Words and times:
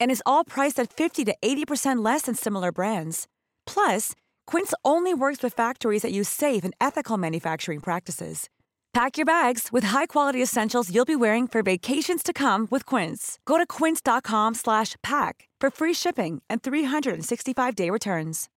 and 0.00 0.10
is 0.10 0.22
all 0.26 0.44
priced 0.44 0.78
at 0.80 0.92
50 0.92 1.24
to 1.26 1.34
80% 1.42 2.04
less 2.04 2.22
than 2.22 2.34
similar 2.34 2.72
brands. 2.72 3.26
Plus, 3.66 4.12
Quince 4.46 4.74
only 4.84 5.14
works 5.14 5.42
with 5.42 5.54
factories 5.54 6.02
that 6.02 6.12
use 6.12 6.28
safe 6.28 6.64
and 6.64 6.74
ethical 6.80 7.16
manufacturing 7.16 7.80
practices. 7.80 8.48
Pack 8.92 9.16
your 9.16 9.26
bags 9.26 9.68
with 9.70 9.84
high-quality 9.84 10.42
essentials 10.42 10.92
you'll 10.92 11.04
be 11.04 11.14
wearing 11.14 11.46
for 11.46 11.62
vacations 11.62 12.24
to 12.24 12.32
come 12.32 12.66
with 12.72 12.84
Quince. 12.84 13.38
Go 13.46 13.56
to 13.56 13.64
quince.com/pack 13.64 15.48
for 15.60 15.70
free 15.70 15.94
shipping 15.94 16.42
and 16.50 16.60
365-day 16.60 17.90
returns. 17.90 18.48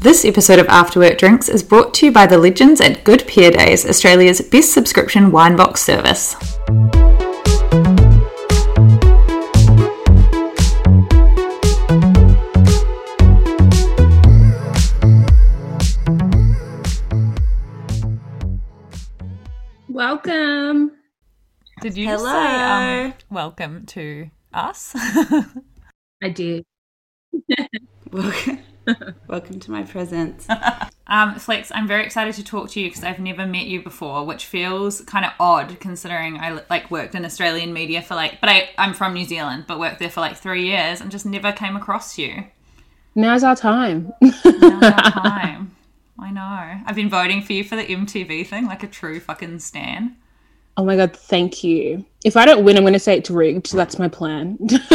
This 0.00 0.24
episode 0.24 0.58
of 0.58 0.68
After 0.68 1.00
Work 1.00 1.18
Drinks 1.18 1.48
is 1.48 1.62
brought 1.62 1.94
to 1.94 2.06
you 2.06 2.12
by 2.12 2.26
the 2.26 2.38
legends 2.38 2.80
at 2.80 3.02
Good 3.02 3.26
Pair 3.26 3.50
Days, 3.50 3.86
Australia's 3.86 4.40
best 4.40 4.72
subscription 4.72 5.32
wine 5.32 5.56
box 5.56 5.80
service. 5.80 6.36
Did 21.86 21.96
you 21.96 22.08
Hello. 22.08 22.32
say 22.32 23.04
um, 23.04 23.14
welcome 23.30 23.86
to 23.86 24.28
us? 24.52 24.92
I 26.20 26.30
did. 26.34 26.64
Welcome, 28.10 28.58
welcome 29.28 29.60
to 29.60 29.70
my 29.70 29.84
presence. 29.84 30.48
um, 31.06 31.36
Flex, 31.36 31.70
I'm 31.72 31.86
very 31.86 32.04
excited 32.04 32.34
to 32.34 32.42
talk 32.42 32.70
to 32.70 32.80
you 32.80 32.88
because 32.88 33.04
I've 33.04 33.20
never 33.20 33.46
met 33.46 33.66
you 33.66 33.84
before, 33.84 34.26
which 34.26 34.46
feels 34.46 35.00
kind 35.02 35.24
of 35.24 35.30
odd 35.38 35.78
considering 35.78 36.40
I 36.40 36.60
like 36.68 36.90
worked 36.90 37.14
in 37.14 37.24
Australian 37.24 37.72
media 37.72 38.02
for 38.02 38.16
like, 38.16 38.40
but 38.40 38.50
I, 38.50 38.70
I'm 38.78 38.92
from 38.92 39.14
New 39.14 39.24
Zealand, 39.24 39.66
but 39.68 39.78
worked 39.78 40.00
there 40.00 40.10
for 40.10 40.20
like 40.20 40.36
three 40.36 40.66
years 40.66 41.00
and 41.00 41.12
just 41.12 41.24
never 41.24 41.52
came 41.52 41.76
across 41.76 42.18
you. 42.18 42.46
Now's 43.14 43.44
our 43.44 43.54
time. 43.54 44.12
Now's 44.20 44.44
our 44.44 45.10
time. 45.12 45.76
I 46.18 46.32
know. 46.32 46.80
I've 46.84 46.96
been 46.96 47.10
voting 47.10 47.42
for 47.42 47.52
you 47.52 47.62
for 47.62 47.76
the 47.76 47.86
MTV 47.86 48.44
thing, 48.48 48.66
like 48.66 48.82
a 48.82 48.88
true 48.88 49.20
fucking 49.20 49.60
stan. 49.60 50.16
Oh 50.76 50.84
my 50.84 50.96
god, 50.96 51.16
thank 51.16 51.64
you. 51.64 52.04
If 52.24 52.36
I 52.36 52.44
don't 52.44 52.64
win, 52.64 52.76
I'm 52.76 52.82
going 52.82 52.92
to 52.92 52.98
say 52.98 53.16
it's 53.16 53.30
rigged. 53.30 53.72
That's 53.72 53.98
my 53.98 54.08
plan. 54.08 54.58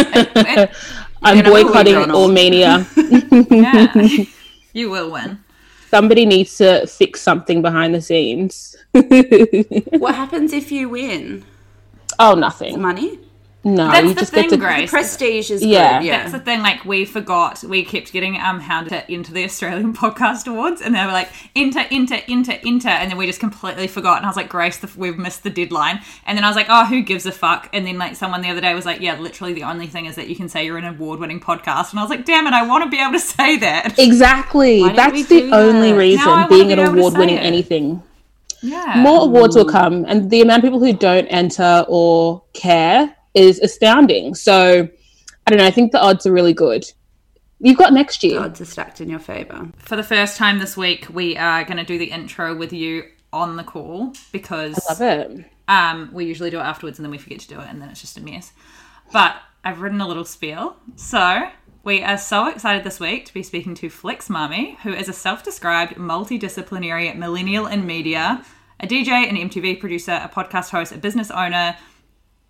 I'm 1.23 1.35
You're 1.37 1.43
gonna 1.43 1.49
boycotting 1.63 1.95
Ronald. 1.95 2.11
all 2.11 2.27
mania. 2.27 2.85
Yeah, 3.49 3.93
you 4.73 4.89
will 4.89 5.11
win. 5.11 5.39
Somebody 5.89 6.25
needs 6.25 6.57
to 6.57 6.87
fix 6.87 7.21
something 7.21 7.61
behind 7.61 7.93
the 7.93 8.01
scenes. 8.01 8.75
what 8.91 10.15
happens 10.15 10.53
if 10.53 10.71
you 10.71 10.89
win? 10.89 11.43
oh, 12.19 12.35
nothing. 12.35 12.81
Money? 12.81 13.19
No, 13.63 13.87
That's 13.91 14.07
you 14.07 14.13
the 14.15 14.19
just 14.21 14.33
thing, 14.33 14.43
get 14.43 14.49
to. 14.51 14.57
Grace. 14.57 14.89
Prestige 14.89 15.51
is 15.51 15.63
Yeah. 15.63 15.99
good. 15.99 16.07
Yeah. 16.07 16.17
That's 16.21 16.31
the 16.31 16.39
thing. 16.39 16.61
Like 16.63 16.83
we 16.83 17.05
forgot, 17.05 17.63
we 17.63 17.85
kept 17.85 18.11
getting 18.11 18.35
um 18.41 18.59
hounded 18.59 19.03
into 19.07 19.31
the 19.31 19.43
Australian 19.43 19.93
Podcast 19.95 20.47
Awards, 20.47 20.81
and 20.81 20.95
they 20.95 21.05
were 21.05 21.11
like 21.11 21.29
enter, 21.55 21.85
enter, 21.91 22.17
enter, 22.27 22.53
enter, 22.65 22.89
and 22.89 23.11
then 23.11 23.17
we 23.19 23.27
just 23.27 23.39
completely 23.39 23.85
forgot. 23.87 24.17
And 24.17 24.25
I 24.25 24.29
was 24.29 24.35
like, 24.35 24.49
Grace, 24.49 24.77
the, 24.79 24.89
we've 24.97 25.17
missed 25.17 25.43
the 25.43 25.51
deadline. 25.51 26.01
And 26.25 26.35
then 26.35 26.43
I 26.43 26.47
was 26.47 26.55
like, 26.55 26.67
oh, 26.69 26.85
who 26.85 27.03
gives 27.03 27.27
a 27.27 27.31
fuck? 27.31 27.69
And 27.71 27.85
then 27.85 27.99
like 27.99 28.15
someone 28.15 28.41
the 28.41 28.49
other 28.49 28.61
day 28.61 28.73
was 28.73 28.85
like, 28.87 28.99
yeah, 28.99 29.19
literally 29.19 29.53
the 29.53 29.63
only 29.63 29.85
thing 29.85 30.07
is 30.07 30.15
that 30.15 30.27
you 30.27 30.35
can 30.35 30.49
say 30.49 30.65
you're 30.65 30.77
an 30.79 30.85
award-winning 30.85 31.39
podcast. 31.39 31.91
And 31.91 31.99
I 31.99 32.01
was 32.03 32.09
like, 32.09 32.25
damn 32.25 32.47
it, 32.47 32.53
I 32.53 32.65
want 32.65 32.83
to 32.85 32.89
be 32.89 32.99
able 32.99 33.13
to 33.13 33.19
say 33.19 33.57
that. 33.57 33.99
Exactly. 33.99 34.81
That's 34.89 35.27
the 35.27 35.51
only 35.51 35.91
that? 35.91 35.97
reason 35.99 36.25
Now 36.25 36.31
I 36.31 36.35
wanna 36.37 36.49
being 36.49 36.71
an 36.71 36.79
able 36.79 36.97
award 36.97 37.15
winning 37.15 37.37
anything. 37.37 38.01
Yeah. 38.63 38.93
More 38.97 39.23
awards 39.25 39.55
will 39.55 39.65
come, 39.65 40.05
and 40.07 40.29
the 40.31 40.41
amount 40.41 40.59
of 40.63 40.67
people 40.67 40.79
who 40.79 40.93
don't 40.93 41.25
enter 41.27 41.85
or 41.87 42.43
care 42.53 43.15
is 43.33 43.59
astounding. 43.59 44.35
So, 44.35 44.87
I 45.47 45.49
don't 45.49 45.59
know. 45.59 45.65
I 45.65 45.71
think 45.71 45.91
the 45.91 46.01
odds 46.01 46.25
are 46.25 46.31
really 46.31 46.53
good. 46.53 46.85
You've 47.63 47.77
got 47.77 47.93
next 47.93 48.23
year. 48.23 48.39
The 48.39 48.45
Odds 48.45 48.61
are 48.61 48.65
stacked 48.65 49.01
in 49.01 49.09
your 49.09 49.19
favour. 49.19 49.69
For 49.77 49.95
the 49.95 50.03
first 50.03 50.35
time 50.35 50.57
this 50.57 50.75
week, 50.75 51.07
we 51.13 51.37
are 51.37 51.63
going 51.63 51.77
to 51.77 51.83
do 51.83 51.99
the 51.99 52.09
intro 52.09 52.55
with 52.55 52.73
you 52.73 53.03
on 53.31 53.55
the 53.55 53.63
call 53.63 54.13
because 54.31 54.79
I 54.89 54.93
Love 54.93 55.01
it. 55.01 55.45
Um, 55.67 56.09
we 56.11 56.25
usually 56.25 56.49
do 56.49 56.57
it 56.57 56.63
afterwards 56.63 56.97
and 56.97 57.05
then 57.05 57.11
we 57.11 57.19
forget 57.19 57.39
to 57.41 57.47
do 57.47 57.59
it 57.59 57.67
and 57.69 57.81
then 57.81 57.89
it's 57.89 58.01
just 58.01 58.17
a 58.17 58.21
mess. 58.21 58.51
But 59.13 59.35
I've 59.63 59.79
written 59.79 60.01
a 60.01 60.07
little 60.07 60.25
spiel. 60.25 60.75
So 60.95 61.49
we 61.83 62.03
are 62.03 62.17
so 62.17 62.47
excited 62.47 62.83
this 62.83 62.99
week 62.99 63.25
to 63.25 63.33
be 63.33 63.43
speaking 63.43 63.75
to 63.75 63.89
Flex 63.89 64.27
Mami, 64.27 64.77
who 64.79 64.91
is 64.91 65.07
a 65.07 65.13
self 65.13 65.43
described 65.43 65.95
multidisciplinary 65.95 67.15
millennial 67.15 67.67
in 67.67 67.85
media, 67.85 68.43
a 68.79 68.87
DJ, 68.87 69.09
an 69.29 69.35
MTV 69.35 69.79
producer, 69.79 70.13
a 70.13 70.29
podcast 70.29 70.71
host, 70.71 70.91
a 70.91 70.97
business 70.97 71.29
owner 71.29 71.77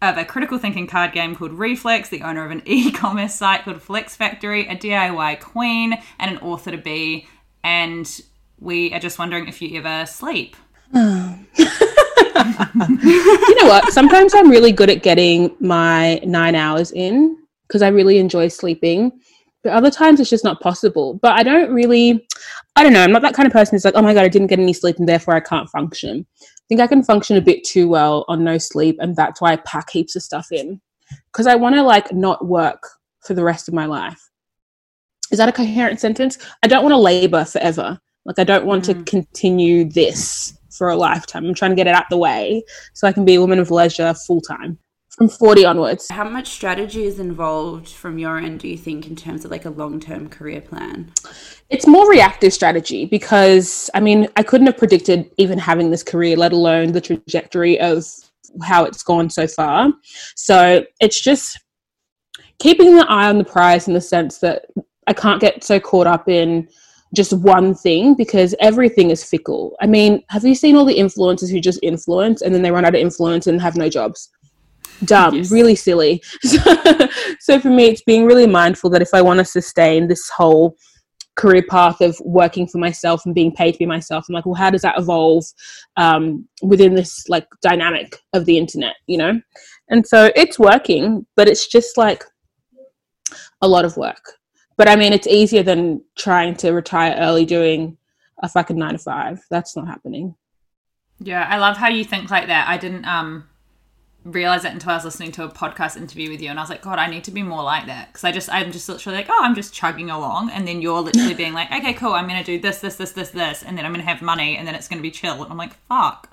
of 0.02 0.18
a 0.18 0.26
critical 0.26 0.58
thinking 0.58 0.88
card 0.88 1.12
game 1.14 1.36
called 1.36 1.54
Reflex, 1.54 2.10
the 2.10 2.22
owner 2.24 2.44
of 2.44 2.52
an 2.52 2.62
e 2.66 2.92
commerce 2.92 3.36
site 3.36 3.64
called 3.64 3.82
Flex 3.82 4.16
Factory, 4.16 4.68
a 4.68 4.76
DIY 4.76 5.40
queen, 5.40 5.98
and 6.20 6.32
an 6.32 6.38
author 6.40 6.72
to 6.72 6.78
be. 6.78 7.28
And 7.64 8.22
we 8.60 8.94
are 8.94 9.00
just 9.00 9.20
wondering 9.20 9.48
if 9.48 9.62
you 9.62 9.78
ever 9.80 10.06
sleep. 10.06 10.56
You 13.04 13.56
know 13.56 13.68
what? 13.68 13.92
Sometimes 13.92 14.34
I'm 14.34 14.50
really 14.50 14.72
good 14.72 14.90
at 14.90 15.04
getting 15.04 15.56
my 15.60 16.16
nine 16.24 16.56
hours 16.56 16.92
in 16.92 17.38
because 17.68 17.82
I 17.82 17.90
really 17.90 18.18
enjoy 18.18 18.48
sleeping. 18.48 19.12
But 19.64 19.74
other 19.74 19.92
times 19.92 20.20
it's 20.20 20.30
just 20.30 20.44
not 20.44 20.60
possible. 20.60 21.20
But 21.22 21.34
I 21.34 21.44
don't 21.44 21.72
really, 21.72 22.26
I 22.76 22.84
don't 22.84 22.94
know. 22.94 23.04
I'm 23.04 23.12
not 23.12 23.22
that 23.22 23.36
kind 23.36 23.46
of 23.46 23.54
person 23.54 23.76
who's 23.76 23.86
like, 23.86 23.96
oh 23.96 24.02
my 24.02 24.14
God, 24.14 24.24
I 24.24 24.30
didn't 24.30 24.48
get 24.48 24.60
any 24.60 24.74
sleep 24.74 24.98
and 24.98 25.08
therefore 25.08 25.36
I 25.36 25.40
can't 25.40 25.70
function. 25.70 26.26
I 26.72 26.74
think 26.74 26.82
I 26.82 26.88
can 26.88 27.04
function 27.04 27.36
a 27.36 27.42
bit 27.42 27.66
too 27.66 27.90
well 27.90 28.24
on 28.30 28.46
no 28.46 28.58
sleep. 28.58 28.96
And 29.02 29.14
that's 29.14 29.42
why 29.42 29.52
I 29.52 29.56
pack 29.58 29.90
heaps 29.90 30.16
of 30.16 30.24
stuff 30.24 30.54
in 30.54 30.80
because 31.30 31.46
I 31.46 31.56
want 31.56 31.76
to 31.76 31.84
like 31.84 32.14
not 32.14 32.46
work 32.48 32.82
for 33.26 33.34
the 33.34 33.44
rest 33.44 33.68
of 33.68 33.74
my 33.74 33.86
life. 33.86 34.30
Is 35.34 35.38
that 35.38 35.50
a 35.50 35.52
coherent 35.52 36.00
sentence? 36.00 36.38
I 36.64 36.68
don't 36.68 36.84
want 36.84 36.94
to 36.94 36.98
labor 36.98 37.44
forever. 37.44 38.00
Like, 38.24 38.40
I 38.40 38.46
don't 38.46 38.66
want 38.66 38.86
to 38.86 38.94
mm. 38.94 39.06
continue 39.06 39.84
this 39.84 40.58
for 40.70 40.88
a 40.88 40.96
lifetime. 40.96 41.46
I'm 41.46 41.54
trying 41.54 41.72
to 41.72 41.76
get 41.76 41.88
it 41.88 41.94
out 41.94 42.06
the 42.10 42.18
way 42.18 42.64
so 42.94 43.06
I 43.06 43.12
can 43.12 43.26
be 43.26 43.36
a 43.36 43.42
woman 43.42 43.60
of 43.60 43.70
leisure 43.70 44.14
full 44.14 44.40
time 44.40 44.78
from 45.18 45.28
40 45.28 45.66
onwards. 45.66 46.08
How 46.10 46.28
much 46.28 46.48
strategy 46.48 47.04
is 47.04 47.20
involved 47.20 47.90
from 47.90 48.18
your 48.18 48.38
end, 48.38 48.62
do 48.62 48.68
you 48.68 48.78
think, 48.78 49.08
in 49.08 49.16
terms 49.16 49.46
of 49.46 49.52
like 49.52 49.66
a 49.66 49.70
long 49.70 50.00
term 50.00 50.30
career 50.30 50.62
plan? 50.62 51.12
It's 51.70 51.88
more 51.88 52.10
reactive 52.10 52.54
strategy 52.54 53.06
because, 53.06 53.90
I 53.94 54.00
mean, 54.00 54.28
I 54.36 54.44
couldn't 54.44 54.68
have 54.68 54.78
predicted 54.78 55.30
even 55.38 55.58
having 55.58 55.92
this 55.92 56.04
career, 56.04 56.38
let 56.38 56.54
alone 56.54 56.94
the 56.94 57.02
trajectory 57.02 57.80
of 57.80 58.06
how 58.64 58.84
it's 58.86 59.04
gone 59.04 59.30
so 59.30 59.48
far. 59.48 59.94
So 60.36 60.86
it's 61.00 61.22
just 61.22 61.60
keeping 62.60 62.96
the 62.96 63.10
eye 63.10 63.30
on 63.30 63.38
the 63.38 63.44
prize 63.44 63.88
in 63.88 63.94
the 63.94 64.02
sense 64.02 64.40
that 64.40 64.66
I 65.08 65.14
can't 65.14 65.42
get 65.42 65.64
so 65.64 65.80
caught 65.80 66.08
up 66.08 66.30
in 66.30 66.68
just 67.14 67.34
one 67.34 67.76
thing 67.76 68.14
because 68.16 68.56
everything 68.60 69.10
is 69.10 69.24
fickle. 69.24 69.76
I 69.82 69.88
mean, 69.88 70.24
have 70.30 70.46
you 70.46 70.56
seen 70.56 70.76
all 70.78 70.86
the 70.86 70.98
influencers 70.98 71.52
who 71.52 71.60
just 71.60 71.80
influence 71.84 72.42
and 72.42 72.56
then 72.56 72.62
they 72.62 72.72
run 72.72 72.86
out 72.86 72.96
of 72.96 73.02
influence 73.02 73.48
and 73.48 73.62
have 73.62 73.76
no 73.76 73.90
jobs? 73.90 74.30
Dumb, 75.06 75.36
yes. 75.36 75.52
really 75.52 75.76
silly. 75.76 76.24
so 77.40 77.60
for 77.60 77.70
me, 77.70 77.86
it's 77.86 78.04
being 78.04 78.26
really 78.26 78.48
mindful 78.48 78.90
that 78.92 79.02
if 79.02 79.14
I 79.14 79.22
want 79.22 79.40
to 79.40 79.46
sustain 79.46 80.08
this 80.08 80.30
whole 80.30 80.76
career 81.36 81.64
path 81.70 82.02
of 82.02 82.20
working 82.22 82.68
for 82.68 82.78
myself 82.78 83.26
and 83.26 83.34
being 83.34 83.54
paid 83.54 83.74
to 83.74 83.80
be 83.80 83.86
myself, 83.86 84.26
I'm 84.28 84.34
like, 84.34 84.46
well, 84.46 84.56
how 84.56 84.70
does 84.70 84.82
that 84.82 85.00
evolve 85.00 85.46
um, 85.98 86.48
within 86.62 86.94
this 86.94 87.28
like 87.30 87.48
dynamic 87.62 88.18
of 88.34 88.46
the 88.46 88.58
internet, 88.58 88.96
you 89.08 89.18
know? 89.18 89.42
And 89.90 90.06
so 90.06 90.32
it's 90.36 90.60
working, 90.60 91.26
but 91.36 91.48
it's 91.48 91.68
just 91.68 91.98
like 91.98 92.24
a 93.62 93.68
lot 93.68 93.86
of 93.86 93.98
work 93.98 94.40
but 94.82 94.90
I 94.90 94.96
mean, 94.96 95.14
it's 95.14 95.28
easier 95.28 95.62
than 95.62 96.04
trying 96.18 96.56
to 96.56 96.72
retire 96.72 97.16
early 97.20 97.46
doing 97.46 97.98
a 98.42 98.50
fucking 98.50 98.76
nine 98.76 98.94
to 98.94 98.98
five. 98.98 99.40
That's 99.52 99.76
not 99.76 99.88
happening. 99.88 100.34
Yeah, 101.20 101.46
I 101.48 101.60
love 101.60 101.78
how 101.78 101.90
you 101.90 102.04
think 102.04 102.32
like 102.32 102.48
that. 102.48 102.68
I 102.68 102.78
didn't 102.78 103.06
um 103.06 103.48
realize 104.24 104.66
it 104.66 104.72
until 104.72 104.92
I 104.92 104.96
was 104.96 105.06
listening 105.06 105.32
to 105.34 105.44
a 105.44 105.50
podcast 105.50 105.98
interview 105.98 106.30
with 106.30 106.42
you, 106.42 106.50
and 106.50 106.60
I 106.60 106.62
was 106.62 106.70
like, 106.70 106.82
God, 106.82 107.00
I 107.00 107.08
need 107.08 107.24
to 107.26 107.32
be 107.32 107.44
more 107.44 107.64
like 107.64 107.88
that 107.88 108.08
because 108.08 108.24
I 108.24 108.32
just 108.32 108.50
I'm 108.52 108.72
just 108.72 108.88
literally 108.88 109.18
like, 109.18 109.28
oh, 109.30 109.40
I'm 109.42 109.56
just 109.56 109.74
chugging 109.74 110.10
along, 110.10 110.52
and 110.52 110.68
then 110.68 110.82
you're 110.82 111.00
literally 111.00 111.34
being 111.34 111.54
like, 111.54 111.72
okay, 111.72 111.94
cool, 111.94 112.14
I'm 112.14 112.28
gonna 112.28 112.44
do 112.44 112.60
this, 112.60 112.80
this, 112.80 112.96
this, 112.96 113.12
this, 113.12 113.32
this, 113.32 113.64
and 113.64 113.78
then 113.78 113.86
I'm 113.86 113.92
gonna 113.92 114.04
have 114.04 114.22
money, 114.22 114.58
and 114.58 114.68
then 114.68 114.76
it's 114.76 114.88
gonna 114.88 115.02
be 115.02 115.12
chill, 115.12 115.42
and 115.42 115.52
I'm 115.52 115.58
like, 115.58 115.76
fuck. 115.88 116.30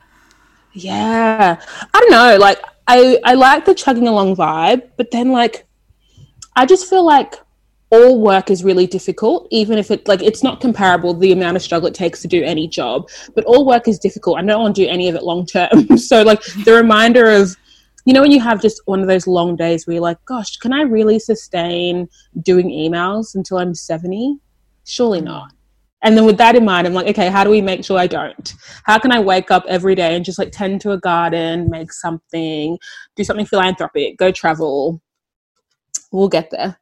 Yeah, 0.73 1.61
I 1.95 2.01
don't 2.01 2.11
know. 2.11 2.37
Like, 2.39 2.61
I 2.87 3.19
I 3.25 3.35
like 3.35 3.65
the 3.65 3.75
chugging 3.75 4.07
along 4.07 4.37
vibe, 4.37 4.91
but 4.97 5.11
then 5.11 5.33
like, 5.33 5.67
I 6.57 6.67
just 6.67 6.89
feel 6.89 7.05
like 7.05 7.37
all 7.91 8.21
work 8.21 8.51
is 8.51 8.63
really 8.65 8.87
difficult 8.87 9.49
even 9.51 9.79
if 9.79 9.91
it 9.91 10.07
like 10.07 10.23
it's 10.23 10.43
not 10.43 10.61
comparable 10.61 11.15
the 11.15 11.33
amount 11.33 11.57
of 11.57 11.63
struggle 11.63 11.89
it 11.89 11.95
takes 11.95 12.21
to 12.21 12.29
do 12.29 12.45
any 12.45 12.69
job 12.69 13.09
but 13.35 13.45
all 13.45 13.65
work 13.65 13.89
is 13.89 13.99
difficult 13.99 14.39
i 14.39 14.43
don't 14.43 14.61
want 14.61 14.77
to 14.77 14.85
do 14.85 14.89
any 14.89 15.09
of 15.09 15.15
it 15.15 15.23
long 15.23 15.47
term 15.47 15.97
so 15.97 16.23
like 16.23 16.43
the 16.67 16.73
reminder 16.73 17.31
of 17.31 17.57
you 18.05 18.13
know 18.13 18.23
when 18.23 18.31
you 18.31 18.41
have 18.41 18.61
just 18.61 18.81
one 18.87 19.01
of 19.01 19.07
those 19.07 19.27
long 19.27 19.57
days 19.57 19.87
where 19.87 19.95
you're 19.95 20.03
like 20.03 20.23
gosh 20.25 20.57
can 20.57 20.73
i 20.73 20.83
really 20.83 21.19
sustain 21.19 22.09
doing 22.43 22.69
emails 22.69 23.35
until 23.35 23.59
i'm 23.59 23.75
70 23.75 24.39
surely 24.85 25.21
not. 25.21 25.53
And 26.01 26.17
then 26.17 26.25
with 26.25 26.39
that 26.39 26.55
in 26.55 26.65
mind 26.65 26.87
i'm 26.87 26.95
like 26.95 27.09
okay 27.09 27.29
how 27.29 27.45
do 27.45 27.51
we 27.51 27.61
make 27.61 27.85
sure 27.85 27.99
i 27.99 28.07
don't? 28.07 28.55
How 28.85 28.99
can 28.99 29.13
i 29.13 29.21
wake 29.21 29.51
up 29.51 29.65
every 29.69 29.95
day 29.95 30.15
and 30.15 30.25
just 30.25 30.39
like 30.39 30.53
tend 30.53 30.81
to 30.83 30.93
a 30.93 30.99
garden 30.99 31.69
make 31.71 31.93
something 31.93 32.79
do 33.17 33.25
something 33.25 33.47
philanthropic 33.47 34.17
go 34.17 34.31
travel? 34.31 35.03
We'll 36.11 36.29
get 36.29 36.51
there. 36.51 36.79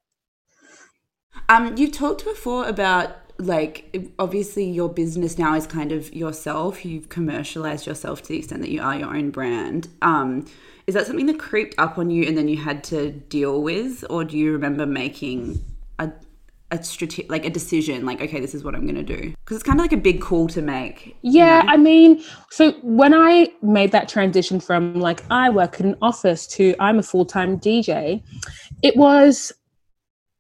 Um, 1.48 1.76
you 1.76 1.90
talked 1.90 2.24
before 2.24 2.69
about 2.69 3.16
like 3.38 3.96
obviously 4.19 4.64
your 4.64 4.88
business 4.88 5.38
now 5.38 5.54
is 5.54 5.66
kind 5.66 5.92
of 5.92 6.14
yourself. 6.14 6.84
You've 6.84 7.08
commercialized 7.08 7.86
yourself 7.86 8.22
to 8.22 8.28
the 8.28 8.38
extent 8.38 8.62
that 8.62 8.70
you 8.70 8.82
are 8.82 8.96
your 8.96 9.14
own 9.14 9.30
brand. 9.30 9.88
Um, 10.02 10.46
is 10.86 10.94
that 10.94 11.06
something 11.06 11.26
that 11.26 11.38
creeped 11.38 11.74
up 11.78 11.98
on 11.98 12.10
you 12.10 12.26
and 12.26 12.36
then 12.36 12.48
you 12.48 12.56
had 12.56 12.84
to 12.84 13.10
deal 13.10 13.62
with, 13.62 14.04
or 14.08 14.24
do 14.24 14.38
you 14.38 14.52
remember 14.52 14.86
making 14.86 15.64
a 15.98 16.12
a 16.72 16.82
strate- 16.82 17.30
like 17.30 17.44
a 17.44 17.50
decision 17.50 18.04
like 18.04 18.20
okay 18.20 18.40
this 18.40 18.52
is 18.52 18.64
what 18.64 18.74
i'm 18.74 18.82
going 18.82 18.96
to 18.96 19.16
do 19.16 19.32
because 19.44 19.56
it's 19.56 19.62
kind 19.62 19.78
of 19.78 19.84
like 19.84 19.92
a 19.92 19.96
big 19.96 20.20
call 20.20 20.48
to 20.48 20.60
make 20.60 21.16
yeah 21.22 21.60
you 21.60 21.66
know? 21.66 21.72
i 21.72 21.76
mean 21.76 22.20
so 22.50 22.72
when 22.82 23.14
i 23.14 23.46
made 23.62 23.92
that 23.92 24.08
transition 24.08 24.58
from 24.58 24.94
like 24.94 25.22
i 25.30 25.48
work 25.48 25.78
in 25.78 25.90
an 25.90 25.96
office 26.02 26.44
to 26.44 26.74
i'm 26.80 26.98
a 26.98 27.04
full-time 27.04 27.56
dj 27.60 28.20
it 28.82 28.96
was 28.96 29.52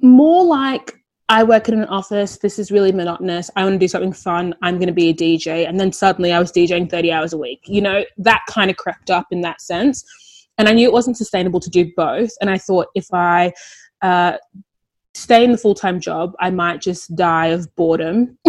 more 0.00 0.44
like 0.44 1.00
I 1.28 1.42
work 1.42 1.68
in 1.68 1.80
an 1.80 1.88
office. 1.88 2.38
This 2.38 2.58
is 2.58 2.70
really 2.70 2.92
monotonous. 2.92 3.50
I 3.56 3.64
want 3.64 3.74
to 3.74 3.78
do 3.78 3.88
something 3.88 4.12
fun. 4.12 4.54
I'm 4.62 4.76
going 4.76 4.86
to 4.86 4.92
be 4.92 5.08
a 5.08 5.14
DJ. 5.14 5.68
And 5.68 5.80
then 5.80 5.92
suddenly 5.92 6.32
I 6.32 6.38
was 6.38 6.52
DJing 6.52 6.88
30 6.88 7.10
hours 7.10 7.32
a 7.32 7.38
week. 7.38 7.62
You 7.66 7.80
know, 7.80 8.04
that 8.18 8.42
kind 8.48 8.70
of 8.70 8.76
crept 8.76 9.10
up 9.10 9.26
in 9.32 9.40
that 9.40 9.60
sense. 9.60 10.04
And 10.58 10.68
I 10.68 10.72
knew 10.72 10.86
it 10.88 10.92
wasn't 10.92 11.16
sustainable 11.16 11.60
to 11.60 11.70
do 11.70 11.90
both. 11.96 12.30
And 12.40 12.50
I 12.50 12.58
thought 12.58 12.88
if 12.94 13.06
I 13.12 13.52
uh, 14.02 14.36
stay 15.16 15.44
in 15.44 15.52
the 15.52 15.58
full 15.58 15.74
time 15.74 16.00
job, 16.00 16.34
I 16.40 16.50
might 16.50 16.80
just 16.80 17.14
die 17.16 17.46
of 17.46 17.74
boredom. 17.76 18.38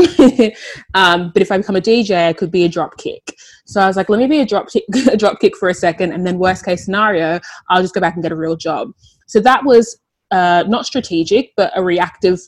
um, 0.94 1.32
but 1.34 1.42
if 1.42 1.52
I 1.52 1.58
become 1.58 1.76
a 1.76 1.82
DJ, 1.82 2.28
I 2.28 2.34
could 2.34 2.52
be 2.52 2.66
a 2.66 2.70
drop 2.70 2.98
kick. 2.98 3.36
So 3.66 3.82
I 3.82 3.88
was 3.88 3.96
like, 3.96 4.10
let 4.10 4.20
me 4.20 4.28
be 4.28 4.40
a 4.40 4.46
drop, 4.46 4.70
kick, 4.70 4.84
a 4.94 5.50
for 5.58 5.70
a 5.70 5.74
second. 5.74 6.12
And 6.14 6.26
then, 6.26 6.38
worst 6.38 6.66
case 6.66 6.86
scenario, 6.86 7.40
I'll 7.70 7.82
just 7.82 7.94
go 7.94 8.02
back 8.02 8.16
and 8.16 8.24
get 8.24 8.32
a 8.32 8.36
real 8.36 8.56
job. 8.56 8.92
So 9.28 9.40
that 9.42 9.64
was 9.66 10.00
uh, 10.32 10.64
not 10.68 10.86
strategic, 10.86 11.52
but 11.56 11.72
a 11.76 11.84
reactive, 11.84 12.40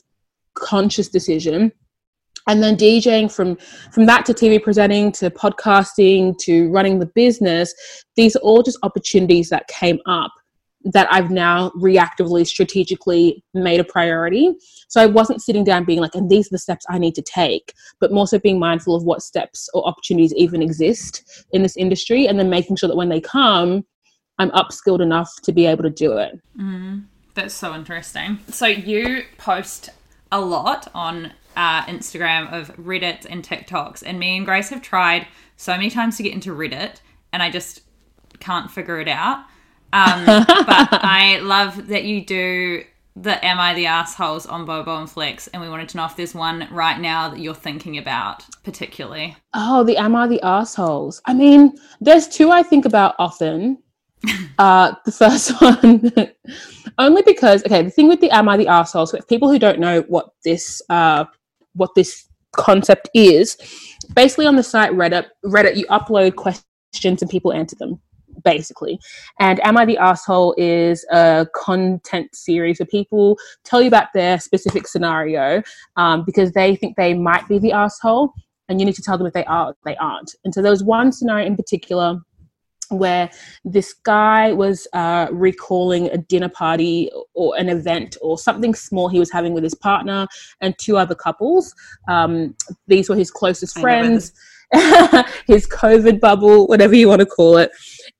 conscious 0.54 1.08
decision. 1.08 1.72
And 2.46 2.62
then 2.62 2.76
DJing 2.76 3.32
from 3.32 3.56
from 3.92 4.06
that 4.06 4.24
to 4.26 4.34
TV 4.34 4.62
presenting 4.62 5.12
to 5.12 5.30
podcasting 5.30 6.38
to 6.38 6.70
running 6.70 6.98
the 6.98 7.06
business, 7.06 7.74
these 8.16 8.36
are 8.36 8.40
all 8.40 8.62
just 8.62 8.78
opportunities 8.82 9.50
that 9.50 9.68
came 9.68 9.98
up 10.06 10.32
that 10.84 11.06
I've 11.12 11.30
now 11.30 11.70
reactively, 11.70 12.46
strategically 12.46 13.44
made 13.52 13.80
a 13.80 13.84
priority. 13.84 14.54
So 14.88 15.00
I 15.00 15.06
wasn't 15.06 15.42
sitting 15.42 15.62
down 15.62 15.84
being 15.84 16.00
like, 16.00 16.14
and 16.14 16.30
these 16.30 16.46
are 16.46 16.52
the 16.52 16.58
steps 16.58 16.86
I 16.88 16.98
need 16.98 17.14
to 17.16 17.22
take, 17.22 17.74
but 18.00 18.12
more 18.12 18.26
so 18.26 18.38
being 18.38 18.58
mindful 18.58 18.94
of 18.94 19.04
what 19.04 19.22
steps 19.22 19.68
or 19.74 19.86
opportunities 19.86 20.34
even 20.34 20.62
exist 20.62 21.46
in 21.52 21.62
this 21.62 21.76
industry 21.76 22.26
and 22.26 22.38
then 22.38 22.48
making 22.48 22.76
sure 22.76 22.88
that 22.88 22.96
when 22.96 23.10
they 23.10 23.20
come, 23.20 23.84
I'm 24.38 24.50
upskilled 24.52 25.02
enough 25.02 25.30
to 25.42 25.52
be 25.52 25.66
able 25.66 25.82
to 25.82 25.90
do 25.90 26.16
it. 26.16 26.40
Mm. 26.58 27.04
That's 27.34 27.54
so 27.54 27.74
interesting. 27.74 28.38
So 28.48 28.66
you 28.66 29.24
post 29.38 29.90
a 30.32 30.40
lot 30.40 30.88
on 30.94 31.32
uh, 31.60 31.84
Instagram 31.84 32.50
of 32.50 32.74
Reddit 32.76 33.26
and 33.28 33.44
TikToks, 33.44 34.02
and 34.04 34.18
me 34.18 34.38
and 34.38 34.46
Grace 34.46 34.70
have 34.70 34.80
tried 34.80 35.26
so 35.58 35.72
many 35.72 35.90
times 35.90 36.16
to 36.16 36.22
get 36.22 36.32
into 36.32 36.52
Reddit, 36.52 37.00
and 37.34 37.42
I 37.42 37.50
just 37.50 37.82
can't 38.38 38.70
figure 38.70 38.98
it 38.98 39.08
out. 39.08 39.44
Um, 39.92 40.24
but 40.26 40.88
I 41.04 41.38
love 41.42 41.88
that 41.88 42.04
you 42.04 42.24
do 42.24 42.82
the 43.14 43.44
Am 43.44 43.60
I 43.60 43.74
the 43.74 43.84
Assholes 43.84 44.46
on 44.46 44.64
Bobo 44.64 44.96
and 44.96 45.10
Flex, 45.10 45.48
and 45.48 45.60
we 45.60 45.68
wanted 45.68 45.90
to 45.90 45.98
know 45.98 46.06
if 46.06 46.16
there's 46.16 46.34
one 46.34 46.66
right 46.70 46.98
now 46.98 47.28
that 47.28 47.40
you're 47.40 47.54
thinking 47.54 47.98
about 47.98 48.42
particularly. 48.64 49.36
Oh, 49.52 49.84
the 49.84 49.98
Am 49.98 50.16
I 50.16 50.28
the 50.28 50.40
Assholes? 50.40 51.20
I 51.26 51.34
mean, 51.34 51.76
there's 52.00 52.26
two 52.26 52.50
I 52.50 52.62
think 52.62 52.86
about 52.86 53.16
often. 53.18 53.76
uh, 54.58 54.94
the 55.04 55.12
first 55.12 55.50
one, 55.60 56.10
only 56.96 57.22
because 57.22 57.62
okay, 57.64 57.82
the 57.82 57.90
thing 57.90 58.08
with 58.08 58.20
the 58.20 58.30
am 58.30 58.48
I 58.48 58.56
the 58.56 58.68
Assholes, 58.68 59.10
So 59.10 59.18
if 59.18 59.28
people 59.28 59.50
who 59.50 59.58
don't 59.58 59.78
know 59.78 60.02
what 60.08 60.32
this 60.44 60.80
uh, 60.88 61.24
what 61.74 61.90
this 61.94 62.26
concept 62.52 63.08
is, 63.14 63.56
basically 64.14 64.46
on 64.46 64.56
the 64.56 64.62
site 64.62 64.92
Reddit, 64.92 65.26
Reddit 65.44 65.76
you 65.76 65.86
upload 65.86 66.36
questions 66.36 67.22
and 67.22 67.30
people 67.30 67.52
answer 67.52 67.76
them 67.76 68.00
basically. 68.44 68.98
And 69.38 69.60
Am 69.64 69.76
I 69.76 69.84
the 69.84 69.98
Asshole 69.98 70.54
is 70.56 71.04
a 71.10 71.46
content 71.54 72.34
series 72.34 72.78
where 72.78 72.86
people 72.86 73.38
tell 73.64 73.82
you 73.82 73.88
about 73.88 74.08
their 74.14 74.38
specific 74.40 74.86
scenario 74.86 75.62
um, 75.96 76.24
because 76.24 76.52
they 76.52 76.76
think 76.76 76.96
they 76.96 77.14
might 77.14 77.46
be 77.48 77.58
the 77.58 77.72
asshole, 77.72 78.32
and 78.68 78.80
you 78.80 78.86
need 78.86 78.94
to 78.94 79.02
tell 79.02 79.18
them 79.18 79.26
if 79.26 79.32
they 79.32 79.44
are 79.44 79.74
they 79.84 79.96
aren't. 79.96 80.34
And 80.44 80.54
so 80.54 80.62
there 80.62 80.70
was 80.70 80.84
one 80.84 81.12
scenario 81.12 81.46
in 81.46 81.56
particular 81.56 82.20
where 82.90 83.30
this 83.64 83.92
guy 83.92 84.52
was 84.52 84.86
uh, 84.92 85.28
recalling 85.30 86.08
a 86.08 86.18
dinner 86.18 86.48
party 86.48 87.10
or 87.34 87.56
an 87.56 87.68
event 87.68 88.16
or 88.20 88.38
something 88.38 88.74
small 88.74 89.08
he 89.08 89.18
was 89.18 89.30
having 89.30 89.52
with 89.52 89.64
his 89.64 89.74
partner 89.74 90.26
and 90.60 90.76
two 90.78 90.96
other 90.96 91.14
couples. 91.14 91.74
Um, 92.08 92.54
these 92.86 93.08
were 93.08 93.16
his 93.16 93.30
closest 93.30 93.78
friends, 93.78 94.32
his 95.46 95.66
COVID 95.68 96.20
bubble, 96.20 96.66
whatever 96.66 96.94
you 96.94 97.08
want 97.08 97.20
to 97.20 97.26
call 97.26 97.56
it. 97.56 97.70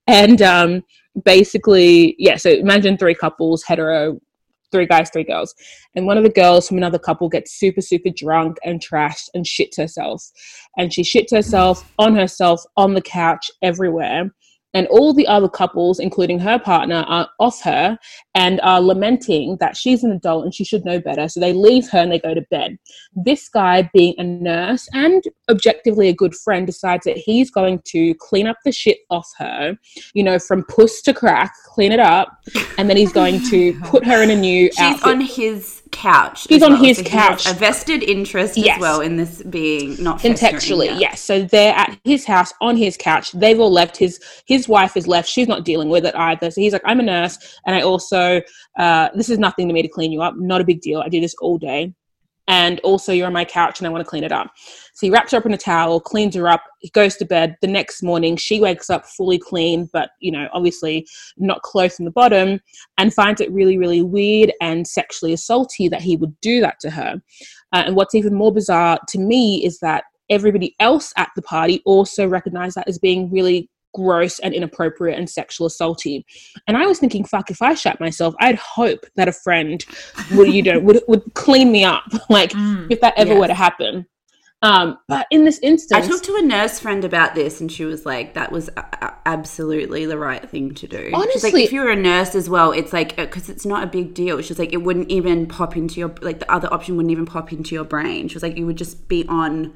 And 0.07 0.41
um, 0.41 0.85
basically, 1.25 2.15
yeah, 2.19 2.37
so 2.37 2.51
imagine 2.51 2.97
three 2.97 3.15
couples, 3.15 3.65
hetero, 3.65 4.21
three 4.71 4.87
guys, 4.87 5.11
three 5.11 5.25
girls. 5.25 5.53
And 5.97 6.07
one 6.07 6.17
of 6.17 6.23
the 6.23 6.31
girls 6.31 6.69
from 6.69 6.77
another 6.77 6.99
couple 6.99 7.29
gets 7.29 7.59
super, 7.59 7.81
super 7.81 8.11
drunk 8.15 8.59
and 8.65 8.81
trashed 8.81 9.29
and 9.35 9.45
shits 9.45 9.77
herself. 9.77 10.23
And 10.79 10.93
she 10.93 11.03
shits 11.03 11.33
herself 11.33 11.93
on 11.99 12.15
herself, 12.15 12.63
on 12.77 12.95
the 12.95 13.03
couch, 13.03 13.51
everywhere 13.63 14.31
and 14.75 14.87
all 14.89 15.13
the 15.13 15.27
other 15.27 15.49
couples, 15.49 15.99
including 15.99 16.39
her 16.39 16.59
partner, 16.59 17.05
are 17.09 17.29
off 17.39 17.61
her 17.63 17.99
and 18.35 18.61
are 18.61 18.81
lamenting 18.81 19.57
that 19.59 19.77
she's 19.77 20.05
an 20.05 20.13
adult 20.13 20.45
and 20.45 20.55
she 20.55 20.65
should 20.65 20.85
know 20.85 21.01
better. 21.01 21.29
So 21.29 21.41
they 21.41 21.53
leave 21.53 21.89
her 21.91 21.99
and 21.99 22.13
they 22.13 22.19
go 22.19 22.35
to 22.35 22.43
bed. 22.51 22.79
This 23.15 23.49
guy, 23.49 23.91
being 23.93 24.15
a 24.19 24.25
nurse 24.25 24.89
and 24.93 25.23
objectively 25.51 26.09
a 26.09 26.15
good 26.15 26.35
friend, 26.35 26.67
decides 26.67 27.05
that 27.05 27.17
he's 27.17 27.51
going 27.51 27.81
to 27.87 28.15
clean 28.15 28.47
up 28.47 28.59
the 28.65 28.73
shit 28.73 28.99
off 29.11 29.29
her, 29.39 29.77
you 30.15 30.23
know, 30.23 30.39
from 30.39 30.65
puss 30.65 31.03
to 31.03 31.15
crack, 31.15 31.53
clean 31.67 31.93
it 31.93 32.01
up, 32.01 32.29
and 32.79 32.89
then 32.89 32.97
he's 32.97 33.13
going 33.13 33.43
to 33.51 33.79
put 33.85 34.05
her 34.05 34.23
in 34.23 34.31
a 34.31 34.37
new 34.37 34.67
She's 34.67 34.79
outfit. 34.81 35.07
on 35.09 35.21
his 35.21 35.80
couch. 35.93 36.47
He's 36.49 36.63
on 36.63 36.73
well. 36.73 36.83
his 36.85 36.99
so 36.99 37.05
couch. 37.05 37.47
a 37.47 37.55
vested 37.55 38.03
interest 38.03 38.57
yes. 38.57 38.77
as 38.77 38.81
well 38.81 39.01
in 39.01 39.17
this 39.17 39.43
being 39.43 40.03
not 40.03 40.21
contextually. 40.21 40.99
Yes. 40.99 41.21
So 41.21 41.43
they're 41.43 41.75
at 41.75 41.99
his 42.05 42.25
house 42.25 42.53
on 42.61 42.77
his 42.77 42.97
couch. 42.97 43.33
They've 43.33 43.59
all 43.59 43.73
left. 43.73 43.97
His 43.97 44.21
his 44.47 44.69
wife 44.69 44.97
is 44.97 45.07
left. 45.07 45.29
She's 45.29 45.49
not 45.49 45.65
dealing 45.65 45.89
with 45.89 46.05
it 46.07 46.15
either. 46.15 46.51
So 46.51 46.61
he's 46.61 46.73
like, 46.73 46.83
I'm 46.85 47.01
a 47.01 47.03
nurse, 47.05 47.59
and 47.67 47.75
I 47.77 47.83
also 47.83 48.41
uh, 48.79 49.09
this 49.15 49.29
is 49.29 49.39
nothing 49.39 49.69
to 49.69 49.75
me 49.75 49.83
to 49.83 49.89
clean 49.89 50.13
you 50.13 50.23
up. 50.23 50.35
Not 50.37 50.61
a 50.61 50.65
big 50.65 50.81
deal. 50.81 51.01
I 51.01 51.09
do 51.09 51.21
this 51.21 51.35
all 51.41 51.59
day. 51.59 51.95
and 52.49 52.81
also 52.81 53.13
you're 53.13 53.29
on 53.29 53.33
my 53.33 53.45
couch 53.45 53.79
and 53.79 53.87
I 53.87 53.91
want 53.91 54.05
to 54.05 54.09
clean 54.09 54.25
it 54.25 54.33
up. 54.33 54.51
So 55.01 55.07
he 55.07 55.11
wraps 55.11 55.33
her 55.33 55.39
up 55.39 55.47
in 55.47 55.55
a 55.55 55.57
towel, 55.57 55.99
cleans 55.99 56.35
her 56.35 56.47
up, 56.47 56.63
he 56.81 56.91
goes 56.91 57.17
to 57.17 57.25
bed. 57.25 57.57
The 57.63 57.67
next 57.67 58.03
morning, 58.03 58.37
she 58.37 58.61
wakes 58.61 58.91
up 58.91 59.07
fully 59.07 59.39
clean, 59.39 59.89
but 59.95 60.11
you 60.21 60.31
know, 60.31 60.47
obviously 60.53 61.07
not 61.39 61.63
close 61.63 61.99
in 61.99 62.05
the 62.05 62.11
bottom, 62.11 62.61
and 62.99 63.15
finds 63.15 63.41
it 63.41 63.51
really, 63.51 63.79
really 63.79 64.03
weird 64.03 64.53
and 64.61 64.87
sexually 64.87 65.33
assaulty 65.33 65.89
that 65.89 66.03
he 66.03 66.17
would 66.17 66.39
do 66.43 66.61
that 66.61 66.81
to 66.81 66.91
her. 66.91 67.15
Uh, 67.73 67.83
and 67.87 67.97
what's 67.97 68.15
even 68.15 68.35
more 68.35 68.53
bizarre 68.53 68.99
to 69.09 69.19
me 69.19 69.65
is 69.65 69.79
that 69.79 70.05
everybody 70.29 70.77
else 70.81 71.15
at 71.17 71.31
the 71.35 71.41
party 71.41 71.81
also 71.87 72.29
recognized 72.29 72.77
that 72.77 72.87
as 72.87 72.99
being 72.99 73.31
really 73.31 73.71
gross 73.95 74.39
and 74.41 74.53
inappropriate 74.53 75.19
and 75.19 75.31
sexual 75.31 75.67
assaulty. 75.67 76.25
And 76.67 76.77
I 76.77 76.85
was 76.85 76.99
thinking, 76.99 77.25
fuck, 77.25 77.51
if 77.51 77.63
I 77.63 77.73
shat 77.73 78.01
myself, 78.01 78.35
I'd 78.39 78.57
hope 78.57 79.07
that 79.17 79.29
a 79.29 79.33
friend 79.33 79.83
would, 80.33 80.53
you 80.53 80.63
know, 80.63 80.79
would, 80.79 81.01
would 81.09 81.23
clean 81.33 81.73
me 81.73 81.85
up. 81.85 82.05
like 82.29 82.53
mm, 82.53 82.87
if 82.91 83.01
that 83.01 83.15
ever 83.17 83.33
yes. 83.33 83.41
were 83.41 83.47
to 83.47 83.55
happen. 83.55 84.07
Um, 84.63 84.99
but 85.09 85.27
in 85.31 85.45
this 85.45 85.59
instance, 85.61 86.07
I 86.07 86.09
talked 86.09 86.25
to 86.25 86.37
a 86.37 86.43
nurse 86.43 86.79
friend 86.79 87.03
about 87.05 87.35
this, 87.35 87.63
and 87.63 87.73
she 87.73 87.85
was 87.87 88.05
like, 88.05 88.35
"That 88.35 88.53
was 88.53 88.69
a- 88.77 89.15
absolutely 89.25 90.05
the 90.05 90.19
right 90.19 90.49
thing 90.49 90.75
to 90.75 90.87
do." 90.87 91.11
Honestly, 91.15 91.51
like, 91.53 91.65
if 91.65 91.73
you're 91.73 91.91
a 91.91 91.97
nurse 91.97 92.35
as 92.35 92.51
well, 92.51 92.73
it's 92.73 92.93
like 92.93 93.17
because 93.17 93.49
uh, 93.49 93.53
it's 93.53 93.65
not 93.65 93.85
a 93.85 93.87
big 93.87 94.13
deal. 94.13 94.41
She's 94.43 94.59
like, 94.59 94.75
it 94.75 94.83
wouldn't 94.83 95.09
even 95.11 95.47
pop 95.47 95.77
into 95.79 95.99
your 95.99 96.15
like 96.21 96.41
the 96.41 96.53
other 96.53 96.73
option 96.73 96.97
wouldn't 96.97 97.11
even 97.13 97.25
pop 97.25 97.53
into 97.53 97.75
your 97.75 97.85
brain. 97.85 98.29
She 98.29 98.35
was 98.35 98.43
like, 98.43 98.59
you 98.59 98.67
would 98.67 98.77
just 98.77 99.09
be 99.09 99.27
on 99.29 99.73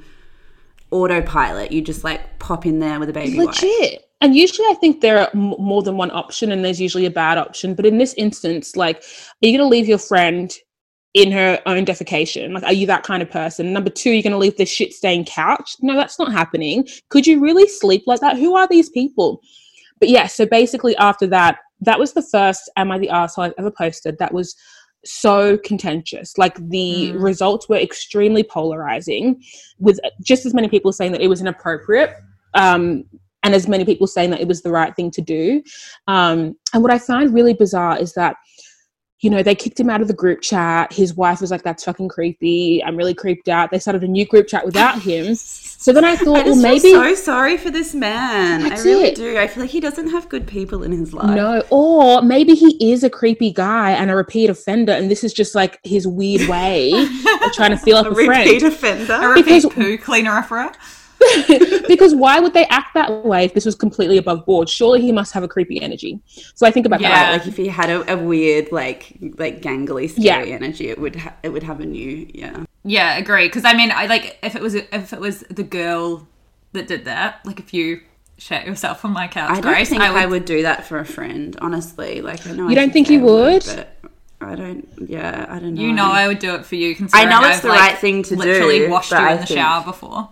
autopilot. 0.91 1.73
You 1.73 1.81
just 1.81 2.05
like 2.05 2.38
pop 2.38 2.67
in 2.67 2.79
there 2.81 3.00
with 3.00 3.09
a 3.09 3.14
baby. 3.14 3.38
Legit. 3.38 3.93
Wipe. 3.93 4.00
And 4.21 4.35
usually, 4.35 4.67
I 4.69 4.75
think 4.75 5.00
there 5.00 5.19
are 5.19 5.29
m- 5.35 5.55
more 5.59 5.83
than 5.83 5.97
one 5.97 6.11
option, 6.11 6.53
and 6.53 6.64
there's 6.64 6.81
usually 6.81 7.05
a 7.07 7.11
bad 7.11 7.37
option. 7.37 7.75
But 7.75 7.85
in 7.85 7.99
this 7.99 8.14
instance, 8.14 8.76
like, 8.76 8.99
are 8.99 9.47
you 9.47 9.57
going 9.57 9.59
to 9.59 9.67
leave 9.67 9.88
your 9.88 9.99
friend 9.99 10.55
in 11.14 11.33
her 11.33 11.61
own 11.66 11.85
defecation? 11.85 12.52
Like, 12.52 12.64
are 12.64 12.73
you 12.73 12.87
that 12.88 13.04
kind 13.04 13.23
of 13.23 13.30
person? 13.30 13.73
Number 13.73 13.90
two, 13.90 14.11
you're 14.11 14.23
going 14.23 14.33
to 14.33 14.38
leave 14.38 14.56
this 14.56 14.68
shit 14.68 14.92
stained 14.92 15.26
couch? 15.26 15.76
No, 15.80 15.94
that's 15.94 16.18
not 16.18 16.33
happening. 16.33 16.87
Could 17.09 17.26
you 17.26 17.40
really 17.40 17.68
sleep 17.68 18.02
like 18.06 18.21
that? 18.21 18.37
Who 18.37 18.56
are 18.56 18.68
these 18.68 18.90
people? 18.90 19.40
But 20.00 20.09
yeah, 20.09 20.26
so 20.26 20.44
basically, 20.44 20.97
after 20.97 21.26
that, 21.28 21.59
that 21.80 21.99
was 21.99 22.12
the 22.12 22.23
first 22.23 22.71
Am 22.76 22.90
I 22.90 22.99
the 22.99 23.09
Arsehole 23.09 23.44
I've 23.44 23.54
ever 23.59 23.71
posted 23.71 24.18
that 24.18 24.35
was 24.35 24.56
so 25.04 25.59
contentious. 25.59 26.37
Like 26.38 26.56
the 26.56 27.12
mm. 27.12 27.23
results 27.23 27.68
were 27.68 27.76
extremely 27.76 28.42
polarizing, 28.42 29.42
with 29.78 30.00
just 30.23 30.47
as 30.47 30.54
many 30.54 30.68
people 30.68 30.92
saying 30.92 31.12
that 31.12 31.21
it 31.21 31.28
was 31.28 31.40
inappropriate. 31.40 32.14
Um, 32.54 33.04
and 33.42 33.54
as 33.54 33.68
many 33.68 33.85
people 33.85 34.06
saying 34.06 34.30
that 34.30 34.40
it 34.40 34.49
was 34.49 34.62
the 34.62 34.71
right 34.71 34.97
thing 34.97 35.11
to 35.11 35.21
do. 35.21 35.62
Um, 36.09 36.56
and 36.73 36.83
what 36.83 36.90
I 36.90 36.99
find 36.99 37.35
really 37.35 37.52
bizarre 37.52 37.99
is 37.99 38.14
that, 38.14 38.37
you 39.25 39.31
know, 39.31 39.43
they 39.43 39.54
kicked 39.54 39.81
him 39.81 39.88
out 39.88 40.02
of 40.02 40.09
the 40.09 40.14
group 40.14 40.43
chat. 40.43 40.93
His 40.93 41.14
wife 41.14 41.40
was 41.40 41.50
like, 41.50 41.62
"That's 41.62 41.83
fucking 41.83 42.09
creepy. 42.09 42.85
I'm 42.85 42.95
really 42.95 43.14
creeped 43.14 43.49
out." 43.49 43.71
They 43.71 43.78
started 43.78 44.04
a 44.04 44.07
new 44.07 44.26
group 44.26 44.49
chat 44.49 44.66
without 44.66 45.00
him. 45.00 45.35
So 45.35 45.95
then 45.95 46.04
I 46.04 46.14
thought, 46.25 46.40
I 46.40 46.50
well, 46.50 46.57
maybe 46.57 46.93
so 46.93 47.14
sorry 47.14 47.57
for 47.57 47.71
this 47.71 47.95
man. 47.95 48.71
I 48.71 48.78
really 48.83 49.04
it. 49.04 49.14
do. 49.14 49.38
I 49.38 49.47
feel 49.47 49.62
like 49.62 49.71
he 49.71 49.81
doesn't 49.81 50.09
have 50.09 50.28
good 50.28 50.47
people 50.47 50.83
in 50.83 50.93
his 50.93 51.14
life. 51.14 51.35
No, 51.35 51.62
or 51.71 52.21
maybe 52.21 52.54
he 52.54 52.93
is 52.93 53.02
a 53.02 53.09
creepy 53.09 53.50
guy 53.50 53.93
and 53.93 54.11
a 54.11 54.14
repeat 54.14 54.50
offender, 54.50 54.93
and 54.93 55.11
this 55.11 55.25
is 55.25 55.33
just 55.33 55.54
like 55.54 55.81
his 55.85 56.07
weird 56.07 56.47
way 56.47 56.93
of 56.93 57.52
trying 57.54 57.71
to 57.71 57.78
feel 57.83 57.97
like 57.97 58.07
a, 58.07 58.11
a 58.11 58.14
friend. 58.26 58.47
repeat 58.47 58.62
offender, 58.62 59.14
a 59.14 59.28
repeat 59.28 59.45
because, 59.45 59.66
poo 59.73 59.97
cleaner 59.97 60.33
offerer. 60.33 60.71
because 61.88 62.14
why 62.14 62.40
would 62.40 62.54
they 62.54 62.66
act 62.66 62.94
that 62.94 63.25
way 63.25 63.44
if 63.44 63.54
this 63.54 63.64
was 63.64 63.75
completely 63.75 64.18
above 64.18 64.44
board? 64.44 64.68
Surely 64.68 65.00
he 65.00 65.12
must 65.12 65.33
have 65.33 65.42
a 65.42 65.49
creepy 65.49 65.80
energy. 65.80 66.21
So 66.54 66.66
I 66.66 66.71
think 66.71 66.87
about 66.87 67.00
yeah, 67.00 67.11
that. 67.11 67.33
Like 67.33 67.49
if 67.49 67.56
he 67.56 67.68
had 67.68 67.90
a, 67.90 68.12
a 68.12 68.16
weird, 68.16 68.73
like, 68.73 69.16
like 69.38 69.62
gangly, 69.62 70.11
scary 70.11 70.50
yeah. 70.50 70.56
energy, 70.56 70.88
it 70.88 70.99
would 70.99 71.16
ha- 71.16 71.35
it 71.42 71.50
would 71.50 71.62
have 71.62 71.80
a 71.80 71.87
new, 71.87 72.26
yeah. 72.35 72.64
Yeah, 72.85 73.16
agree. 73.16 73.49
Because 73.49 73.64
I 73.64 73.75
mean, 73.75 73.90
I 73.90 74.06
like 74.06 74.38
if 74.42 74.54
it 74.54 74.62
was 74.62 74.75
if 74.75 75.12
it 75.12 75.21
was 75.21 75.40
the 75.50 75.62
girl 75.62 76.28
that 76.73 76.87
did 76.87 77.06
that, 77.06 77.40
like 77.44 77.59
if 77.59 77.73
you 77.73 78.00
shat 78.37 78.66
yourself 78.66 79.04
on 79.04 79.12
my 79.12 79.26
couch, 79.28 79.50
I 79.50 79.61
don't 79.61 79.73
Grace, 79.73 79.88
think 79.88 80.02
I 80.02 80.12
would... 80.12 80.23
I 80.23 80.26
would 80.26 80.44
do 80.44 80.62
that 80.62 80.87
for 80.87 80.99
a 80.99 81.04
friend. 81.04 81.56
Honestly, 81.61 82.21
like 82.21 82.47
I 82.47 82.52
know 82.52 82.64
you 82.64 82.73
I 82.73 82.75
don't 82.75 82.92
think 82.92 83.09
you 83.09 83.21
would. 83.21 83.64
would 83.64 83.87
I 84.40 84.54
don't. 84.56 84.87
Yeah, 85.06 85.47
I 85.49 85.59
don't 85.59 85.75
know. 85.75 85.83
You 85.83 85.92
know, 85.92 86.11
I 86.11 86.28
would 86.28 86.38
do 86.38 86.54
it 86.54 86.66
for 86.66 86.75
you. 86.75 86.94
I 87.12 87.25
know 87.25 87.38
it's 87.44 87.56
I've, 87.56 87.62
the 87.62 87.68
like, 87.68 87.80
right 87.80 87.99
thing 87.99 88.23
to 88.25 88.37
literally 88.37 88.59
do. 88.59 88.66
Literally 88.66 88.88
washed 88.88 89.12
you 89.12 89.16
in 89.18 89.25
I 89.25 89.37
the 89.37 89.47
think... 89.47 89.59
shower 89.59 89.85
before. 89.85 90.28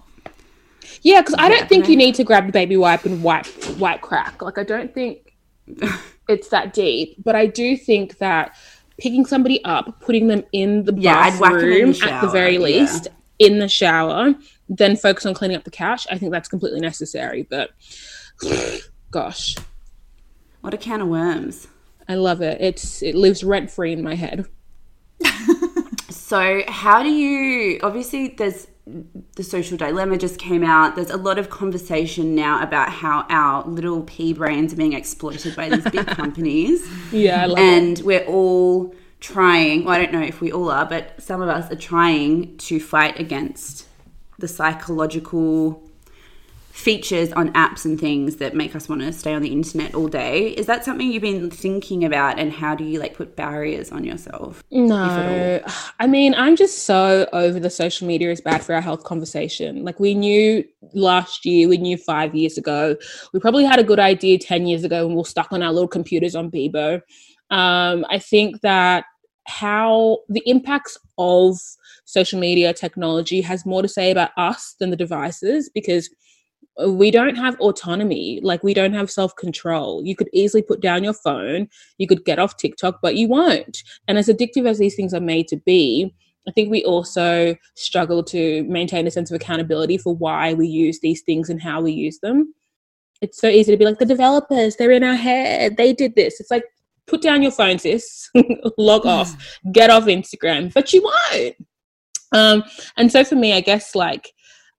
Yeah, 1.02 1.20
because 1.20 1.34
I 1.38 1.48
don't 1.48 1.68
think 1.68 1.88
you 1.88 1.96
need 1.96 2.14
to 2.16 2.24
grab 2.24 2.46
the 2.46 2.52
baby 2.52 2.76
wipe 2.76 3.04
and 3.04 3.22
wipe 3.22 3.46
wipe 3.78 4.00
crack. 4.00 4.40
Like 4.40 4.56
I 4.56 4.64
don't 4.64 4.94
think 4.94 5.34
it's 6.28 6.48
that 6.48 6.72
deep. 6.72 7.16
But 7.22 7.34
I 7.34 7.46
do 7.46 7.76
think 7.76 8.18
that 8.18 8.56
picking 8.98 9.26
somebody 9.26 9.62
up, 9.64 10.00
putting 10.00 10.28
them 10.28 10.44
in 10.52 10.84
the 10.84 10.94
yeah, 10.94 11.30
bathroom 11.38 11.92
the 11.92 12.04
at 12.04 12.20
the 12.20 12.28
very 12.28 12.58
least, 12.58 13.08
yeah. 13.38 13.46
in 13.46 13.58
the 13.58 13.68
shower, 13.68 14.34
then 14.68 14.96
focus 14.96 15.26
on 15.26 15.34
cleaning 15.34 15.56
up 15.56 15.64
the 15.64 15.70
couch. 15.70 16.06
I 16.10 16.18
think 16.18 16.30
that's 16.32 16.48
completely 16.48 16.80
necessary. 16.80 17.42
But 17.42 17.70
gosh, 19.10 19.56
what 20.60 20.72
a 20.72 20.78
can 20.78 21.00
of 21.00 21.08
worms! 21.08 21.66
I 22.08 22.14
love 22.14 22.42
it. 22.42 22.60
It's 22.60 23.02
it 23.02 23.16
lives 23.16 23.42
rent 23.42 23.70
free 23.70 23.92
in 23.92 24.02
my 24.02 24.14
head. 24.14 24.46
so 26.10 26.62
how 26.68 27.02
do 27.02 27.10
you? 27.10 27.80
Obviously, 27.82 28.28
there's 28.28 28.68
the 28.86 29.44
social 29.44 29.76
dilemma 29.76 30.18
just 30.18 30.38
came 30.38 30.64
out. 30.64 30.96
There's 30.96 31.10
a 31.10 31.16
lot 31.16 31.38
of 31.38 31.50
conversation 31.50 32.34
now 32.34 32.62
about 32.62 32.90
how 32.90 33.24
our 33.28 33.64
little 33.66 34.02
pea 34.02 34.32
brains 34.32 34.72
are 34.72 34.76
being 34.76 34.92
exploited 34.92 35.54
by 35.54 35.68
these 35.68 35.84
big 35.84 36.06
companies. 36.08 36.86
Yeah, 37.12 37.48
and 37.56 38.00
it. 38.00 38.04
we're 38.04 38.24
all 38.24 38.94
trying. 39.20 39.84
Well, 39.84 39.94
I 39.94 39.98
don't 39.98 40.12
know 40.12 40.22
if 40.22 40.40
we 40.40 40.50
all 40.50 40.70
are, 40.70 40.84
but 40.84 41.22
some 41.22 41.40
of 41.40 41.48
us 41.48 41.70
are 41.70 41.76
trying 41.76 42.56
to 42.58 42.80
fight 42.80 43.20
against 43.20 43.86
the 44.38 44.48
psychological 44.48 45.88
features 46.72 47.30
on 47.32 47.52
apps 47.52 47.84
and 47.84 48.00
things 48.00 48.36
that 48.36 48.56
make 48.56 48.74
us 48.74 48.88
want 48.88 49.02
to 49.02 49.12
stay 49.12 49.34
on 49.34 49.42
the 49.42 49.52
internet 49.52 49.94
all 49.94 50.08
day. 50.08 50.48
Is 50.48 50.64
that 50.66 50.86
something 50.86 51.12
you've 51.12 51.22
been 51.22 51.50
thinking 51.50 52.02
about 52.02 52.38
and 52.38 52.50
how 52.50 52.74
do 52.74 52.82
you 52.82 52.98
like 52.98 53.14
put 53.14 53.36
barriers 53.36 53.92
on 53.92 54.04
yourself? 54.04 54.64
No. 54.70 55.62
I 56.00 56.06
mean, 56.06 56.34
I'm 56.34 56.56
just 56.56 56.84
so 56.84 57.28
over 57.34 57.60
the 57.60 57.68
social 57.68 58.06
media 58.06 58.30
is 58.30 58.40
bad 58.40 58.62
for 58.62 58.74
our 58.74 58.80
health 58.80 59.04
conversation. 59.04 59.84
Like 59.84 60.00
we 60.00 60.14
knew 60.14 60.64
last 60.94 61.44
year, 61.44 61.68
we 61.68 61.76
knew 61.76 61.98
5 61.98 62.34
years 62.34 62.56
ago. 62.56 62.96
We 63.34 63.38
probably 63.38 63.64
had 63.64 63.78
a 63.78 63.84
good 63.84 64.00
idea 64.00 64.38
10 64.38 64.66
years 64.66 64.82
ago 64.82 65.06
and 65.06 65.14
we're 65.14 65.24
stuck 65.24 65.52
on 65.52 65.62
our 65.62 65.72
little 65.72 65.88
computers 65.88 66.34
on 66.34 66.50
Bebo. 66.50 67.02
Um, 67.50 68.06
I 68.08 68.18
think 68.18 68.62
that 68.62 69.04
how 69.46 70.20
the 70.30 70.42
impacts 70.46 70.96
of 71.18 71.58
social 72.06 72.40
media 72.40 72.72
technology 72.72 73.42
has 73.42 73.66
more 73.66 73.82
to 73.82 73.88
say 73.88 74.10
about 74.10 74.30
us 74.38 74.74
than 74.80 74.88
the 74.88 74.96
devices 74.96 75.68
because 75.68 76.08
we 76.88 77.10
don't 77.10 77.36
have 77.36 77.58
autonomy 77.60 78.40
like 78.42 78.62
we 78.62 78.74
don't 78.74 78.94
have 78.94 79.10
self-control. 79.10 80.02
You 80.04 80.16
could 80.16 80.30
easily 80.32 80.62
put 80.62 80.80
down 80.80 81.04
your 81.04 81.14
phone 81.14 81.68
you 81.98 82.06
could 82.06 82.24
get 82.24 82.38
off 82.38 82.56
tiktok 82.56 83.00
but 83.02 83.16
you 83.16 83.28
won't. 83.28 83.82
And 84.08 84.18
as 84.18 84.28
addictive 84.28 84.66
as 84.66 84.78
these 84.78 84.94
things 84.94 85.14
are 85.14 85.20
made 85.20 85.48
to 85.48 85.56
be 85.56 86.14
i 86.48 86.50
think 86.50 86.70
we 86.70 86.82
also 86.84 87.54
struggle 87.76 88.24
to 88.24 88.64
maintain 88.64 89.06
a 89.06 89.10
sense 89.10 89.30
of 89.30 89.36
accountability 89.36 89.96
for 89.96 90.16
why 90.16 90.54
we 90.54 90.66
use 90.66 90.98
these 91.00 91.22
things 91.22 91.48
and 91.48 91.62
how 91.62 91.80
we 91.80 91.92
use 91.92 92.18
them. 92.20 92.54
It's 93.20 93.40
so 93.40 93.48
easy 93.48 93.70
to 93.70 93.78
be 93.78 93.84
like 93.84 93.98
the 93.98 94.04
developers 94.06 94.76
they're 94.76 94.90
in 94.90 95.04
our 95.04 95.14
head. 95.14 95.76
They 95.76 95.92
did 95.92 96.16
this. 96.16 96.40
It's 96.40 96.50
like 96.50 96.64
put 97.06 97.22
down 97.22 97.42
your 97.42 97.52
phone 97.52 97.78
sis. 97.78 98.28
Log 98.78 99.06
off. 99.06 99.36
Get 99.72 99.90
off 99.90 100.04
instagram. 100.04 100.72
But 100.72 100.92
you 100.92 101.02
won't. 101.02 101.54
Um 102.32 102.64
and 102.96 103.12
so 103.12 103.24
for 103.24 103.36
me 103.36 103.52
i 103.52 103.60
guess 103.60 103.94
like 103.94 104.32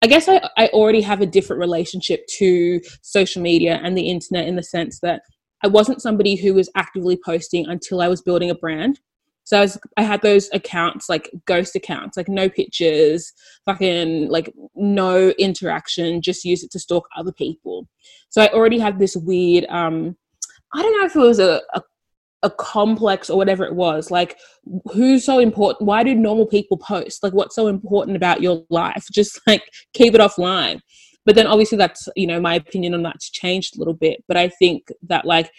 I 0.04 0.06
guess 0.06 0.28
I, 0.28 0.42
I 0.58 0.68
already 0.68 1.00
have 1.00 1.22
a 1.22 1.26
different 1.26 1.62
relationship 1.62 2.28
to 2.38 2.82
social 3.02 3.42
media 3.42 3.80
and 3.82 3.98
the 3.98 4.10
internet 4.10 4.50
in 4.50 4.58
the 4.58 4.64
sense 4.64 5.00
that 5.00 5.22
I 5.64 5.68
wasn't 5.68 6.02
somebody 6.02 6.36
who 6.36 6.54
was 6.54 6.70
actively 6.76 7.18
posting 7.26 7.66
until 7.68 8.02
I 8.02 8.10
was 8.10 8.22
building 8.22 8.50
a 8.50 8.56
brand. 8.56 9.00
So 9.46 9.60
I, 9.60 9.62
was, 9.62 9.80
I 9.96 10.04
had 10.04 10.22
those 10.22 10.50
accounts, 10.52 11.08
like 11.08 11.32
ghost 11.46 11.78
accounts, 11.78 12.18
like 12.18 12.28
no 12.28 12.50
pictures, 12.50 13.32
fucking 13.66 14.28
like 14.28 14.54
no 14.76 15.30
interaction, 15.40 16.22
just 16.22 16.44
use 16.44 16.64
it 16.64 16.72
to 16.72 16.80
stalk 16.80 17.08
other 17.16 17.32
people. 17.32 17.88
So 18.28 18.42
I 18.42 18.50
already 18.50 18.80
had 18.80 19.00
this 19.00 19.16
weird, 19.16 19.66
um, 19.70 20.18
I 20.74 20.82
don't 20.82 21.00
know 21.00 21.06
if 21.06 21.16
it 21.16 21.20
was 21.20 21.40
a, 21.40 21.62
a 21.76 21.82
a 22.44 22.50
complex 22.50 23.30
or 23.30 23.38
whatever 23.38 23.66
it 23.66 23.74
was 23.74 24.12
like 24.12 24.38
who's 24.92 25.26
so 25.26 25.40
important 25.40 25.88
why 25.88 26.04
do 26.04 26.14
normal 26.14 26.46
people 26.46 26.78
post? 26.78 27.24
Like 27.24 27.34
what's 27.34 27.56
so 27.56 27.68
important 27.68 28.16
about 28.16 28.42
your 28.42 28.64
life? 28.70 29.06
Just 29.12 29.40
like 29.48 29.64
keep 29.94 30.14
it 30.14 30.22
offline. 30.22 30.80
But 31.26 31.36
then 31.36 31.48
obviously 31.48 31.78
that's 31.78 32.08
you 32.16 32.28
know 32.28 32.40
my 32.40 32.56
opinion 32.56 32.94
on 32.94 33.04
that's 33.04 33.30
changed 33.30 33.76
a 33.76 33.80
little 33.80 33.94
bit. 33.94 34.24
But 34.28 34.38
i 34.38 34.50
think 34.50 34.90
that 35.04 35.26
like 35.26 35.52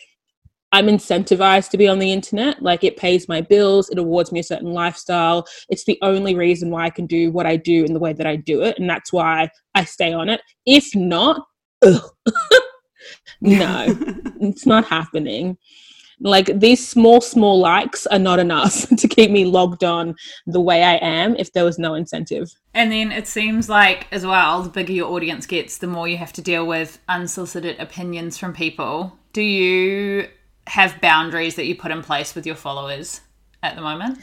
i'm 0.73 0.87
incentivized 0.87 1.71
to 1.71 1.79
be 1.79 1.89
on 1.89 1.99
the 1.99 2.13
internet. 2.13 2.63
Like 2.63 2.85
it 2.85 2.97
pays 2.97 3.29
my 3.29 3.41
bills. 3.41 3.89
It 3.89 3.99
awards 3.99 4.31
me 4.31 4.41
a 4.41 4.45
certain 4.45 4.73
lifestyle. 4.73 5.47
It's 5.69 5.85
the 5.85 5.99
only 6.03 6.35
reason 6.35 6.71
why 6.71 6.85
i 6.85 6.91
can 6.91 7.07
do 7.07 7.33
what 7.33 7.47
i 7.47 7.57
do 7.57 7.85
in 7.85 7.95
the 7.95 8.01
way 8.01 8.13
that 8.13 8.27
i 8.27 8.37
do 8.37 8.63
it 8.63 8.79
and 8.79 8.89
that's 8.89 9.13
why 9.13 9.49
i 9.75 9.85
stay 9.85 10.13
on 10.13 10.29
it. 10.29 10.41
If 10.67 10.95
not 10.95 11.43
no. 11.83 12.01
It's 14.41 14.67
not 14.67 14.85
happening 14.85 15.57
Like 16.21 16.59
these 16.59 16.87
small, 16.87 17.21
small 17.21 17.59
likes 17.59 18.07
are 18.07 18.19
not 18.19 18.39
enough 18.39 18.89
to 18.97 19.09
keep 19.09 19.31
me 19.31 19.45
logged 19.45 19.85
on 19.85 20.15
the 20.47 20.61
way 20.61 20.83
I 20.83 20.95
am 20.97 21.37
if 21.37 21.53
there 21.53 21.65
was 21.65 21.79
no 21.79 21.95
incentive. 21.95 22.53
And 22.73 22.91
then 22.91 23.13
it 23.13 23.27
seems 23.27 23.69
like, 23.69 24.07
as 24.13 24.25
well, 24.25 24.63
the 24.63 24.71
bigger 24.71 24.93
your 24.93 25.13
audience 25.13 25.47
gets, 25.47 25.79
the 25.79 25.87
more 25.87 26.09
you 26.09 26.17
have 26.17 26.33
to 26.35 26.43
deal 26.43 26.67
with 26.67 26.99
unsolicited 27.09 27.79
opinions 27.79 28.39
from 28.39 28.53
people. 28.53 29.19
Do 29.33 29.43
you 29.43 30.29
have 30.67 31.01
boundaries 31.01 31.57
that 31.57 31.67
you 31.67 31.75
put 31.75 31.91
in 31.91 32.03
place 32.03 32.35
with 32.35 32.47
your 32.47 32.57
followers 32.57 33.21
at 33.63 33.77
the 33.77 33.83
moment? 33.83 34.19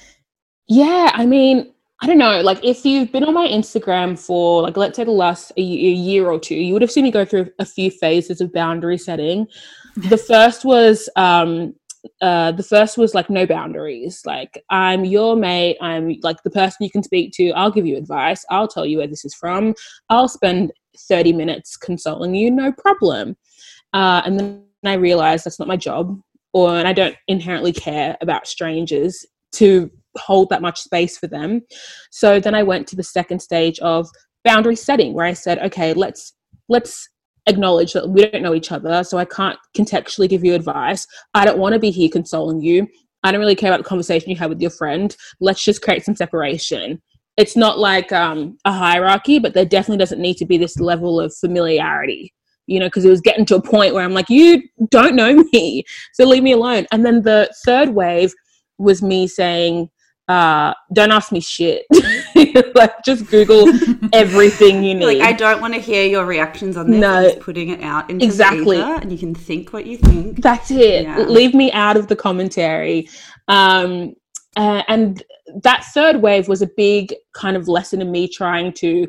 Yeah, 0.68 1.12
I 1.14 1.26
mean, 1.26 1.74
I 2.02 2.08
don't 2.08 2.18
know, 2.18 2.42
like 2.42 2.64
if 2.64 2.84
you've 2.84 3.12
been 3.12 3.24
on 3.24 3.34
my 3.36 3.48
Instagram 3.48 4.18
for 4.18 4.64
like 4.64 4.76
let's 4.76 4.96
say 4.96 5.04
the 5.04 5.12
last 5.12 5.52
a, 5.56 5.62
year 5.62 6.32
or 6.32 6.40
two, 6.40 6.56
you 6.56 6.74
would 6.74 6.82
have 6.82 6.92
seen 6.92 7.04
me 7.04 7.12
go 7.12 7.26
through 7.26 7.52
a 7.60 7.66
few 7.66 7.92
phases 7.92 8.42
of 8.42 8.52
boundary 8.52 8.98
setting. 8.98 9.48
The 9.98 10.18
first 10.18 10.64
was 10.64 11.10
um 11.18 11.76
uh 12.22 12.52
the 12.52 12.64
first 12.64 12.98
was 12.98 13.14
like 13.14 13.30
no 13.30 13.46
boundaries. 13.46 14.22
Like 14.26 14.64
I'm 14.70 15.06
your 15.06 15.36
mate, 15.36 15.78
I'm 15.82 16.18
like 16.22 16.44
the 16.44 16.50
person 16.50 16.78
you 16.84 16.92
can 16.92 17.04
speak 17.04 17.32
to, 17.34 17.52
I'll 17.52 17.72
give 17.72 17.86
you 17.86 17.98
advice, 17.98 18.46
I'll 18.50 18.68
tell 18.68 18.86
you 18.86 18.98
where 18.98 19.08
this 19.08 19.26
is 19.26 19.34
from. 19.34 19.74
I'll 20.10 20.28
spend 20.28 20.72
30 20.98 21.34
minutes 21.34 21.78
consoling 21.78 22.36
you, 22.36 22.52
no 22.52 22.72
problem. 22.72 23.38
Uh 23.94 24.22
and 24.26 24.40
then 24.40 24.64
I 24.86 24.94
realized 24.94 25.46
that's 25.46 25.60
not 25.60 25.68
my 25.68 25.78
job 25.78 26.20
or 26.54 26.78
and 26.78 26.88
I 26.88 26.94
don't 26.94 27.16
inherently 27.28 27.74
care 27.74 28.18
about 28.22 28.48
strangers 28.48 29.26
to 29.54 29.92
hold 30.18 30.50
that 30.50 30.62
much 30.62 30.80
space 30.80 31.18
for 31.18 31.28
them. 31.28 31.62
So 32.10 32.40
then 32.40 32.56
I 32.56 32.64
went 32.64 32.88
to 32.88 32.96
the 32.96 33.04
second 33.04 33.40
stage 33.40 33.80
of 33.80 34.10
boundary 34.44 34.76
setting 34.76 35.14
where 35.14 35.26
I 35.26 35.34
said, 35.34 35.60
okay, 35.60 35.94
let's 35.94 36.34
let's 36.70 37.10
acknowledge 37.48 37.94
that 37.94 38.10
we 38.10 38.30
don't 38.30 38.44
know 38.44 38.54
each 38.54 38.72
other, 38.72 39.04
so 39.04 39.18
I 39.18 39.26
can't 39.26 39.58
contextually 39.76 40.30
give 40.30 40.44
you 40.44 40.54
advice. 40.54 41.08
I 41.34 41.46
don't 41.46 41.60
want 41.60 41.74
to 41.74 41.80
be 41.80 41.92
here 41.92 42.10
consoling 42.10 42.62
you. 42.62 42.88
I 43.24 43.32
don't 43.32 43.42
really 43.42 43.56
care 43.56 43.72
about 43.72 43.84
the 43.84 43.90
conversation 43.90 44.30
you 44.30 44.36
had 44.36 44.50
with 44.50 44.62
your 44.62 44.72
friend. 44.72 45.16
Let's 45.40 45.64
just 45.64 45.82
create 45.82 46.04
some 46.04 46.16
separation. 46.16 47.02
It's 47.38 47.56
not 47.56 47.80
like 47.80 48.12
um, 48.12 48.58
a 48.66 48.72
hierarchy, 48.72 49.40
but 49.40 49.54
there 49.54 49.66
definitely 49.66 49.98
doesn't 49.98 50.22
need 50.22 50.38
to 50.38 50.46
be 50.46 50.58
this 50.58 50.80
level 50.80 51.20
of 51.20 51.34
familiarity, 51.36 52.34
you 52.68 52.80
know, 52.80 52.88
because 52.88 53.06
it 53.06 53.10
was 53.10 53.22
getting 53.22 53.46
to 53.46 53.56
a 53.56 53.62
point 53.62 53.94
where 53.94 54.04
I'm 54.04 54.14
like, 54.14 54.30
you 54.30 54.64
don't 54.90 55.16
know 55.16 55.44
me, 55.54 55.84
so 56.14 56.26
leave 56.26 56.44
me 56.44 56.52
alone. 56.54 56.88
And 56.92 57.06
then 57.06 57.22
the 57.22 57.54
third 57.66 57.90
wave 57.90 58.34
was 58.78 59.02
me 59.02 59.28
saying, 59.28 59.90
uh, 60.28 60.74
don't 60.94 61.12
ask 61.12 61.32
me 61.32 61.40
shit. 61.40 61.86
like 62.76 63.04
just 63.04 63.28
Google 63.28 63.72
everything 64.14 64.84
you 64.84 64.96
need. 64.96 65.20
Like 65.20 65.22
I 65.22 65.34
don't 65.34 65.62
want 65.62 65.74
to 65.74 65.80
hear 65.80 66.06
your 66.06 66.26
reactions 66.26 66.78
on 66.78 66.90
this. 66.90 67.00
No, 67.00 67.24
just 67.24 67.40
putting 67.40 67.70
it 67.70 67.82
out 67.82 68.10
into 68.10 68.26
exactly, 68.26 68.82
and 68.82 69.12
you 69.12 69.18
can 69.18 69.36
think 69.36 69.74
what 69.74 69.86
you 69.86 69.98
think. 69.98 70.42
That's 70.42 70.72
it. 70.72 71.04
Yeah. 71.04 71.20
Leave 71.20 71.54
me 71.54 71.72
out 71.72 71.98
of 71.98 72.08
the 72.08 72.16
commentary. 72.16 73.10
Um, 73.48 74.16
uh, 74.58 74.84
and 74.88 75.24
that 75.64 75.86
third 75.94 76.22
wave 76.22 76.48
was 76.48 76.62
a 76.62 76.70
big 76.78 77.14
kind 77.34 77.56
of 77.56 77.68
lesson 77.68 78.02
in 78.02 78.12
me 78.12 78.28
trying 78.28 78.74
to 78.74 79.08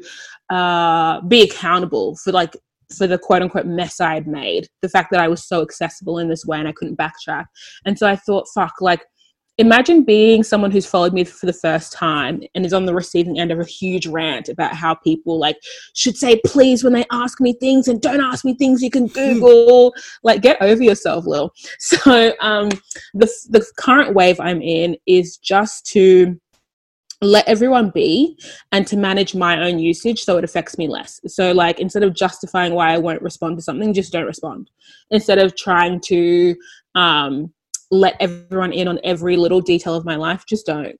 uh, 0.51 1.21
be 1.23 1.43
accountable 1.43 2.17
for 2.17 2.33
like 2.33 2.57
for 2.97 3.07
the 3.07 3.19
quote 3.19 3.43
unquote 3.43 3.67
mess 3.67 4.01
I 4.01 4.15
had 4.15 4.27
made. 4.27 4.69
The 4.83 4.89
fact 4.89 5.11
that 5.11 5.21
I 5.21 5.29
was 5.29 5.45
so 5.45 5.62
accessible 5.62 6.19
in 6.19 6.29
this 6.29 6.45
way 6.45 6.59
and 6.59 6.69
I 6.69 6.73
couldn't 6.73 6.99
backtrack. 6.99 7.47
And 7.85 7.99
so 7.99 8.07
I 8.07 8.17
thought, 8.17 8.47
fuck, 8.55 8.75
like 8.81 9.05
imagine 9.59 10.02
being 10.02 10.42
someone 10.42 10.71
who's 10.71 10.87
followed 10.87 11.12
me 11.12 11.25
for 11.25 11.47
the 11.47 11.52
first 11.52 11.92
time 11.92 12.42
and 12.54 12.64
is 12.64 12.73
on 12.73 12.87
the 12.87 12.94
receiving 12.94 13.38
end 13.38 13.50
of 13.50 13.61
a 13.61 13.64
huge 13.64 14.06
rant 14.06 14.49
about 14.49 14.75
how 14.75 14.94
people 14.94 15.38
like 15.38 15.56
should 15.94 16.16
say 16.16 16.40
please 16.47 16.82
when 16.82 16.92
they 16.92 17.04
ask 17.11 17.40
me 17.40 17.52
things 17.54 17.87
and 17.87 18.00
don't 18.00 18.23
ask 18.23 18.44
me 18.44 18.54
things 18.54 18.82
you 18.82 18.90
can 18.90 19.06
google 19.09 19.94
like 20.23 20.40
get 20.40 20.61
over 20.62 20.82
yourself 20.82 21.26
lil 21.26 21.52
so 21.78 22.32
um 22.40 22.71
the 23.14 23.30
the 23.50 23.64
current 23.76 24.14
wave 24.14 24.40
i'm 24.40 24.62
in 24.62 24.97
is 25.06 25.37
just 25.37 25.85
to 25.85 26.38
let 27.21 27.47
everyone 27.47 27.90
be 27.90 28.37
and 28.73 28.87
to 28.87 28.97
manage 28.97 29.35
my 29.35 29.62
own 29.62 29.78
usage 29.78 30.25
so 30.25 30.38
it 30.38 30.44
affects 30.44 30.76
me 30.76 30.88
less. 30.88 31.21
So, 31.28 31.52
like, 31.52 31.78
instead 31.78 32.02
of 32.02 32.14
justifying 32.14 32.75
why 32.75 32.92
I 32.92 32.99
won't 32.99 33.23
respond 33.23 33.56
to 33.59 33.62
something, 33.62 33.94
just 33.94 34.12
don't 34.12 34.26
respond. 34.26 34.71
Instead 35.11 35.38
of 35.38 35.54
trying 35.54 36.00
to 36.06 36.56
um, 36.96 37.53
let 37.92 38.16
everyone 38.18 38.72
in 38.72 38.88
on 38.88 38.98
every 39.05 39.37
little 39.37 39.61
detail 39.61 39.94
of 39.94 40.05
my 40.05 40.16
life 40.16 40.44
just 40.48 40.66
don't. 40.66 40.96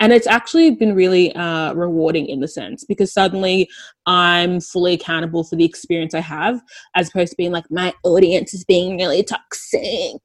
And 0.00 0.12
it's 0.12 0.26
actually 0.26 0.72
been 0.72 0.94
really 0.94 1.32
uh, 1.36 1.72
rewarding 1.74 2.26
in 2.26 2.40
the 2.40 2.48
sense 2.48 2.84
because 2.84 3.12
suddenly 3.12 3.68
i'm 4.06 4.60
fully 4.60 4.92
accountable 4.92 5.44
for 5.44 5.56
the 5.56 5.64
experience 5.64 6.14
i 6.14 6.20
have 6.20 6.60
as 6.96 7.08
opposed 7.08 7.30
to 7.30 7.36
being 7.36 7.52
like 7.52 7.64
my 7.70 7.94
audience 8.02 8.52
is 8.52 8.64
being 8.64 8.98
really 8.98 9.22
toxic. 9.22 9.80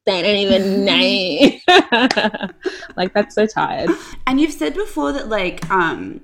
They 0.06 0.22
don't 0.22 0.36
even 0.36 0.84
know. 0.84 2.48
Like 2.96 3.14
that's 3.14 3.34
so 3.34 3.46
tired. 3.46 3.90
And 4.26 4.40
you've 4.40 4.52
said 4.52 4.74
before 4.74 5.12
that 5.12 5.28
like 5.28 5.70
um 5.70 6.20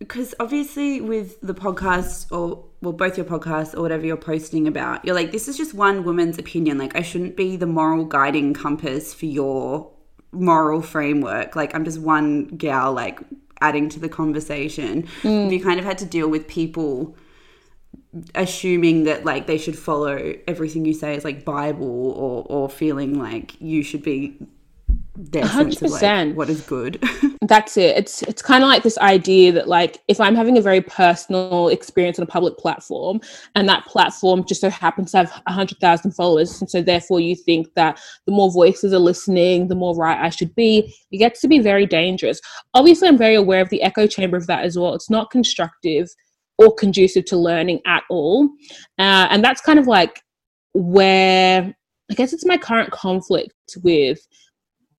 because 0.00 0.34
obviously 0.40 1.00
with 1.00 1.40
the 1.42 1.54
podcast 1.54 2.32
or 2.32 2.64
well 2.80 2.92
both 2.92 3.16
your 3.16 3.26
podcasts 3.26 3.74
or 3.76 3.82
whatever 3.82 4.04
you're 4.04 4.16
posting 4.16 4.66
about 4.66 5.04
you're 5.04 5.14
like 5.14 5.30
this 5.30 5.46
is 5.46 5.56
just 5.56 5.72
one 5.74 6.02
woman's 6.02 6.38
opinion. 6.38 6.78
Like 6.78 6.96
i 6.96 7.02
shouldn't 7.02 7.36
be 7.36 7.56
the 7.56 7.66
moral 7.66 8.04
guiding 8.04 8.52
compass 8.52 9.14
for 9.14 9.26
your 9.26 9.92
moral 10.32 10.82
framework. 10.82 11.54
Like 11.54 11.74
i'm 11.74 11.84
just 11.84 12.00
one 12.00 12.46
gal 12.48 12.92
like 12.92 13.20
adding 13.60 13.88
to 13.90 14.00
the 14.00 14.08
conversation. 14.08 15.06
Mm. 15.22 15.52
you 15.52 15.62
kind 15.62 15.78
of 15.78 15.84
had 15.84 15.98
to 15.98 16.06
deal 16.06 16.28
with 16.28 16.48
people 16.48 17.14
assuming 18.34 19.04
that 19.04 19.24
like 19.24 19.46
they 19.46 19.58
should 19.58 19.78
follow 19.78 20.34
everything 20.48 20.84
you 20.84 20.94
say 20.94 21.14
is 21.14 21.24
like 21.24 21.44
bible 21.44 22.10
or 22.12 22.44
or 22.48 22.68
feeling 22.68 23.16
like 23.16 23.60
you 23.60 23.84
should 23.84 24.02
be 24.02 24.36
their 25.20 25.44
100%. 25.44 25.48
sense 25.74 25.82
of 25.82 25.90
like 26.02 26.36
what 26.36 26.48
is 26.48 26.60
good. 26.62 27.02
That's 27.42 27.76
it. 27.76 27.96
It's 27.96 28.22
it's 28.22 28.42
kind 28.42 28.62
of 28.62 28.68
like 28.68 28.82
this 28.82 28.98
idea 28.98 29.52
that 29.52 29.68
like 29.68 29.98
if 30.08 30.20
I'm 30.20 30.34
having 30.34 30.56
a 30.56 30.62
very 30.62 30.80
personal 30.80 31.68
experience 31.68 32.18
on 32.18 32.22
a 32.22 32.26
public 32.26 32.56
platform 32.58 33.20
and 33.54 33.68
that 33.68 33.84
platform 33.86 34.44
just 34.46 34.60
so 34.60 34.70
happens 34.70 35.12
to 35.12 35.18
have 35.18 35.42
a 35.46 35.52
hundred 35.52 35.78
thousand 35.78 36.12
followers, 36.12 36.60
and 36.60 36.70
so 36.70 36.82
therefore 36.82 37.20
you 37.20 37.36
think 37.36 37.74
that 37.74 38.00
the 38.26 38.32
more 38.32 38.50
voices 38.50 38.92
are 38.92 38.98
listening, 38.98 39.68
the 39.68 39.74
more 39.74 39.94
right 39.94 40.18
I 40.18 40.30
should 40.30 40.54
be, 40.54 40.94
it 41.10 41.18
gets 41.18 41.40
to 41.42 41.48
be 41.48 41.58
very 41.58 41.86
dangerous. 41.86 42.40
Obviously, 42.74 43.08
I'm 43.08 43.18
very 43.18 43.34
aware 43.34 43.60
of 43.60 43.68
the 43.68 43.82
echo 43.82 44.06
chamber 44.06 44.36
of 44.36 44.46
that 44.46 44.64
as 44.64 44.78
well. 44.78 44.94
It's 44.94 45.10
not 45.10 45.30
constructive 45.30 46.08
or 46.58 46.74
conducive 46.74 47.24
to 47.26 47.36
learning 47.36 47.80
at 47.86 48.04
all, 48.10 48.44
uh, 48.98 49.28
and 49.30 49.44
that's 49.44 49.60
kind 49.60 49.78
of 49.78 49.86
like 49.86 50.22
where 50.72 51.74
I 52.10 52.14
guess 52.14 52.32
it's 52.32 52.44
my 52.44 52.56
current 52.56 52.90
conflict 52.90 53.54
with 53.82 54.18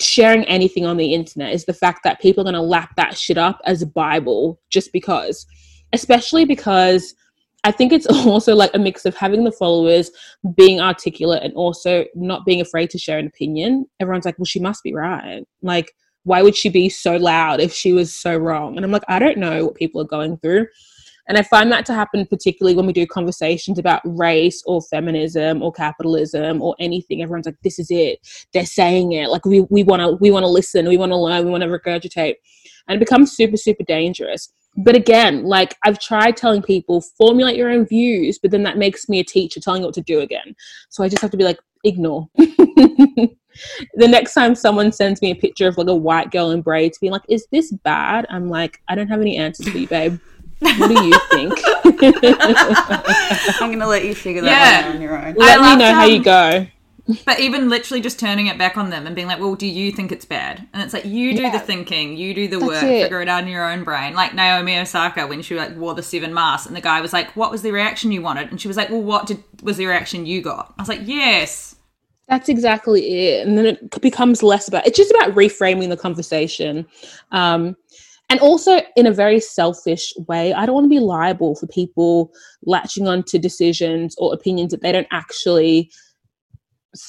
sharing 0.02 0.44
anything 0.46 0.86
on 0.86 0.98
the 0.98 1.14
internet 1.14 1.54
is 1.54 1.66
the 1.66 1.74
fact 1.74 2.02
that 2.04 2.22
people 2.22 2.42
are 2.42 2.52
going 2.52 2.54
to 2.54 2.62
lap 2.62 2.96
that 2.98 3.18
shit 3.18 3.38
up 3.38 3.62
as 3.66 3.82
a 3.82 3.88
Bible 3.88 4.60
just 4.70 4.92
because. 4.92 5.46
Especially 5.94 6.46
because 6.46 7.16
I 7.64 7.72
think 7.72 7.92
it's 7.92 8.06
also 8.26 8.56
like 8.56 8.72
a 8.74 8.80
mix 8.80 9.06
of 9.06 9.16
having 9.16 9.44
the 9.44 9.52
followers, 9.52 10.12
being 10.56 10.82
articulate, 10.82 11.44
and 11.44 11.54
also 11.54 12.06
not 12.16 12.46
being 12.46 12.62
afraid 12.62 12.90
to 12.92 12.98
share 12.98 13.20
an 13.20 13.28
opinion. 13.28 13.86
Everyone's 14.00 14.26
like, 14.26 14.38
well, 14.38 14.46
she 14.46 14.60
must 14.60 14.84
be 14.84 14.94
right. 14.94 15.44
Like, 15.62 15.94
why 16.24 16.42
would 16.42 16.56
she 16.56 16.70
be 16.70 16.90
so 16.90 17.18
loud 17.18 17.60
if 17.60 17.74
she 17.74 17.94
was 17.94 18.14
so 18.14 18.38
wrong? 18.38 18.76
And 18.76 18.86
I'm 18.86 18.92
like, 18.92 19.04
I 19.08 19.20
don't 19.20 19.38
know 19.38 19.66
what 19.66 19.76
people 19.76 20.02
are 20.02 20.06
going 20.06 20.38
through. 20.38 20.68
And 21.28 21.38
I 21.38 21.44
find 21.44 21.72
that 21.72 21.86
to 21.88 21.94
happen 21.94 22.26
particularly 22.26 22.76
when 22.76 22.86
we 22.86 22.94
do 22.94 23.06
conversations 23.06 23.80
about 23.80 24.02
race 24.04 24.64
or 24.66 24.82
feminism 24.82 25.62
or 25.62 25.72
capitalism 25.72 26.62
or 26.62 26.76
anything. 26.80 27.22
Everyone's 27.22 27.46
like, 27.46 27.62
this 27.64 27.80
is 27.80 27.88
it. 27.90 28.20
They're 28.54 28.66
saying 28.66 29.14
it. 29.14 29.30
Like 29.30 29.46
we 29.46 29.62
we 29.70 29.84
wanna 29.84 30.14
we 30.14 30.32
wanna 30.32 30.48
listen, 30.48 30.88
we 30.88 30.98
wanna 30.98 31.20
learn, 31.20 31.46
we 31.46 31.52
wanna 31.52 31.68
regurgitate. 31.68 32.36
And 32.88 32.98
it 32.98 33.00
becomes 33.00 33.32
super, 33.32 33.58
super 33.58 33.84
dangerous. 33.84 34.52
But 34.78 34.96
again, 34.96 35.44
like 35.44 35.76
I've 35.84 36.00
tried 36.00 36.38
telling 36.38 36.62
people, 36.62 37.02
formulate 37.18 37.58
your 37.58 37.70
own 37.70 37.86
views, 37.86 38.40
but 38.40 38.52
then 38.52 38.64
that 38.64 38.78
makes 38.78 39.10
me 39.10 39.20
a 39.20 39.24
teacher 39.24 39.60
telling 39.60 39.82
you 39.82 39.88
what 39.88 39.96
to 39.96 40.02
do 40.02 40.22
again. 40.22 40.56
So 40.90 41.04
I 41.04 41.10
just 41.10 41.22
have 41.22 41.32
to 41.32 41.38
be 41.38 41.44
like, 41.44 41.60
ignore. 41.84 42.30
the 42.38 44.08
next 44.08 44.34
time 44.34 44.56
someone 44.56 44.92
sends 44.92 45.22
me 45.22 45.32
a 45.32 45.36
picture 45.36 45.68
of 45.68 45.78
like 45.78 45.88
a 45.88 45.96
white 45.96 46.32
girl 46.32 46.52
in 46.52 46.62
braids 46.62 46.98
being 47.00 47.12
like, 47.12 47.26
is 47.28 47.48
this 47.52 47.72
bad? 47.84 48.26
I'm 48.30 48.50
like, 48.50 48.82
I 48.88 48.96
don't 48.96 49.10
have 49.10 49.22
any 49.22 49.38
answers 49.38 49.68
for 49.68 49.78
you, 49.78 49.88
babe. 49.88 50.20
What 50.62 50.88
do 50.90 51.04
you 51.04 51.20
think? 51.32 51.54
I'm 53.62 53.72
gonna 53.72 53.88
let 53.88 54.06
you 54.06 54.14
figure 54.14 54.42
that 54.44 54.84
yeah. 54.84 54.88
out 54.88 54.96
on 54.96 55.02
your 55.02 55.18
own. 55.18 55.34
Let 55.36 55.60
me 55.62 55.76
know 55.76 55.94
how 55.94 56.06
you 56.06 56.24
go. 56.24 56.68
But 57.26 57.40
even 57.40 57.68
literally 57.68 58.00
just 58.00 58.20
turning 58.20 58.48
it 58.48 58.58
back 58.58 58.78
on 58.78 58.92
them 58.92 59.08
and 59.08 59.16
being 59.16 59.28
like, 59.28 59.40
"Well, 59.40 59.56
do 59.56 59.66
you 59.66 59.92
think 59.92 60.12
it's 60.12 60.24
bad?" 60.24 60.68
And 60.72 60.84
it's 60.84 60.94
like 60.94 61.04
you 61.04 61.36
do 61.36 61.42
yeah. 61.42 61.52
the 61.52 61.60
thinking, 61.60 62.16
you 62.16 62.34
do 62.34 62.48
the 62.48 62.60
That's 62.60 62.68
work, 62.68 62.84
it. 62.84 63.04
figure 63.04 63.22
it 63.22 63.28
out 63.28 63.44
in 63.44 63.50
your 63.50 63.70
own 63.70 63.84
brain. 63.84 64.14
Like 64.14 64.36
Naomi 64.36 64.78
Osaka 64.78 65.26
when 65.26 65.42
she 65.42 65.56
like 65.56 65.76
wore 65.76 65.96
the 65.96 66.04
seven 66.04 66.34
masks, 66.34 66.68
and 66.68 66.76
the 66.76 66.82
guy 66.82 67.02
was 67.02 67.12
like, 67.12 67.36
"What 67.36 67.52
was 67.52 67.64
the 67.64 67.72
reaction 67.72 68.12
you 68.12 68.22
wanted?" 68.22 68.52
And 68.52 68.62
she 68.62 68.68
was 68.68 68.78
like, 68.78 68.90
"Well, 68.90 69.02
what 69.02 69.26
did 69.26 69.44
was 69.64 69.78
the 69.78 69.88
reaction 69.88 70.26
you 70.26 70.42
got?" 70.42 70.74
I 70.78 70.82
was 70.82 70.90
like, 70.90 71.02
"Yes." 71.04 71.76
That's 72.28 72.48
exactly 72.48 73.30
it, 73.30 73.48
and 73.48 73.58
then 73.58 73.66
it 73.66 74.02
becomes 74.02 74.44
less 74.44 74.68
about. 74.68 74.86
It's 74.86 74.98
just 74.98 75.12
about 75.12 75.36
reframing 75.36 75.90
the 75.90 75.98
conversation. 75.98 76.86
Um, 77.32 77.76
and 78.32 78.40
also 78.40 78.82
in 78.96 79.06
a 79.06 79.12
very 79.12 79.40
selfish 79.40 80.14
way 80.28 80.54
i 80.54 80.66
don't 80.66 80.76
want 80.76 80.86
to 80.86 80.90
be 80.90 81.00
liable 81.00 81.56
for 81.56 81.68
people 81.68 82.32
latching 82.64 83.08
on 83.08 83.22
to 83.24 83.38
decisions 83.38 84.16
or 84.18 84.34
opinions 84.34 84.72
that 84.72 84.82
they 84.82 84.92
don't 84.92 85.08
actually 85.12 85.92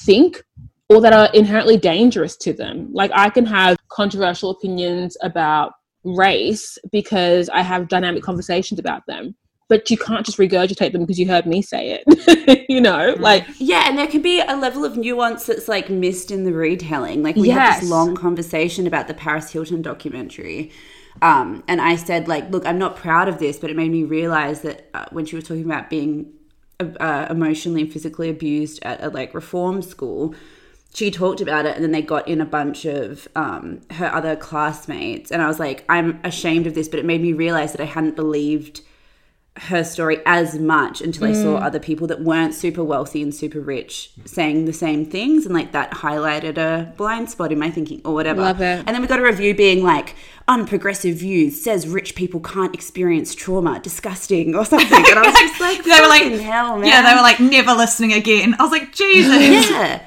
think 0.05 0.43
or 0.89 1.01
that 1.01 1.13
are 1.13 1.29
inherently 1.33 1.77
dangerous 1.77 2.35
to 2.37 2.53
them. 2.53 2.89
Like 2.93 3.11
I 3.13 3.29
can 3.29 3.45
have 3.45 3.77
controversial 3.89 4.51
opinions 4.51 5.17
about 5.21 5.73
race 6.03 6.77
because 6.91 7.49
I 7.49 7.61
have 7.61 7.87
dynamic 7.87 8.23
conversations 8.23 8.79
about 8.79 9.05
them. 9.07 9.35
But 9.69 9.89
you 9.89 9.97
can't 9.97 10.25
just 10.25 10.37
regurgitate 10.37 10.91
them 10.91 11.01
because 11.01 11.17
you 11.17 11.27
heard 11.27 11.47
me 11.47 11.61
say 11.61 11.99
it. 12.05 12.65
you 12.69 12.81
know, 12.81 13.15
mm. 13.15 13.19
like 13.19 13.45
Yeah, 13.57 13.85
and 13.87 13.97
there 13.97 14.07
can 14.07 14.21
be 14.21 14.41
a 14.41 14.55
level 14.55 14.85
of 14.85 14.97
nuance 14.97 15.45
that's 15.45 15.67
like 15.67 15.89
missed 15.89 16.31
in 16.31 16.43
the 16.43 16.53
retelling. 16.53 17.23
Like 17.23 17.37
we 17.37 17.49
had 17.49 17.81
this 17.81 17.89
long 17.89 18.15
conversation 18.15 18.85
about 18.85 19.07
the 19.07 19.13
Paris 19.13 19.51
Hilton 19.51 19.81
documentary. 19.81 20.71
Um, 21.21 21.63
and 21.67 21.79
I 21.79 21.95
said, 21.95 22.27
like, 22.27 22.49
look, 22.49 22.65
I'm 22.65 22.79
not 22.79 22.95
proud 22.95 23.27
of 23.29 23.39
this, 23.39 23.59
but 23.59 23.69
it 23.69 23.75
made 23.75 23.91
me 23.91 24.03
realize 24.03 24.61
that 24.61 24.89
uh, 24.93 25.05
when 25.11 25.25
she 25.25 25.35
was 25.35 25.45
talking 25.45 25.65
about 25.65 25.89
being 25.89 26.31
uh, 26.79 27.27
emotionally 27.29 27.81
and 27.81 27.93
physically 27.93 28.29
abused 28.29 28.83
at 28.83 29.01
a 29.01 29.09
like 29.09 29.33
reform 29.33 29.81
school, 29.81 30.35
she 30.93 31.09
talked 31.09 31.41
about 31.41 31.65
it, 31.65 31.75
and 31.75 31.83
then 31.83 31.91
they 31.91 32.01
got 32.01 32.27
in 32.27 32.41
a 32.41 32.45
bunch 32.45 32.85
of 32.85 33.27
um, 33.35 33.81
her 33.91 34.13
other 34.13 34.35
classmates, 34.35 35.31
and 35.31 35.41
I 35.41 35.47
was 35.47 35.59
like, 35.59 35.85
I'm 35.89 36.19
ashamed 36.23 36.67
of 36.67 36.75
this, 36.75 36.87
but 36.87 36.99
it 36.99 37.05
made 37.05 37.21
me 37.21 37.33
realize 37.33 37.71
that 37.71 37.81
I 37.81 37.85
hadn't 37.85 38.15
believed 38.15 38.81
her 39.55 39.83
story 39.83 40.19
as 40.25 40.57
much 40.57 40.99
until 40.99 41.25
I 41.25 41.33
saw 41.33 41.57
other 41.57 41.79
people 41.79 42.07
that 42.07 42.21
weren't 42.21 42.55
super 42.55 42.83
wealthy 42.83 43.21
and 43.21 43.33
super 43.33 43.59
rich 43.59 44.11
saying 44.25 44.65
the 44.65 44.73
same 44.73 45.05
things, 45.05 45.45
and 45.45 45.53
like 45.53 45.71
that 45.73 45.91
highlighted 45.91 46.57
a 46.57 46.91
blind 46.97 47.29
spot 47.29 47.51
in 47.51 47.59
my 47.59 47.69
thinking 47.69 48.01
or 48.03 48.15
whatever. 48.15 48.41
Love 48.41 48.61
it. 48.61 48.83
And 48.85 48.87
then 48.87 49.01
we 49.01 49.07
got 49.07 49.19
a 49.19 49.23
review 49.23 49.53
being 49.53 49.83
like, 49.83 50.15
"Unprogressive 50.47 51.13
views 51.13 51.61
says 51.61 51.87
rich 51.87 52.15
people 52.15 52.39
can't 52.39 52.73
experience 52.73 53.33
trauma, 53.35 53.79
disgusting" 53.79 54.55
or 54.55 54.65
something, 54.65 54.87
and 55.09 55.19
I 55.19 55.21
was 55.25 55.39
just 55.39 55.59
like, 55.67 55.83
They 55.83 55.99
were 56.01 56.07
like, 56.07 56.41
hell, 56.41 56.77
man!" 56.77 56.87
yeah, 56.87 57.01
they 57.01 57.15
were 57.15 57.21
like 57.21 57.39
never 57.39 57.73
listening 57.73 58.13
again. 58.13 58.55
I 58.59 58.63
was 58.63 58.71
like, 58.71 58.93
Jesus. 58.93 59.69
yeah. 59.71 60.03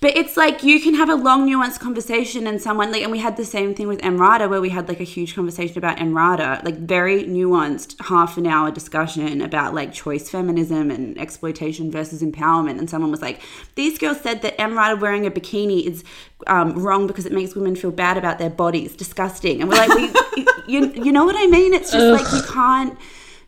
But 0.00 0.16
it's 0.16 0.36
like 0.36 0.62
you 0.62 0.80
can 0.80 0.94
have 0.94 1.08
a 1.08 1.16
long, 1.16 1.48
nuanced 1.48 1.80
conversation, 1.80 2.46
and 2.46 2.62
someone 2.62 2.92
like, 2.92 3.02
and 3.02 3.10
we 3.10 3.18
had 3.18 3.36
the 3.36 3.44
same 3.44 3.74
thing 3.74 3.88
with 3.88 4.00
Emrata, 4.00 4.48
where 4.48 4.60
we 4.60 4.68
had 4.68 4.86
like 4.88 5.00
a 5.00 5.04
huge 5.04 5.34
conversation 5.34 5.76
about 5.76 5.96
Emrata, 5.96 6.64
like 6.64 6.76
very 6.76 7.24
nuanced, 7.24 8.00
half 8.06 8.38
an 8.38 8.46
hour 8.46 8.70
discussion 8.70 9.40
about 9.42 9.74
like 9.74 9.92
choice 9.92 10.30
feminism 10.30 10.92
and 10.92 11.18
exploitation 11.18 11.90
versus 11.90 12.22
empowerment. 12.22 12.78
And 12.78 12.88
someone 12.88 13.10
was 13.10 13.22
like, 13.22 13.40
"These 13.74 13.98
girls 13.98 14.20
said 14.20 14.42
that 14.42 14.56
Emrata 14.58 15.00
wearing 15.00 15.26
a 15.26 15.32
bikini 15.32 15.84
is 15.84 16.04
um, 16.46 16.74
wrong 16.74 17.08
because 17.08 17.26
it 17.26 17.32
makes 17.32 17.56
women 17.56 17.74
feel 17.74 17.90
bad 17.90 18.16
about 18.16 18.38
their 18.38 18.50
bodies, 18.50 18.94
disgusting." 18.94 19.60
And 19.60 19.68
we're 19.68 19.84
like, 19.84 19.94
we, 19.96 20.46
you, 20.68 20.92
you 20.92 21.10
know 21.10 21.24
what 21.24 21.34
I 21.36 21.48
mean? 21.48 21.74
It's 21.74 21.90
just 21.90 22.22
like 22.22 22.32
you 22.32 22.48
can't, 22.48 22.96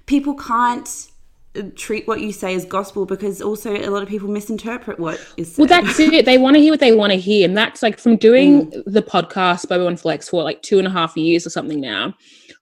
people 0.07 0.35
can't 0.35 1.10
Uh, 1.59 1.63
treat 1.75 2.07
what 2.07 2.21
you 2.21 2.33
say 2.33 2.55
as 2.55 2.65
gospel 2.65 3.05
because 3.05 3.43
also 3.43 3.75
a 3.75 3.91
lot 3.91 4.05
of 4.05 4.09
people 4.09 4.29
misinterpret 4.29 5.01
what 5.01 5.19
is 5.37 5.53
said. 5.53 5.59
Well, 5.59 5.83
that's 5.83 5.99
it. 5.99 6.25
They 6.25 6.39
want 6.39 6.55
to 6.55 6.61
hear 6.61 6.73
what 6.73 6.79
they 6.79 6.95
want 6.95 7.11
to 7.13 7.19
hear. 7.19 7.45
And 7.45 7.57
that's 7.57 7.83
like 7.83 7.99
from 7.99 8.17
doing 8.17 8.71
mm. 8.71 8.83
the 8.87 9.03
podcast 9.03 9.69
Bobo 9.69 9.89
and 9.89 9.99
Flex 9.99 10.29
for 10.29 10.45
like 10.45 10.63
two 10.63 10.79
and 10.79 10.87
a 10.87 10.91
half 10.91 11.17
years 11.17 11.45
or 11.45 11.51
something 11.51 11.81
now. 11.81 12.15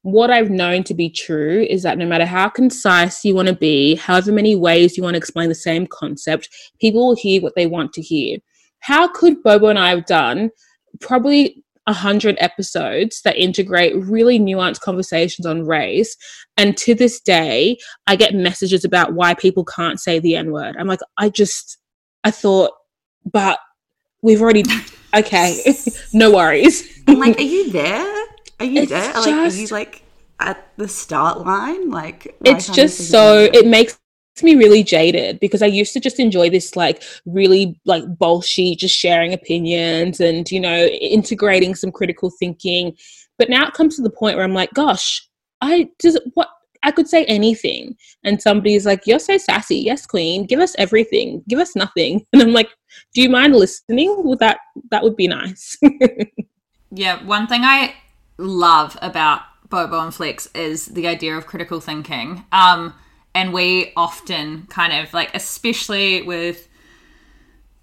What 0.02 0.30
I've 0.30 0.48
known 0.48 0.84
to 0.84 0.94
be 0.94 1.10
true 1.10 1.66
is 1.68 1.82
that 1.82 1.98
no 1.98 2.06
matter 2.06 2.24
how 2.24 2.48
concise 2.48 3.26
you 3.26 3.34
want 3.34 3.48
to 3.48 3.54
be, 3.54 3.96
however 3.96 4.32
many 4.32 4.56
ways 4.56 4.96
you 4.96 5.02
want 5.02 5.14
to 5.14 5.18
explain 5.18 5.50
the 5.50 5.54
same 5.54 5.86
concept, 5.86 6.48
people 6.80 7.08
will 7.08 7.16
hear 7.16 7.42
what 7.42 7.56
they 7.56 7.66
want 7.66 7.92
to 7.92 8.00
hear. 8.00 8.38
How 8.78 9.06
could 9.06 9.42
Bobo 9.42 9.66
and 9.66 9.78
I 9.78 9.90
have 9.90 10.06
done 10.06 10.50
probably 11.00 11.62
a 11.86 11.92
hundred 11.92 12.36
episodes 12.38 13.20
that 13.22 13.36
integrate 13.36 13.96
really 13.96 14.38
nuanced 14.38 14.80
conversations 14.80 15.44
on 15.44 15.66
race? 15.66 16.16
And 16.58 16.76
to 16.78 16.94
this 16.94 17.20
day, 17.20 17.78
I 18.08 18.16
get 18.16 18.34
messages 18.34 18.84
about 18.84 19.14
why 19.14 19.32
people 19.32 19.64
can't 19.64 19.98
say 20.00 20.18
the 20.18 20.34
N 20.34 20.50
word. 20.50 20.76
I'm 20.76 20.88
like, 20.88 21.00
I 21.16 21.30
just, 21.30 21.78
I 22.24 22.32
thought, 22.32 22.72
but 23.24 23.60
we've 24.22 24.42
already, 24.42 24.64
okay, 25.14 25.62
no 26.12 26.32
worries. 26.32 27.02
I'm 27.06 27.20
like, 27.20 27.38
are 27.38 27.42
you 27.42 27.70
there? 27.70 28.26
Are 28.58 28.66
you 28.66 28.82
It's 28.82 28.90
there? 28.90 29.14
Like, 29.14 29.26
are 29.26 29.46
you 29.54 29.68
like 29.68 30.02
at 30.40 30.68
the 30.76 30.88
start 30.88 31.46
line? 31.46 31.90
Like, 31.90 32.36
it's 32.44 32.68
just 32.68 33.08
so 33.08 33.48
it 33.52 33.66
makes 33.66 33.98
me 34.42 34.56
really 34.56 34.82
jaded 34.82 35.38
because 35.40 35.62
I 35.62 35.66
used 35.66 35.92
to 35.92 36.00
just 36.00 36.18
enjoy 36.20 36.50
this 36.50 36.74
like 36.74 37.04
really 37.24 37.80
like 37.84 38.04
bullshit, 38.18 38.78
just 38.78 38.96
sharing 38.96 39.32
opinions 39.32 40.20
and 40.20 40.50
you 40.50 40.60
know 40.60 40.86
integrating 40.86 41.76
some 41.76 41.92
critical 41.92 42.30
thinking. 42.30 42.96
But 43.38 43.48
now 43.48 43.68
it 43.68 43.74
comes 43.74 43.94
to 43.96 44.02
the 44.02 44.10
point 44.10 44.36
where 44.36 44.44
I'm 44.44 44.54
like, 44.54 44.72
gosh, 44.74 45.27
I 45.60 45.90
just 46.00 46.18
what 46.34 46.48
I 46.82 46.92
could 46.92 47.08
say 47.08 47.24
anything, 47.24 47.96
and 48.24 48.40
somebody's 48.40 48.86
like, 48.86 49.06
"You're 49.06 49.18
so 49.18 49.38
sassy, 49.38 49.78
yes, 49.78 50.06
queen. 50.06 50.46
Give 50.46 50.60
us 50.60 50.74
everything. 50.78 51.42
Give 51.48 51.58
us 51.58 51.74
nothing." 51.74 52.26
And 52.32 52.42
I'm 52.42 52.52
like, 52.52 52.70
"Do 53.14 53.22
you 53.22 53.28
mind 53.28 53.54
listening? 53.56 54.14
Would 54.24 54.38
that 54.38 54.58
that 54.90 55.02
would 55.02 55.16
be 55.16 55.28
nice?" 55.28 55.78
Yeah, 56.90 57.22
one 57.24 57.46
thing 57.46 57.62
I 57.64 57.94
love 58.38 58.96
about 59.02 59.42
Bobo 59.68 60.00
and 60.00 60.14
Flex 60.14 60.48
is 60.54 60.86
the 60.86 61.06
idea 61.06 61.36
of 61.36 61.46
critical 61.46 61.80
thinking. 61.80 62.44
Um, 62.52 62.94
and 63.34 63.52
we 63.52 63.92
often 63.96 64.66
kind 64.66 64.92
of 64.92 65.12
like, 65.12 65.34
especially 65.34 66.22
with 66.22 66.68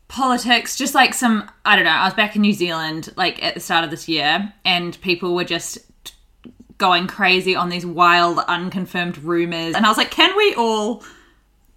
politics, 0.08 0.76
just 0.76 0.96
like 0.96 1.14
some, 1.14 1.50
I 1.64 1.76
don't 1.76 1.86
know, 1.86 1.92
I 1.92 2.06
was 2.06 2.14
back 2.14 2.36
in 2.36 2.42
New 2.42 2.54
Zealand 2.54 3.14
like 3.16 3.44
at 3.44 3.54
the 3.54 3.60
start 3.60 3.84
of 3.84 3.92
this 3.92 4.10
year, 4.10 4.54
and 4.64 5.00
people 5.02 5.36
were 5.36 5.44
just 5.44 5.80
going 6.78 7.08
crazy 7.08 7.56
on 7.56 7.70
these 7.70 7.86
wild, 7.86 8.40
unconfirmed 8.48 9.18
rumors. 9.20 9.76
And 9.76 9.86
I 9.86 9.90
was 9.90 9.98
like, 9.98 10.12
can 10.12 10.36
we 10.36 10.54
all 10.56 11.04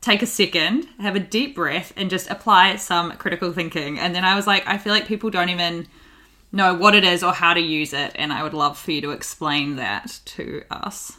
take 0.00 0.22
a 0.22 0.26
second, 0.26 0.88
have 0.98 1.16
a 1.16 1.20
deep 1.20 1.54
breath, 1.54 1.92
and 1.96 2.11
just 2.11 2.30
apply 2.30 2.76
some 2.76 3.12
critical 3.12 3.52
thinking? 3.52 3.98
And 3.98 4.14
then 4.14 4.24
I 4.24 4.34
was 4.34 4.46
like, 4.46 4.66
I 4.66 4.78
feel 4.78 4.92
like 4.92 5.06
people 5.06 5.30
don't 5.30 5.48
even 5.48 5.87
know 6.50 6.74
what 6.74 6.94
it 6.94 7.04
is 7.04 7.22
or 7.22 7.32
how 7.32 7.54
to 7.54 7.61
use 7.61 7.92
it, 7.92 8.12
and 8.14 8.32
I 8.32 8.42
would 8.42 8.54
love 8.54 8.78
for 8.78 8.92
you 8.92 9.00
to 9.02 9.11
explain 9.11 9.76
that 9.76 10.20
to 10.24 10.62
us. 10.70 11.16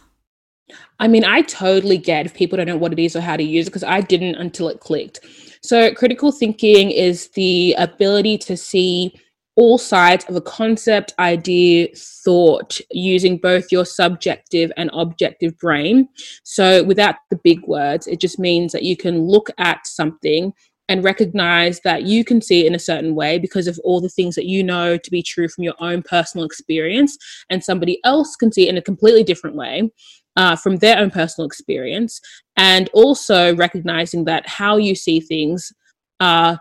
I 0.99 1.07
mean, 1.07 1.23
I 1.23 1.41
totally 1.41 1.97
get 1.97 2.25
if 2.25 2.33
people 2.33 2.57
don't 2.57 2.67
know 2.67 2.77
what 2.77 2.93
it 2.93 2.99
is 2.99 3.15
or 3.15 3.21
how 3.21 3.37
to 3.37 3.43
use 3.43 3.67
it 3.67 3.69
because 3.69 3.83
I 3.83 4.01
didn't 4.01 4.35
until 4.35 4.69
it 4.69 4.79
clicked. 4.79 5.19
So, 5.61 5.93
critical 5.93 6.31
thinking 6.31 6.91
is 6.91 7.29
the 7.29 7.75
ability 7.77 8.37
to 8.39 8.55
see 8.55 9.19
all 9.59 9.77
sides 9.77 10.23
of 10.29 10.37
a 10.37 10.41
concept, 10.41 11.13
idea, 11.19 11.89
thought 11.93 12.79
using 12.91 13.37
both 13.37 13.73
your 13.73 13.85
subjective 13.85 14.71
and 14.77 14.89
objective 14.93 15.57
brain. 15.59 16.07
So, 16.43 16.81
without 16.85 17.15
the 17.29 17.39
big 17.43 17.59
words, 17.67 18.07
it 18.07 18.21
just 18.21 18.39
means 18.39 18.71
that 18.71 18.83
you 18.83 18.95
can 18.95 19.27
look 19.27 19.49
at 19.57 19.85
something 19.85 20.53
and 20.87 21.03
recognize 21.03 21.81
that 21.81 22.03
you 22.03 22.23
can 22.23 22.41
see 22.41 22.61
it 22.61 22.67
in 22.67 22.73
a 22.73 22.79
certain 22.79 23.15
way 23.15 23.37
because 23.37 23.67
of 23.67 23.77
all 23.83 23.99
the 23.99 24.07
things 24.07 24.33
that 24.35 24.45
you 24.45 24.63
know 24.63 24.97
to 24.97 25.11
be 25.11 25.21
true 25.21 25.49
from 25.49 25.65
your 25.65 25.75
own 25.81 26.03
personal 26.03 26.45
experience, 26.45 27.17
and 27.49 27.61
somebody 27.61 27.99
else 28.05 28.37
can 28.37 28.53
see 28.53 28.67
it 28.67 28.69
in 28.69 28.77
a 28.77 28.81
completely 28.81 29.25
different 29.25 29.57
way 29.57 29.91
uh, 30.37 30.55
from 30.55 30.77
their 30.77 30.97
own 30.97 31.11
personal 31.11 31.45
experience, 31.45 32.21
and 32.55 32.89
also 32.93 33.53
recognizing 33.57 34.23
that 34.23 34.47
how 34.47 34.77
you 34.77 34.95
see 34.95 35.19
things 35.19 35.73
uh, 36.21 36.55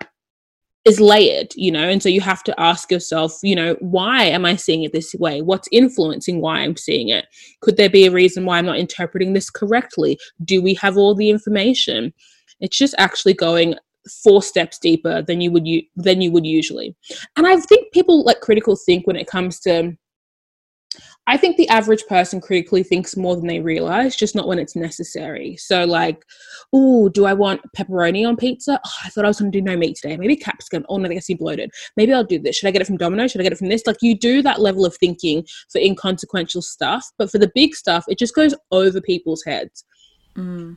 is 0.89 1.01
layered, 1.01 1.53
you 1.55 1.71
know, 1.71 1.89
and 1.89 2.03
so 2.03 2.09
you 2.09 2.21
have 2.21 2.43
to 2.45 2.61
ask 2.61 2.91
yourself, 2.91 3.39
you 3.43 3.55
know, 3.55 3.77
why 3.81 4.25
am 4.25 4.45
I 4.45 4.57
seeing 4.57 4.83
it 4.83 4.93
this 4.93 5.15
way? 5.15 5.43
What's 5.43 5.69
influencing 5.71 6.41
why 6.41 6.61
I'm 6.61 6.77
seeing 6.77 7.11
it? 7.11 7.27
Could 7.61 7.77
there 7.77 7.91
be 7.91 8.07
a 8.07 8.11
reason 8.11 8.45
why 8.45 8.59
I'm 8.59 8.67
not 8.67 8.79
interpreting 8.79 9.33
this 9.33 9.51
correctly? 9.51 10.19
Do 10.45 10.63
we 10.63 10.75
have 10.75 10.97
all 10.97 11.15
the 11.15 11.31
information? 11.31 12.13
It's 12.61 12.77
just 12.77 12.95
actually 12.99 13.35
going 13.35 13.75
four 14.23 14.43
steps 14.43 14.79
deeper 14.79 15.23
than 15.23 15.41
you 15.41 15.51
would 15.51 15.67
u- 15.67 15.83
than 15.97 16.21
you 16.21 16.33
would 16.33 16.47
usually. 16.47 16.97
And 17.37 17.47
I 17.47 17.57
think 17.57 17.93
people 17.93 18.25
like 18.25 18.41
critical 18.41 18.75
think 18.75 19.07
when 19.07 19.17
it 19.17 19.27
comes 19.27 19.61
to 19.61 19.93
I 21.29 21.37
think 21.37 21.57
the 21.59 21.69
average 21.69 22.07
person 22.09 22.41
critically 22.41 22.83
thinks 22.83 23.15
more 23.15 23.37
than 23.37 23.47
they 23.47 23.61
realize, 23.61 24.17
just 24.17 24.35
not 24.35 24.49
when 24.49 24.59
it's 24.59 24.75
necessary. 24.75 25.57
So, 25.59 25.85
like, 25.85 26.25
oh, 26.73 27.11
do 27.11 27.27
I 27.27 27.35
want 27.35 27.61
pepperoni 27.77 28.27
on 28.27 28.35
pizza? 28.35 28.81
Oh, 28.83 28.91
I 29.05 29.11
thought 29.11 29.27
I 29.27 29.29
was 29.29 29.39
going 29.39 29.53
to 29.53 29.59
do 29.59 29.63
no 29.63 29.77
meat 29.77 29.99
today. 30.01 30.17
Maybe 30.17 30.37
capsicum. 30.37 30.87
Oh, 30.89 30.97
no, 30.97 31.07
I 31.09 31.13
guess 31.13 31.29
you 31.29 31.37
bloated. 31.37 31.71
Maybe 31.99 32.15
I'll 32.15 32.25
do 32.25 32.39
this. 32.39 32.57
Should 32.57 32.69
I 32.69 32.71
get 32.71 32.81
it 32.81 32.87
from 32.87 32.97
Domino's? 32.97 33.31
Should 33.31 33.43
I 33.43 33.45
get 33.45 33.53
it 33.53 33.59
from 33.59 33.69
this? 33.69 33.87
Like, 33.87 33.99
you 34.01 34.19
do 34.19 34.41
that 34.41 34.61
level 34.61 34.87
of 34.87 34.97
thinking 34.97 35.47
for 35.71 35.81
inconsequential 35.83 36.63
stuff, 36.63 37.07
but 37.19 37.31
for 37.31 37.39
the 37.39 37.53
big 37.55 37.75
stuff, 37.75 38.07
it 38.09 38.19
just 38.19 38.35
goes 38.35 38.55
over 38.73 38.99
people's 38.99 39.45
heads. 39.45 39.85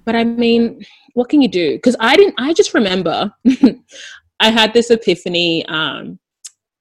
But 0.06 0.16
I 0.16 0.26
mean, 0.26 0.84
what 1.14 1.30
can 1.30 1.42
you 1.42 1.48
do? 1.48 1.76
Because 1.76 1.96
I 2.00 2.18
didn't. 2.18 2.36
I 2.38 2.52
just 2.54 2.74
remember 2.74 3.32
I 4.40 4.50
had 4.50 4.74
this 4.74 4.90
epiphany. 4.90 5.66
Um, 5.68 6.20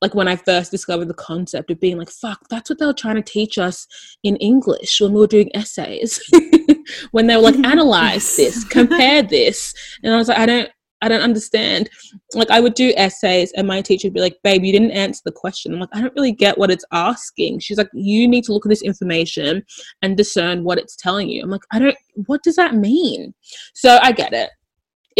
like 0.01 0.15
when 0.15 0.29
I 0.29 0.37
first 0.37 0.71
discovered 0.71 1.09
the 1.09 1.15
concept 1.15 1.71
of 1.71 1.81
being 1.81 1.99
like, 1.99 2.11
fuck, 2.11 2.41
that's 2.49 2.71
what 2.71 2.79
they 2.79 2.87
were 2.87 2.93
trying 2.93 3.17
to 3.17 3.23
teach 3.23 3.59
us 3.59 3.87
in 4.23 4.37
English 4.37 5.01
when 5.01 5.13
we 5.13 5.21
were 5.21 5.27
doing 5.27 5.51
essays. 5.55 6.21
when 7.11 7.27
they 7.27 7.37
were 7.37 7.43
like, 7.43 7.59
analyze 7.65 8.37
this, 8.37 8.65
compare 8.71 9.23
this. 9.23 9.75
And 10.03 10.15
I 10.15 10.17
was 10.17 10.29
like, 10.29 10.39
I 10.39 10.47
don't 10.47 10.71
I 11.03 11.09
don't 11.09 11.23
understand. 11.23 11.89
Like 12.35 12.51
I 12.51 12.61
would 12.61 12.75
do 12.75 12.93
essays 12.95 13.53
and 13.53 13.67
my 13.67 13.81
teacher 13.81 14.09
would 14.09 14.15
be 14.15 14.21
like, 14.21 14.37
babe, 14.45 14.65
you 14.65 14.73
didn't 14.73 14.91
answer 14.91 15.23
the 15.25 15.33
question. 15.33 15.73
I'm 15.73 15.81
like, 15.81 15.89
I 15.95 16.03
don't 16.03 16.15
really 16.15 16.33
get 16.33 16.59
what 16.59 16.71
it's 16.71 16.85
asking. 16.93 17.61
She's 17.61 17.79
like, 17.79 17.89
you 17.95 18.29
need 18.29 18.45
to 18.45 18.53
look 18.53 18.67
at 18.67 18.69
this 18.69 18.83
information 18.83 19.65
and 20.03 20.15
discern 20.15 20.63
what 20.63 20.77
it's 20.77 20.97
telling 20.97 21.31
you. 21.31 21.43
I'm 21.43 21.49
like, 21.49 21.65
I 21.71 21.79
don't 21.79 21.97
what 22.27 22.43
does 22.43 22.57
that 22.57 22.75
mean? 22.75 23.33
So 23.73 23.99
I 24.03 24.13
get 24.13 24.35
it 24.35 24.51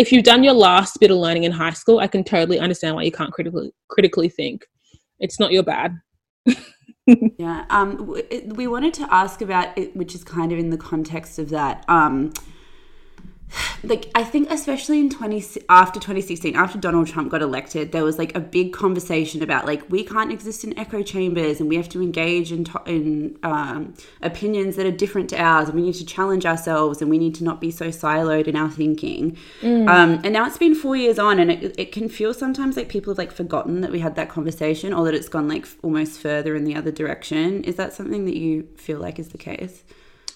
if 0.01 0.11
you've 0.11 0.25
done 0.25 0.43
your 0.43 0.55
last 0.55 0.99
bit 0.99 1.11
of 1.11 1.19
learning 1.19 1.45
in 1.45 1.53
high 1.53 1.73
school, 1.73 1.99
I 1.99 2.07
can 2.07 2.25
totally 2.25 2.59
understand 2.59 2.97
why 2.97 3.03
you 3.03 3.13
can't 3.13 3.31
critically 3.33 3.71
critically 3.89 4.31
think. 4.31 4.67
It's 5.19 5.39
not 5.39 5.53
your 5.53 5.63
bad. 5.63 5.95
yeah. 7.37 7.67
Um, 7.69 8.17
we 8.47 8.67
wanted 8.67 8.95
to 8.95 9.15
ask 9.15 9.43
about 9.43 9.77
it, 9.77 9.95
which 9.95 10.15
is 10.15 10.25
kind 10.25 10.53
of 10.53 10.59
in 10.59 10.71
the 10.71 10.79
context 10.79 11.39
of 11.39 11.51
that. 11.51 11.85
Um, 11.87 12.33
like 13.83 14.11
I 14.15 14.25
think 14.25 14.51
especially 14.51 15.01
in 15.01 15.11
20 15.11 15.63
after 15.69 15.99
2016 15.99 16.55
after 16.55 16.79
Donald 16.79 17.07
Trump 17.07 17.31
got 17.31 17.43
elected 17.43 17.93
there 17.93 18.05
was 18.05 18.19
like 18.19 18.35
a 18.35 18.41
big 18.41 18.73
conversation 18.73 19.43
about 19.43 19.67
like 19.67 19.83
we 19.91 20.05
can't 20.05 20.33
exist 20.33 20.65
in 20.65 20.79
echo 20.79 21.03
chambers 21.03 21.61
and 21.61 21.69
we 21.69 21.77
have 21.77 21.89
to 21.91 22.03
engage 22.03 22.53
in 22.53 22.65
to- 22.65 22.83
in 22.87 23.39
um, 23.43 23.95
opinions 24.23 24.77
that 24.77 24.87
are 24.87 24.91
different 24.91 25.31
to 25.31 25.41
ours 25.41 25.69
and 25.69 25.77
we 25.77 25.83
need 25.83 25.95
to 25.95 26.05
challenge 26.05 26.45
ourselves 26.47 27.01
and 27.01 27.11
we 27.11 27.19
need 27.19 27.35
to 27.35 27.45
not 27.45 27.61
be 27.61 27.71
so 27.71 27.89
siloed 27.89 28.47
in 28.47 28.57
our 28.57 28.71
thinking. 28.71 29.37
Mm. 29.61 29.89
um, 29.89 30.21
and 30.25 30.33
now 30.33 30.47
it's 30.47 30.59
been 30.59 30.75
four 30.75 30.97
years 30.97 31.19
on 31.19 31.39
and 31.39 31.51
it, 31.51 31.75
it 31.79 31.93
can 31.93 32.09
feel 32.09 32.35
sometimes 32.35 32.77
like 32.77 32.89
people 32.89 33.13
have 33.13 33.19
like 33.19 33.33
forgotten 33.33 33.81
that 33.81 33.91
we 33.91 34.01
had 34.01 34.15
that 34.17 34.29
conversation 34.29 34.93
or 34.93 35.05
that 35.05 35.15
it's 35.15 35.29
gone 35.29 35.49
like 35.49 35.67
almost 35.83 36.21
further 36.21 36.55
in 36.55 36.65
the 36.65 36.75
other 36.75 36.91
direction. 36.91 37.65
Is 37.65 37.77
that 37.77 37.93
something 37.93 38.25
that 38.27 38.37
you 38.37 38.69
feel 38.77 38.99
like 38.99 39.19
is 39.19 39.29
the 39.29 39.39
case? 39.39 39.83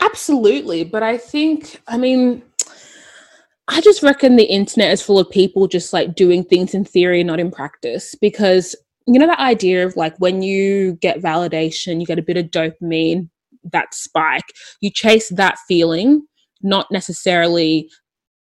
Absolutely 0.01 0.85
but 0.85 1.03
I 1.03 1.17
think 1.17 1.81
I 1.87 1.97
mean 1.97 2.43
I 3.69 3.81
just 3.81 4.03
reckon 4.03 4.37
the 4.37 4.45
internet 4.45 4.93
is 4.93 5.03
full 5.03 5.19
of 5.19 5.31
people 5.31 5.67
just 5.67 5.93
like 5.93 6.15
doing 6.15 6.45
things 6.45 6.75
in 6.75 6.85
theory, 6.85 7.25
not 7.25 7.41
in 7.41 7.51
practice. 7.51 8.15
Because, 8.15 8.77
you 9.07 9.19
know, 9.19 9.27
that 9.27 9.39
idea 9.39 9.87
of 9.87 9.97
like 9.97 10.17
when 10.19 10.43
you 10.43 10.95
get 10.95 11.23
validation, 11.23 12.01
you 12.01 12.07
get 12.07 12.19
a 12.19 12.23
bit 12.23 12.37
of 12.37 12.47
dopamine, 12.47 13.29
that 13.73 13.95
spike, 13.95 14.53
you 14.81 14.91
chase 14.91 15.31
that 15.31 15.59
feeling, 15.67 16.27
not 16.63 16.91
necessarily 16.91 17.89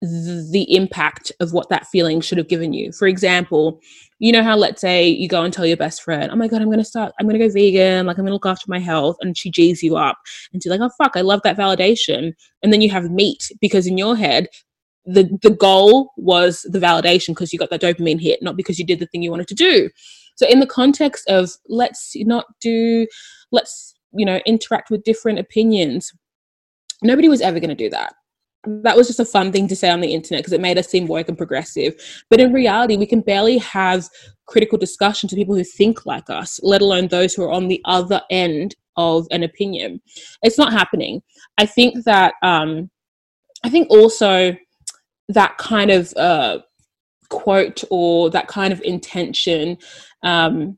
the 0.01 0.65
impact 0.69 1.29
of 1.41 1.51
what 1.51 1.67
that 1.67 1.85
feeling 1.87 2.21
should 2.21 2.37
have 2.37 2.47
given 2.47 2.71
you. 2.71 2.91
For 2.93 3.05
example, 3.05 3.81
you 4.19 4.31
know 4.31 4.43
how 4.43 4.55
let's 4.55 4.79
say 4.79 5.07
you 5.09 5.27
go 5.27 5.43
and 5.43 5.53
tell 5.53 5.65
your 5.65 5.75
best 5.75 6.01
friend, 6.01 6.31
"Oh 6.31 6.37
my 6.37 6.47
god, 6.47 6.61
I'm 6.61 6.69
going 6.69 6.77
to 6.79 6.85
start 6.85 7.13
I'm 7.19 7.27
going 7.27 7.37
to 7.37 7.45
go 7.45 7.51
vegan, 7.51 8.05
like 8.05 8.17
I'm 8.17 8.23
going 8.23 8.29
to 8.29 8.33
look 8.33 8.45
after 8.45 8.65
my 8.69 8.79
health." 8.79 9.17
And 9.19 9.37
she 9.37 9.51
G's 9.51 9.83
you 9.83 9.97
up 9.97 10.17
and 10.53 10.63
she's 10.63 10.69
like, 10.69 10.79
"Oh 10.79 10.89
fuck, 10.97 11.13
I 11.15 11.21
love 11.21 11.41
that 11.43 11.57
validation." 11.57 12.31
And 12.63 12.71
then 12.71 12.79
you 12.79 12.89
have 12.89 13.11
meat 13.11 13.51
because 13.59 13.87
in 13.87 13.97
your 13.97 14.15
head 14.15 14.47
the 15.05 15.37
the 15.41 15.49
goal 15.49 16.11
was 16.17 16.61
the 16.69 16.79
validation 16.79 17.29
because 17.29 17.51
you 17.51 17.59
got 17.59 17.69
that 17.69 17.81
dopamine 17.81 18.21
hit, 18.21 18.41
not 18.41 18.57
because 18.57 18.77
you 18.77 18.85
did 18.85 18.99
the 18.99 19.05
thing 19.07 19.23
you 19.23 19.31
wanted 19.31 19.47
to 19.47 19.55
do. 19.55 19.89
So 20.35 20.47
in 20.47 20.59
the 20.59 20.67
context 20.67 21.27
of 21.27 21.51
let's 21.67 22.13
not 22.15 22.45
do, 22.61 23.07
let's 23.51 23.95
you 24.13 24.25
know 24.25 24.39
interact 24.45 24.89
with 24.89 25.03
different 25.03 25.39
opinions. 25.39 26.11
Nobody 27.01 27.29
was 27.29 27.41
ever 27.41 27.59
going 27.59 27.69
to 27.69 27.75
do 27.75 27.89
that. 27.89 28.13
That 28.65 28.97
was 28.97 29.07
just 29.07 29.21
a 29.21 29.25
fun 29.25 29.53
thing 29.53 29.69
to 29.69 29.75
say 29.75 29.89
on 29.89 30.01
the 30.01 30.13
internet 30.13 30.43
because 30.43 30.53
it 30.53 30.59
made 30.59 30.77
us 30.77 30.89
seem 30.89 31.07
woke 31.07 31.29
and 31.29 31.37
progressive. 31.37 31.95
But 32.29 32.41
in 32.41 32.51
reality, 32.51 32.97
we 32.97 33.05
can 33.05 33.21
barely 33.21 33.57
have 33.59 34.09
critical 34.47 34.77
discussions 34.77 35.31
with 35.31 35.37
people 35.37 35.55
who 35.55 35.63
think 35.63 36.05
like 36.05 36.29
us, 36.29 36.59
let 36.61 36.81
alone 36.81 37.07
those 37.07 37.33
who 37.33 37.43
are 37.43 37.51
on 37.51 37.69
the 37.69 37.81
other 37.85 38.21
end 38.29 38.75
of 38.97 39.27
an 39.31 39.43
opinion. 39.43 40.01
It's 40.43 40.57
not 40.57 40.73
happening. 40.73 41.21
I 41.57 41.65
think 41.65 42.03
that 42.03 42.33
um, 42.43 42.89
I 43.63 43.69
think 43.69 43.89
also 43.89 44.55
that 45.29 45.57
kind 45.57 45.91
of 45.91 46.13
uh, 46.17 46.59
quote 47.29 47.83
or 47.89 48.29
that 48.31 48.47
kind 48.47 48.73
of 48.73 48.81
intention 48.81 49.77
um, 50.23 50.77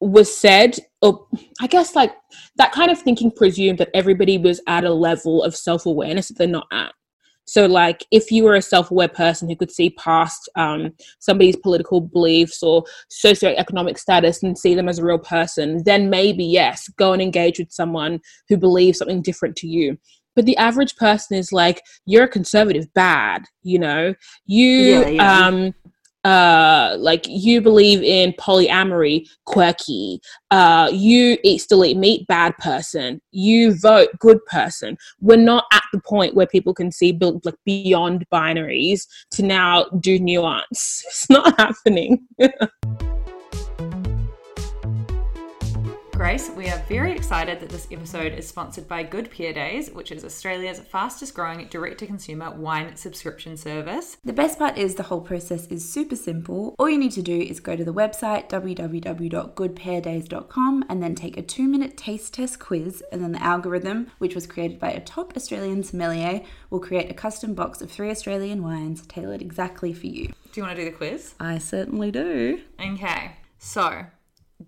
was 0.00 0.34
said, 0.34 0.78
or 1.02 1.26
I 1.60 1.66
guess 1.66 1.94
like 1.94 2.14
that 2.56 2.72
kind 2.72 2.90
of 2.90 3.00
thinking 3.00 3.30
presumed 3.30 3.78
that 3.78 3.90
everybody 3.94 4.38
was 4.38 4.60
at 4.66 4.84
a 4.84 4.92
level 4.92 5.42
of 5.42 5.54
self 5.54 5.86
awareness 5.86 6.28
that 6.28 6.38
they're 6.38 6.46
not 6.48 6.66
at. 6.72 6.92
So, 7.46 7.66
like, 7.66 8.06
if 8.10 8.30
you 8.30 8.44
were 8.44 8.54
a 8.54 8.62
self 8.62 8.90
aware 8.90 9.08
person 9.08 9.48
who 9.48 9.56
could 9.56 9.70
see 9.70 9.90
past 9.90 10.48
um, 10.56 10.92
somebody's 11.18 11.56
political 11.56 12.00
beliefs 12.00 12.62
or 12.62 12.84
socioeconomic 13.12 13.98
status 13.98 14.42
and 14.42 14.56
see 14.56 14.74
them 14.74 14.88
as 14.88 14.98
a 14.98 15.04
real 15.04 15.18
person, 15.18 15.82
then 15.84 16.08
maybe, 16.08 16.44
yes, 16.44 16.88
go 16.96 17.12
and 17.12 17.20
engage 17.20 17.58
with 17.58 17.70
someone 17.70 18.20
who 18.48 18.56
believes 18.56 18.98
something 18.98 19.20
different 19.20 19.56
to 19.56 19.66
you 19.66 19.98
but 20.34 20.46
the 20.46 20.56
average 20.56 20.96
person 20.96 21.36
is 21.36 21.52
like 21.52 21.82
you're 22.06 22.24
a 22.24 22.28
conservative 22.28 22.92
bad 22.94 23.44
you 23.64 23.78
know? 23.78 24.14
You 24.46 24.68
yeah, 24.68 25.08
yeah. 25.08 25.46
um 25.46 25.74
uh 26.22 26.96
like 26.98 27.26
you 27.28 27.60
believe 27.60 28.02
in 28.02 28.32
polyamory 28.34 29.26
quirky. 29.44 30.20
Uh 30.50 30.90
you 30.92 31.36
eat 31.42 31.58
still 31.58 31.84
eat 31.84 31.96
meat 31.96 32.26
bad 32.28 32.56
person. 32.58 33.20
You 33.32 33.74
vote 33.74 34.10
good 34.20 34.44
person. 34.46 34.96
We're 35.20 35.36
not 35.36 35.64
at 35.72 35.82
the 35.92 36.00
point 36.00 36.34
where 36.34 36.46
people 36.46 36.72
can 36.72 36.92
see 36.92 37.12
build 37.12 37.44
like 37.44 37.56
beyond 37.64 38.24
binaries 38.32 39.06
to 39.32 39.42
now 39.42 39.86
do 39.98 40.18
nuance. 40.18 41.02
It's 41.14 41.30
not 41.30 41.58
happening 41.58 42.26
Grace, 46.14 46.48
we 46.50 46.68
are 46.68 46.78
very 46.88 47.10
excited 47.10 47.58
that 47.58 47.70
this 47.70 47.88
episode 47.90 48.34
is 48.34 48.46
sponsored 48.46 48.86
by 48.86 49.02
Good 49.02 49.32
Pair 49.32 49.52
Days, 49.52 49.90
which 49.90 50.12
is 50.12 50.24
Australia's 50.24 50.78
fastest 50.78 51.34
growing 51.34 51.66
direct 51.66 51.98
to 51.98 52.06
consumer 52.06 52.52
wine 52.52 52.94
subscription 52.94 53.56
service. 53.56 54.16
The 54.22 54.32
best 54.32 54.60
part 54.60 54.78
is 54.78 54.94
the 54.94 55.02
whole 55.02 55.22
process 55.22 55.66
is 55.66 55.92
super 55.92 56.14
simple. 56.14 56.76
All 56.78 56.88
you 56.88 56.98
need 56.98 57.10
to 57.12 57.22
do 57.22 57.36
is 57.36 57.58
go 57.58 57.74
to 57.74 57.84
the 57.84 57.92
website 57.92 58.48
www.goodpairdays.com 58.48 60.84
and 60.88 61.02
then 61.02 61.16
take 61.16 61.36
a 61.36 61.42
two 61.42 61.66
minute 61.66 61.96
taste 61.96 62.34
test 62.34 62.60
quiz, 62.60 63.02
and 63.10 63.20
then 63.20 63.32
the 63.32 63.42
algorithm, 63.42 64.12
which 64.18 64.36
was 64.36 64.46
created 64.46 64.78
by 64.78 64.92
a 64.92 65.00
top 65.00 65.36
Australian 65.36 65.82
sommelier, 65.82 66.42
will 66.70 66.78
create 66.78 67.10
a 67.10 67.14
custom 67.14 67.54
box 67.54 67.82
of 67.82 67.90
three 67.90 68.10
Australian 68.10 68.62
wines 68.62 69.04
tailored 69.08 69.42
exactly 69.42 69.92
for 69.92 70.06
you. 70.06 70.28
Do 70.52 70.60
you 70.60 70.62
want 70.62 70.76
to 70.76 70.84
do 70.84 70.90
the 70.92 70.96
quiz? 70.96 71.34
I 71.40 71.58
certainly 71.58 72.12
do. 72.12 72.60
Okay, 72.80 73.32
so 73.58 74.04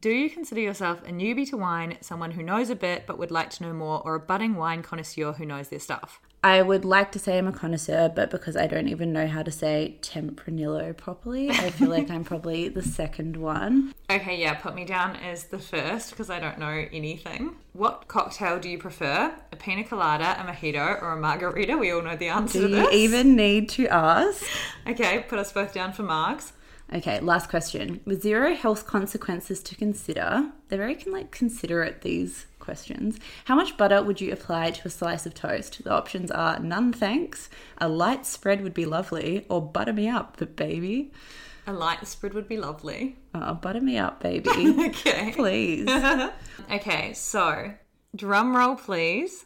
do 0.01 0.11
you 0.11 0.31
consider 0.31 0.61
yourself 0.61 1.03
a 1.03 1.11
newbie 1.11 1.49
to 1.51 1.57
wine, 1.57 1.97
someone 2.01 2.33
who 2.33 2.43
knows 2.43 2.71
a 2.71 2.77
bit 2.77 3.05
but 3.07 3.19
would 3.19 3.31
like 3.31 3.51
to 3.51 3.63
know 3.63 3.73
more, 3.73 4.03
or 4.05 4.15
a 4.15 4.21
budding 4.21 4.55
wine 4.57 4.83
connoisseur 4.83 5.33
who 5.33 5.47
knows 5.47 5.69
their 5.69 5.79
stuff? 5.79 6.21
I 6.45 6.63
would 6.63 6.85
like 6.85 7.11
to 7.13 7.19
say 7.19 7.39
I'm 7.39 7.49
a 7.49 7.53
connoisseur, 7.53 8.13
but 8.15 8.31
because 8.31 8.57
I 8.57 8.69
don't 8.69 8.87
even 8.87 9.13
know 9.13 9.27
how 9.27 9.43
to 9.43 9.51
say 9.51 9.97
Tempranillo 10.01 10.97
properly, 10.97 11.51
I 11.51 11.71
feel 11.71 11.89
like 11.89 12.09
I'm 12.09 12.23
probably 12.23 12.69
the 12.69 12.83
second 12.83 13.37
one. 13.37 13.93
Okay, 14.09 14.41
yeah, 14.41 14.55
put 14.55 14.77
me 14.77 14.85
down 14.85 15.17
as 15.17 15.47
the 15.47 15.59
first 15.59 16.11
because 16.11 16.31
I 16.31 16.39
don't 16.39 16.61
know 16.61 16.87
anything. 16.93 17.57
What 17.73 18.07
cocktail 18.07 18.61
do 18.61 18.69
you 18.69 18.79
prefer? 18.79 19.35
A 19.51 19.57
pina 19.57 19.83
colada, 19.83 20.41
a 20.41 20.45
mojito, 20.45 21.03
or 21.03 21.11
a 21.11 21.17
margarita? 21.17 21.77
We 21.77 21.91
all 21.91 22.03
know 22.03 22.15
the 22.15 22.29
answer 22.29 22.61
do 22.61 22.69
to 22.69 22.75
this. 22.77 22.85
you 22.85 22.91
even 23.01 23.35
need 23.35 23.69
to 23.71 23.89
ask? 23.89 24.45
Okay, 24.89 25.25
put 25.29 25.41
us 25.41 25.53
both 25.53 25.75
down 25.75 25.93
for 25.93 26.05
marks. 26.05 26.53
Okay, 26.95 27.19
last 27.21 27.51
question. 27.51 28.01
With 28.05 28.23
zero 28.23 28.55
health 28.55 28.87
consequences 28.87 29.61
to 29.65 29.75
consider, 29.75 30.51
they're 30.69 30.79
very 30.79 30.97
like 31.07 31.33
considerate 31.33 32.03
these 32.03 32.47
questions. 32.61 33.19
How 33.47 33.57
much 33.57 33.77
butter 33.77 34.03
would 34.03 34.21
you 34.21 34.33
apply 34.33 34.71
to 34.71 34.89
a 34.89 34.91
slice 34.91 35.27
of 35.27 35.35
toast? 35.35 35.83
The 35.83 35.91
options 35.91 36.31
are 36.31 36.61
none 36.61 36.93
thanks, 36.93 37.51
a 37.79 37.89
light 37.89 38.25
spread 38.25 38.63
would 38.63 38.75
be 38.75 38.87
lovely, 38.87 39.47
or 39.49 39.61
butter 39.61 39.93
me 39.93 40.09
up, 40.09 40.37
baby. 40.55 41.13
A 41.67 41.73
light 41.73 42.07
spread 42.07 42.35
would 42.35 42.47
be 42.47 42.57
lovely. 42.57 43.17
Oh, 43.35 43.55
butter 43.55 43.81
me 43.81 43.99
up, 43.99 44.21
baby. 44.21 44.49
okay. 44.89 45.33
Please. 45.35 45.89
okay, 46.71 47.13
so 47.15 47.73
drum 48.15 48.57
roll, 48.57 48.77
please. 48.77 49.45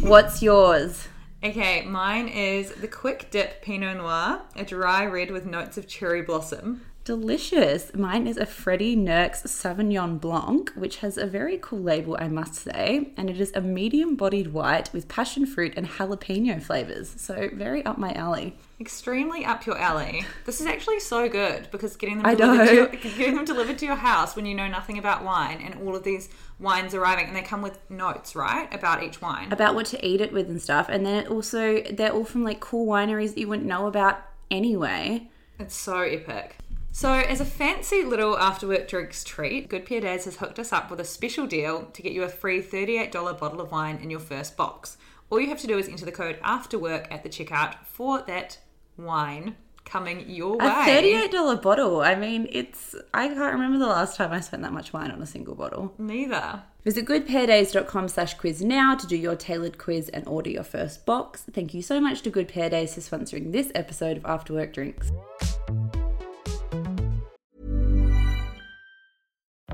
What's 0.00 0.42
yours? 0.42 1.06
Okay, 1.44 1.82
mine 1.82 2.28
is 2.28 2.70
the 2.70 2.86
Quick 2.86 3.28
Dip 3.32 3.62
Pinot 3.62 3.96
Noir, 3.96 4.42
a 4.54 4.64
dry 4.64 5.04
red 5.04 5.32
with 5.32 5.44
notes 5.44 5.76
of 5.76 5.88
cherry 5.88 6.22
blossom. 6.22 6.82
Delicious. 7.04 7.92
Mine 7.96 8.28
is 8.28 8.36
a 8.36 8.46
Freddie 8.46 8.94
Nurk's 8.94 9.42
Sauvignon 9.42 10.20
Blanc, 10.20 10.70
which 10.76 10.98
has 10.98 11.18
a 11.18 11.26
very 11.26 11.58
cool 11.60 11.80
label, 11.80 12.16
I 12.20 12.28
must 12.28 12.54
say, 12.54 13.10
and 13.16 13.28
it 13.28 13.40
is 13.40 13.50
a 13.56 13.60
medium 13.60 14.14
bodied 14.14 14.52
white 14.52 14.92
with 14.92 15.08
passion 15.08 15.44
fruit 15.44 15.72
and 15.76 15.88
jalapeno 15.88 16.62
flavors. 16.62 17.12
So, 17.16 17.50
very 17.52 17.84
up 17.84 17.98
my 17.98 18.12
alley. 18.12 18.56
Extremely 18.80 19.44
up 19.44 19.66
your 19.66 19.76
alley. 19.78 20.24
This 20.44 20.60
is 20.60 20.66
actually 20.68 21.00
so 21.00 21.28
good 21.28 21.66
because 21.72 21.96
getting 21.96 22.22
them, 22.22 22.36
delivered 22.36 22.68
to 22.68 22.74
your, 22.74 22.86
getting 23.16 23.34
them 23.34 23.44
delivered 23.46 23.78
to 23.78 23.86
your 23.86 23.96
house 23.96 24.36
when 24.36 24.46
you 24.46 24.54
know 24.54 24.68
nothing 24.68 24.96
about 24.96 25.24
wine 25.24 25.60
and 25.60 25.74
all 25.84 25.96
of 25.96 26.04
these 26.04 26.28
wines 26.60 26.94
arriving 26.94 27.26
and 27.26 27.34
they 27.34 27.42
come 27.42 27.62
with 27.62 27.80
notes, 27.90 28.36
right? 28.36 28.72
About 28.72 29.02
each 29.02 29.20
wine. 29.20 29.52
About 29.52 29.74
what 29.74 29.86
to 29.86 30.06
eat 30.06 30.20
it 30.20 30.32
with 30.32 30.48
and 30.48 30.62
stuff. 30.62 30.88
And 30.88 31.04
then 31.04 31.24
it 31.24 31.28
also, 31.28 31.82
they're 31.82 32.12
all 32.12 32.24
from 32.24 32.44
like 32.44 32.60
cool 32.60 32.86
wineries 32.86 33.30
that 33.30 33.38
you 33.38 33.48
wouldn't 33.48 33.66
know 33.66 33.88
about 33.88 34.22
anyway. 34.52 35.28
It's 35.58 35.74
so 35.74 35.98
epic. 35.98 36.56
So, 36.94 37.10
as 37.10 37.40
a 37.40 37.46
fancy 37.46 38.02
little 38.04 38.38
after 38.38 38.68
work 38.68 38.86
drinks 38.86 39.24
treat, 39.24 39.70
Good 39.70 39.86
Pair 39.86 40.02
Days 40.02 40.26
has 40.26 40.36
hooked 40.36 40.58
us 40.58 40.74
up 40.74 40.90
with 40.90 41.00
a 41.00 41.04
special 41.04 41.46
deal 41.46 41.86
to 41.86 42.02
get 42.02 42.12
you 42.12 42.22
a 42.22 42.28
free 42.28 42.62
$38 42.62 43.10
bottle 43.38 43.62
of 43.62 43.72
wine 43.72 43.96
in 43.96 44.10
your 44.10 44.20
first 44.20 44.58
box. 44.58 44.98
All 45.30 45.40
you 45.40 45.48
have 45.48 45.60
to 45.62 45.66
do 45.66 45.78
is 45.78 45.88
enter 45.88 46.04
the 46.04 46.12
code 46.12 46.38
after 46.42 46.78
work 46.78 47.08
at 47.10 47.22
the 47.22 47.30
checkout 47.30 47.76
for 47.86 48.20
that 48.26 48.58
wine 48.98 49.56
coming 49.86 50.28
your 50.28 50.58
way. 50.58 50.66
A 50.66 50.84
thirty-eight 50.84 51.32
dollar 51.32 51.56
bottle. 51.56 52.02
I 52.02 52.14
mean, 52.14 52.46
it's. 52.50 52.94
I 53.14 53.28
can't 53.28 53.54
remember 53.54 53.78
the 53.78 53.86
last 53.86 54.16
time 54.16 54.30
I 54.30 54.40
spent 54.40 54.62
that 54.62 54.72
much 54.74 54.92
wine 54.92 55.10
on 55.10 55.22
a 55.22 55.26
single 55.26 55.54
bottle. 55.54 55.94
Neither. 55.96 56.62
Visit 56.84 57.06
goodpairdays.com 57.06 58.08
slash 58.08 58.34
quiz 58.34 58.62
now 58.62 58.94
to 58.94 59.06
do 59.06 59.16
your 59.16 59.34
tailored 59.36 59.78
quiz 59.78 60.10
and 60.10 60.26
order 60.28 60.50
your 60.50 60.64
first 60.64 61.06
box. 61.06 61.44
Thank 61.50 61.72
you 61.72 61.80
so 61.80 62.00
much 62.00 62.20
to 62.22 62.30
Good 62.30 62.48
Pair 62.48 62.68
Days 62.68 62.94
for 62.94 63.00
sponsoring 63.00 63.52
this 63.52 63.72
episode 63.74 64.18
of 64.18 64.26
After 64.26 64.52
Work 64.52 64.74
Drinks. 64.74 65.10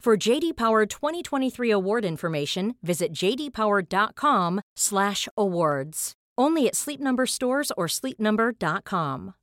For 0.00 0.16
JD 0.16 0.56
Power 0.56 0.86
2023 0.86 1.68
award 1.68 2.04
information, 2.04 2.76
visit 2.80 3.12
jdpower.com/awards. 3.12 6.12
Only 6.38 6.68
at 6.68 6.76
Sleep 6.76 7.00
Number 7.00 7.26
stores 7.26 7.72
or 7.76 7.88
sleepnumber.com. 7.88 9.34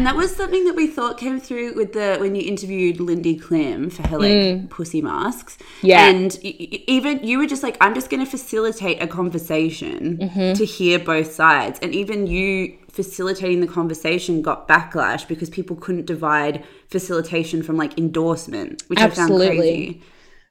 And 0.00 0.06
that 0.06 0.16
was 0.16 0.34
something 0.34 0.64
that 0.64 0.76
we 0.76 0.86
thought 0.86 1.18
came 1.18 1.40
through 1.40 1.74
with 1.74 1.92
the 1.92 2.16
when 2.18 2.34
you 2.34 2.48
interviewed 2.48 3.00
Lindy 3.00 3.36
Klim 3.36 3.90
for 3.90 4.08
her 4.08 4.18
like 4.18 4.30
mm. 4.30 4.70
pussy 4.70 5.02
masks. 5.02 5.58
Yeah. 5.82 6.08
And 6.08 6.38
y- 6.42 6.56
y- 6.58 6.84
even 6.86 7.22
you 7.22 7.38
were 7.38 7.46
just 7.46 7.62
like, 7.62 7.76
I'm 7.82 7.94
just 7.94 8.08
going 8.08 8.24
to 8.24 8.30
facilitate 8.30 9.02
a 9.02 9.06
conversation 9.06 10.16
mm-hmm. 10.16 10.54
to 10.54 10.64
hear 10.64 11.00
both 11.00 11.32
sides. 11.32 11.78
And 11.82 11.94
even 11.94 12.26
you 12.26 12.78
facilitating 12.90 13.60
the 13.60 13.66
conversation 13.66 14.42
got 14.42 14.68
backlash 14.68 15.26
because 15.26 15.48
people 15.48 15.76
couldn't 15.76 16.06
divide 16.06 16.64
facilitation 16.88 17.62
from 17.62 17.76
like 17.76 17.96
endorsement, 17.98 18.82
which 18.88 18.98
I 18.98 19.08
found 19.10 19.34
crazy. 19.34 20.02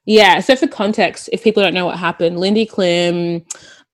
Yeah. 0.06 0.40
So 0.40 0.56
for 0.56 0.66
context, 0.66 1.28
if 1.32 1.44
people 1.44 1.62
don't 1.62 1.74
know 1.74 1.86
what 1.86 1.98
happened, 1.98 2.40
Lindy 2.40 2.66
Klim 2.66 3.44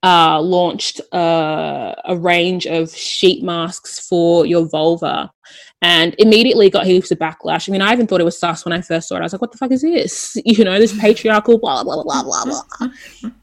uh, 0.03 0.41
launched 0.41 1.01
uh, 1.13 1.95
a 2.05 2.17
range 2.17 2.67
of 2.67 2.95
sheet 2.95 3.43
masks 3.43 4.07
for 4.07 4.47
your 4.47 4.69
vulva 4.69 5.31
and 5.83 6.15
immediately 6.19 6.71
got 6.71 6.87
heaps 6.87 7.11
of 7.11 7.19
backlash. 7.19 7.69
I 7.69 7.73
mean, 7.73 7.83
I 7.83 7.93
even 7.93 8.07
thought 8.07 8.21
it 8.21 8.25
was 8.25 8.39
sus 8.39 8.65
when 8.65 8.73
I 8.73 8.81
first 8.81 9.09
saw 9.09 9.17
it. 9.17 9.21
I 9.21 9.23
was 9.25 9.33
like, 9.33 9.43
what 9.43 9.53
the 9.53 9.59
fuck 9.59 9.71
is 9.71 9.83
this? 9.83 10.37
You 10.47 10.65
know, 10.65 10.79
this 10.79 10.99
patriarchal 10.99 11.59
blah, 11.59 11.85
blah, 11.85 12.03
blah, 12.03 12.23
blah, 12.23 12.45
blah. 12.45 12.63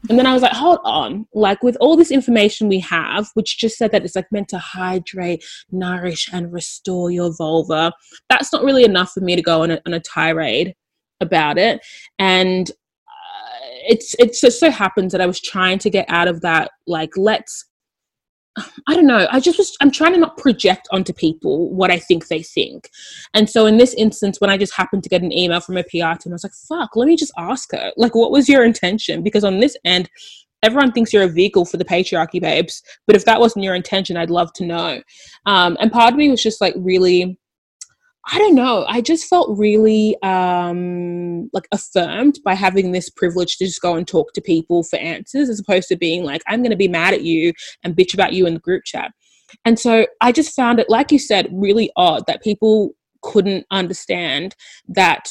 and 0.08 0.18
then 0.18 0.26
I 0.26 0.32
was 0.32 0.42
like, 0.42 0.52
hold 0.52 0.80
on. 0.84 1.26
Like, 1.32 1.62
with 1.62 1.76
all 1.80 1.96
this 1.96 2.10
information 2.10 2.68
we 2.68 2.80
have, 2.80 3.28
which 3.34 3.58
just 3.58 3.76
said 3.76 3.92
that 3.92 4.04
it's 4.04 4.16
like 4.16 4.32
meant 4.32 4.48
to 4.48 4.58
hydrate, 4.58 5.44
nourish, 5.70 6.28
and 6.32 6.52
restore 6.52 7.10
your 7.10 7.32
vulva, 7.36 7.92
that's 8.28 8.52
not 8.52 8.64
really 8.64 8.84
enough 8.84 9.12
for 9.12 9.20
me 9.20 9.36
to 9.36 9.42
go 9.42 9.62
on 9.62 9.70
a, 9.70 9.80
on 9.86 9.94
a 9.94 10.00
tirade 10.00 10.74
about 11.20 11.56
it. 11.56 11.84
And 12.18 12.68
uh, 12.70 13.66
it's 13.88 14.14
it 14.18 14.34
just 14.40 14.58
so 14.58 14.70
happens 14.70 15.12
that 15.12 15.20
I 15.20 15.26
was 15.26 15.40
trying 15.40 15.78
to 15.80 15.90
get 15.90 16.06
out 16.08 16.26
of 16.26 16.40
that 16.40 16.72
like 16.86 17.16
let's 17.16 17.66
I 18.88 18.94
don't 18.94 19.06
know. 19.06 19.26
I 19.30 19.40
just 19.40 19.58
was 19.58 19.76
I'm 19.80 19.90
trying 19.90 20.12
to 20.14 20.18
not 20.18 20.36
project 20.36 20.88
onto 20.90 21.12
people 21.12 21.72
what 21.74 21.90
I 21.90 21.98
think 21.98 22.28
they 22.28 22.42
think. 22.42 22.90
And 23.34 23.48
so 23.48 23.66
in 23.66 23.78
this 23.78 23.94
instance 23.94 24.40
when 24.40 24.50
I 24.50 24.56
just 24.56 24.74
happened 24.74 25.02
to 25.04 25.08
get 25.08 25.22
an 25.22 25.32
email 25.32 25.60
from 25.60 25.76
a 25.76 25.84
PR 25.84 26.16
team 26.18 26.32
I 26.32 26.34
was 26.34 26.44
like 26.44 26.52
fuck 26.52 26.96
let 26.96 27.06
me 27.06 27.16
just 27.16 27.32
ask 27.38 27.72
her. 27.72 27.92
Like 27.96 28.14
what 28.14 28.30
was 28.30 28.48
your 28.48 28.64
intention? 28.64 29.22
Because 29.22 29.44
on 29.44 29.60
this 29.60 29.76
end 29.84 30.08
everyone 30.62 30.92
thinks 30.92 31.12
you're 31.12 31.24
a 31.24 31.28
vehicle 31.28 31.64
for 31.64 31.76
the 31.76 31.84
patriarchy 31.84 32.40
babes. 32.40 32.82
But 33.06 33.16
if 33.16 33.24
that 33.24 33.40
wasn't 33.40 33.64
your 33.64 33.74
intention 33.74 34.16
I'd 34.16 34.30
love 34.30 34.52
to 34.54 34.64
know. 34.64 35.02
Um, 35.46 35.76
and 35.80 35.92
part 35.92 36.12
of 36.12 36.18
me 36.18 36.30
was 36.30 36.42
just 36.42 36.60
like 36.60 36.74
really 36.76 37.38
I 38.26 38.38
don't 38.38 38.54
know. 38.54 38.86
I 38.88 39.02
just 39.02 39.28
felt 39.28 39.58
really 39.58 40.16
um, 40.22 41.50
like 41.52 41.68
affirmed 41.72 42.38
by 42.44 42.54
having 42.54 42.92
this 42.92 43.10
privilege 43.10 43.58
to 43.58 43.66
just 43.66 43.82
go 43.82 43.96
and 43.96 44.08
talk 44.08 44.32
to 44.32 44.40
people 44.40 44.82
for 44.82 44.98
answers, 44.98 45.50
as 45.50 45.60
opposed 45.60 45.88
to 45.88 45.96
being 45.96 46.24
like, 46.24 46.42
I'm 46.48 46.62
going 46.62 46.70
to 46.70 46.76
be 46.76 46.88
mad 46.88 47.12
at 47.12 47.22
you 47.22 47.52
and 47.82 47.94
bitch 47.94 48.14
about 48.14 48.32
you 48.32 48.46
in 48.46 48.54
the 48.54 48.60
group 48.60 48.84
chat. 48.84 49.12
And 49.64 49.78
so 49.78 50.06
I 50.20 50.32
just 50.32 50.56
found 50.56 50.80
it, 50.80 50.88
like 50.88 51.12
you 51.12 51.18
said, 51.18 51.48
really 51.52 51.90
odd 51.96 52.24
that 52.26 52.42
people 52.42 52.94
couldn't 53.22 53.66
understand 53.70 54.54
that 54.88 55.28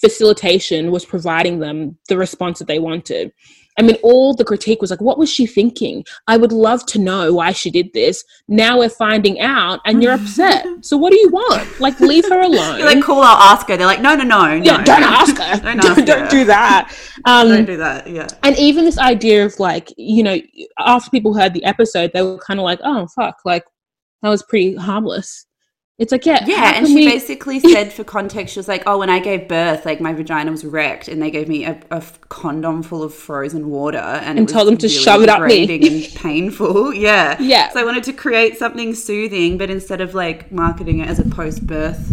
facilitation 0.00 0.90
was 0.90 1.04
providing 1.04 1.58
them 1.58 1.98
the 2.08 2.16
response 2.16 2.58
that 2.58 2.68
they 2.68 2.78
wanted. 2.78 3.32
I 3.78 3.82
mean, 3.82 3.96
all 4.02 4.34
the 4.34 4.44
critique 4.44 4.80
was 4.80 4.90
like, 4.90 5.00
what 5.00 5.18
was 5.18 5.30
she 5.30 5.46
thinking? 5.46 6.04
I 6.26 6.36
would 6.36 6.52
love 6.52 6.84
to 6.86 6.98
know 6.98 7.34
why 7.34 7.52
she 7.52 7.70
did 7.70 7.92
this. 7.92 8.24
Now 8.48 8.78
we're 8.78 8.88
finding 8.90 9.40
out 9.40 9.80
and 9.86 10.02
you're 10.02 10.12
upset. 10.12 10.66
So 10.82 10.96
what 10.96 11.12
do 11.12 11.18
you 11.18 11.28
want? 11.28 11.78
Like, 11.78 12.00
leave 12.00 12.26
her 12.28 12.40
alone. 12.40 12.78
You're 12.78 12.86
like, 12.86 13.02
cool, 13.04 13.20
I'll 13.20 13.52
ask 13.52 13.68
her. 13.68 13.76
They're 13.76 13.86
like, 13.86 14.00
no, 14.00 14.14
no, 14.14 14.24
no, 14.24 14.58
no. 14.58 14.64
yeah, 14.64 14.82
don't 14.82 15.02
ask 15.02 15.36
her. 15.36 15.60
Don't 15.62 15.76
don't, 15.80 15.98
ask 15.98 16.04
don't 16.06 16.30
do 16.30 16.44
that. 16.46 16.94
Um, 17.26 17.48
Don't 17.48 17.64
do 17.66 17.76
that. 17.76 18.08
Yeah. 18.08 18.28
and 18.42 18.58
even 18.58 18.84
this 18.84 18.98
idea 18.98 19.44
of 19.44 19.58
like, 19.60 19.92
you 19.98 20.22
know, 20.22 20.38
after 20.78 21.10
people 21.10 21.34
heard 21.34 21.52
the 21.52 21.64
episode, 21.64 22.12
they 22.14 22.22
were 22.22 22.38
kind 22.38 22.58
of 22.58 22.64
like, 22.64 22.80
oh, 22.82 23.06
fuck, 23.08 23.36
like, 23.44 23.64
that 24.22 24.28
was 24.30 24.42
pretty 24.42 24.74
harmless. 24.74 25.46
It's 26.00 26.12
like, 26.12 26.24
yeah. 26.24 26.42
Yeah, 26.46 26.72
and 26.76 26.86
she 26.86 26.94
we- 26.94 27.04
basically 27.06 27.60
said 27.74 27.92
for 27.92 28.04
context, 28.04 28.54
she 28.54 28.58
was 28.58 28.68
like, 28.68 28.82
"Oh, 28.86 28.98
when 28.98 29.10
I 29.10 29.18
gave 29.20 29.46
birth, 29.48 29.84
like 29.84 30.00
my 30.00 30.14
vagina 30.14 30.50
was 30.50 30.64
wrecked, 30.64 31.08
and 31.08 31.20
they 31.20 31.30
gave 31.30 31.46
me 31.46 31.66
a 31.66 31.78
condom 32.30 32.82
full 32.82 33.02
of 33.02 33.12
frozen 33.14 33.68
water, 33.68 33.98
and, 33.98 34.38
And 34.38 34.48
told 34.48 34.66
them 34.66 34.78
to 34.78 34.86
really 34.86 34.98
shove 34.98 35.22
it 35.22 35.28
up 35.28 35.42
me." 35.42 35.64
and 35.64 36.14
painful." 36.14 36.94
Yeah, 37.10 37.36
Yeah. 37.38 37.68
So 37.70 37.80
I 37.80 37.84
wanted 37.84 38.04
to 38.04 38.14
create 38.14 38.56
something 38.56 38.94
soothing, 38.94 39.58
but 39.58 39.68
instead 39.70 40.00
of 40.00 40.14
like 40.14 40.50
marketing 40.50 41.00
it 41.00 41.08
as 41.08 41.18
a 41.18 41.24
post-birth 41.28 42.12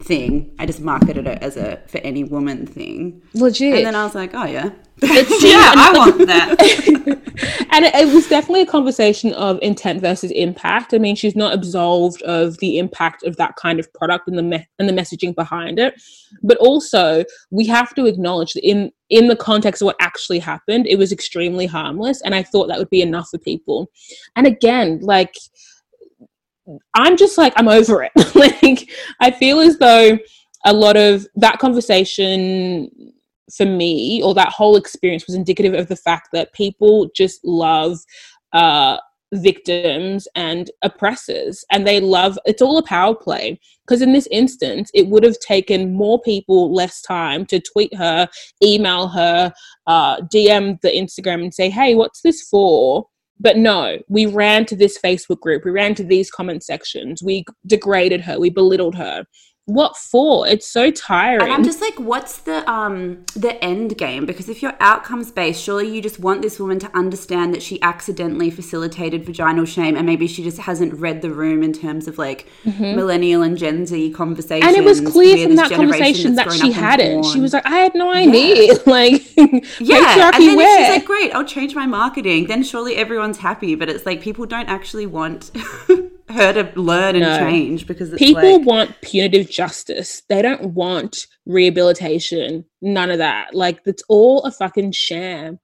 thing, 0.00 0.54
I 0.58 0.66
just 0.66 0.80
marketed 0.80 1.26
it 1.26 1.42
as 1.42 1.56
a 1.56 1.80
for 1.88 1.98
any 1.98 2.24
woman 2.24 2.66
thing. 2.66 3.22
Legit. 3.34 3.74
And 3.76 3.86
then 3.86 3.94
I 3.94 4.04
was 4.04 4.14
like, 4.14 4.30
"Oh 4.34 4.44
yeah, 4.44 4.70
It's- 5.02 5.42
Yeah, 5.42 5.72
and- 5.72 5.80
I 5.80 5.92
want 5.92 6.26
that. 6.26 6.56
and 7.70 7.84
it, 7.84 7.94
it 7.94 8.14
was 8.14 8.28
definitely 8.28 8.62
a 8.62 8.66
conversation 8.66 9.32
of 9.34 9.58
intent 9.62 10.00
versus 10.00 10.30
impact. 10.32 10.94
I 10.94 10.98
mean, 10.98 11.16
she's 11.16 11.36
not 11.36 11.52
absolved 11.52 12.22
of 12.22 12.58
the 12.58 12.78
impact 12.78 13.24
of 13.24 13.36
that 13.36 13.56
kind 13.56 13.78
of 13.80 13.92
product 13.94 14.28
and 14.28 14.38
the 14.38 14.42
me- 14.42 14.66
and 14.78 14.88
the 14.88 14.92
messaging 14.92 15.34
behind 15.34 15.78
it, 15.78 15.94
but 16.42 16.56
also 16.58 17.24
we 17.50 17.66
have 17.66 17.94
to 17.96 18.06
acknowledge 18.06 18.52
that 18.54 18.66
in 18.68 18.92
in 19.10 19.28
the 19.28 19.36
context 19.36 19.80
of 19.82 19.86
what 19.86 19.96
actually 20.00 20.38
happened, 20.38 20.86
it 20.86 20.96
was 20.96 21.12
extremely 21.12 21.66
harmless, 21.66 22.20
and 22.22 22.34
I 22.34 22.42
thought 22.42 22.68
that 22.68 22.78
would 22.78 22.90
be 22.90 23.02
enough 23.02 23.30
for 23.30 23.38
people. 23.38 23.90
And 24.36 24.46
again, 24.46 25.00
like 25.02 25.34
I'm 26.94 27.16
just 27.16 27.38
like 27.38 27.52
I'm 27.56 27.68
over 27.68 28.02
it. 28.02 28.12
like 28.34 28.90
I 29.20 29.30
feel 29.30 29.60
as 29.60 29.78
though 29.78 30.18
a 30.64 30.72
lot 30.72 30.96
of 30.96 31.26
that 31.36 31.58
conversation 31.58 32.90
for 33.56 33.64
me 33.64 34.22
or 34.22 34.34
that 34.34 34.50
whole 34.50 34.76
experience 34.76 35.26
was 35.26 35.34
indicative 35.36 35.74
of 35.74 35.88
the 35.88 35.96
fact 35.96 36.28
that 36.32 36.52
people 36.52 37.08
just 37.14 37.44
love 37.44 37.98
uh 38.52 38.98
victims 39.34 40.26
and 40.34 40.70
oppressors 40.82 41.64
and 41.70 41.86
they 41.86 42.00
love 42.00 42.38
it's 42.46 42.62
all 42.62 42.78
a 42.78 42.82
power 42.82 43.14
play 43.14 43.60
because 43.86 44.00
in 44.00 44.12
this 44.12 44.26
instance 44.30 44.90
it 44.94 45.06
would 45.08 45.22
have 45.22 45.38
taken 45.40 45.92
more 45.92 46.20
people 46.22 46.72
less 46.72 47.02
time 47.02 47.44
to 47.44 47.60
tweet 47.60 47.94
her 47.94 48.26
email 48.62 49.06
her 49.06 49.52
uh, 49.86 50.16
dm 50.32 50.80
the 50.80 50.88
instagram 50.88 51.42
and 51.42 51.52
say 51.52 51.68
hey 51.68 51.94
what's 51.94 52.22
this 52.22 52.42
for 52.48 53.06
but 53.40 53.56
no 53.56 53.98
we 54.08 54.26
ran 54.26 54.64
to 54.66 54.76
this 54.76 54.98
facebook 54.98 55.40
group. 55.40 55.64
We 55.64 55.70
ran 55.70 55.94
to 55.96 56.04
these 56.04 56.30
comment 56.30 56.62
sections. 56.62 57.22
We 57.22 57.44
degraded 57.66 58.20
her. 58.22 58.38
We 58.38 58.50
belittled 58.50 58.96
her 58.96 59.24
what 59.68 59.98
for? 59.98 60.48
It's 60.48 60.66
so 60.66 60.90
tiring. 60.90 61.42
And 61.42 61.52
I'm 61.52 61.62
just 61.62 61.82
like, 61.82 61.94
what's 62.00 62.38
the 62.38 62.68
um 62.68 63.24
the 63.36 63.62
end 63.62 63.98
game? 63.98 64.24
Because 64.24 64.48
if 64.48 64.62
you're 64.62 64.74
outcomes 64.80 65.30
based, 65.30 65.62
surely 65.62 65.94
you 65.94 66.00
just 66.00 66.18
want 66.18 66.40
this 66.40 66.58
woman 66.58 66.78
to 66.78 66.96
understand 66.96 67.52
that 67.52 67.62
she 67.62 67.80
accidentally 67.82 68.50
facilitated 68.50 69.26
vaginal 69.26 69.66
shame, 69.66 69.94
and 69.94 70.06
maybe 70.06 70.26
she 70.26 70.42
just 70.42 70.56
hasn't 70.56 70.94
read 70.94 71.20
the 71.20 71.30
room 71.30 71.62
in 71.62 71.74
terms 71.74 72.08
of 72.08 72.16
like 72.16 72.48
mm-hmm. 72.64 72.96
millennial 72.96 73.42
and 73.42 73.58
Gen 73.58 73.84
Z 73.84 74.10
conversations. 74.12 74.66
And 74.66 74.74
it 74.74 74.84
was 74.84 75.02
clear 75.02 75.46
from 75.46 75.56
that 75.56 75.70
conversation 75.70 76.34
that 76.36 76.50
she 76.50 76.72
had 76.72 76.98
it. 77.00 77.22
She 77.26 77.38
was 77.38 77.52
like, 77.52 77.66
I 77.66 77.76
had 77.76 77.94
no 77.94 78.10
idea. 78.10 78.74
Yeah. 78.88 78.92
like, 78.92 79.36
yeah. 79.80 80.30
And 80.34 80.58
then 80.58 80.78
she's 80.78 80.96
like, 80.96 81.04
great, 81.04 81.34
I'll 81.34 81.44
change 81.44 81.74
my 81.74 81.86
marketing. 81.86 82.46
Then 82.46 82.62
surely 82.62 82.96
everyone's 82.96 83.38
happy. 83.38 83.74
But 83.74 83.88
it's 83.88 84.06
like 84.06 84.22
people 84.22 84.46
don't 84.46 84.68
actually 84.68 85.06
want. 85.06 85.50
her 86.28 86.52
to 86.52 86.80
learn 86.80 87.16
and 87.16 87.24
change 87.50 87.86
because 87.86 88.10
people 88.14 88.58
like... 88.58 88.66
want 88.66 89.00
punitive 89.02 89.48
justice. 89.50 90.22
They 90.28 90.42
don't 90.42 90.74
want 90.74 91.26
rehabilitation. 91.46 92.64
None 92.82 93.10
of 93.10 93.18
that. 93.18 93.54
Like 93.54 93.80
it's 93.86 94.02
all 94.08 94.42
a 94.42 94.50
fucking 94.50 94.92
sham. 94.92 95.58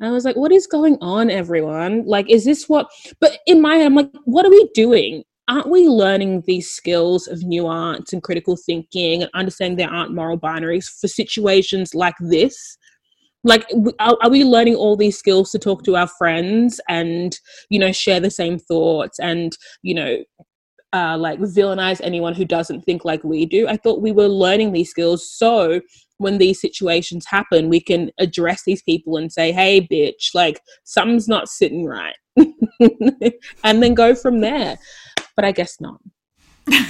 And 0.00 0.08
I 0.08 0.12
was 0.12 0.24
like, 0.24 0.36
what 0.36 0.52
is 0.52 0.66
going 0.66 0.98
on, 1.00 1.30
everyone? 1.30 2.04
Like, 2.04 2.28
is 2.28 2.44
this 2.44 2.68
what? 2.68 2.90
But 3.20 3.38
in 3.46 3.60
my 3.60 3.76
head, 3.76 3.86
I'm 3.86 3.94
like, 3.94 4.10
what 4.24 4.44
are 4.44 4.50
we 4.50 4.68
doing? 4.74 5.22
Aren't 5.46 5.70
we 5.70 5.86
learning 5.86 6.42
these 6.46 6.70
skills 6.70 7.28
of 7.28 7.44
nuance 7.44 8.12
and 8.12 8.22
critical 8.22 8.56
thinking 8.56 9.22
and 9.22 9.30
understanding 9.34 9.76
there 9.76 9.90
aren't 9.90 10.14
moral 10.14 10.38
binaries 10.38 10.86
for 11.00 11.06
situations 11.06 11.94
like 11.94 12.16
this? 12.18 12.76
Like 13.44 13.66
are, 14.00 14.16
are, 14.22 14.30
we 14.30 14.42
learning 14.42 14.74
all 14.74 14.96
these 14.96 15.18
skills 15.18 15.50
to 15.50 15.58
talk 15.58 15.84
to 15.84 15.96
our 15.96 16.08
friends 16.08 16.80
and 16.88 17.38
you 17.68 17.78
know 17.78 17.92
share 17.92 18.18
the 18.18 18.30
same 18.30 18.58
thoughts 18.58 19.18
and 19.20 19.56
you 19.82 19.94
know 19.94 20.18
uh, 20.92 21.18
like 21.18 21.38
villainize 21.40 22.00
anyone 22.02 22.34
who 22.34 22.44
doesn't 22.44 22.82
think 22.82 23.04
like 23.04 23.22
we 23.24 23.46
do? 23.46 23.66
I 23.66 23.76
thought 23.76 24.00
we 24.00 24.12
were 24.12 24.28
learning 24.28 24.72
these 24.72 24.90
skills 24.90 25.30
so 25.30 25.80
when 26.18 26.38
these 26.38 26.60
situations 26.60 27.26
happen 27.26 27.68
we 27.68 27.80
can 27.80 28.10
address 28.18 28.62
these 28.64 28.82
people 28.82 29.16
and 29.16 29.32
say 29.32 29.50
hey 29.52 29.80
bitch 29.80 30.34
like 30.34 30.60
something's 30.84 31.28
not 31.28 31.48
sitting 31.48 31.84
right. 31.84 32.16
And 33.64 33.82
then 33.82 33.94
go 33.94 34.14
from 34.14 34.40
there. 34.40 34.78
But 35.36 35.44
i 35.44 35.52
guess 35.52 35.80
not. 35.80 36.00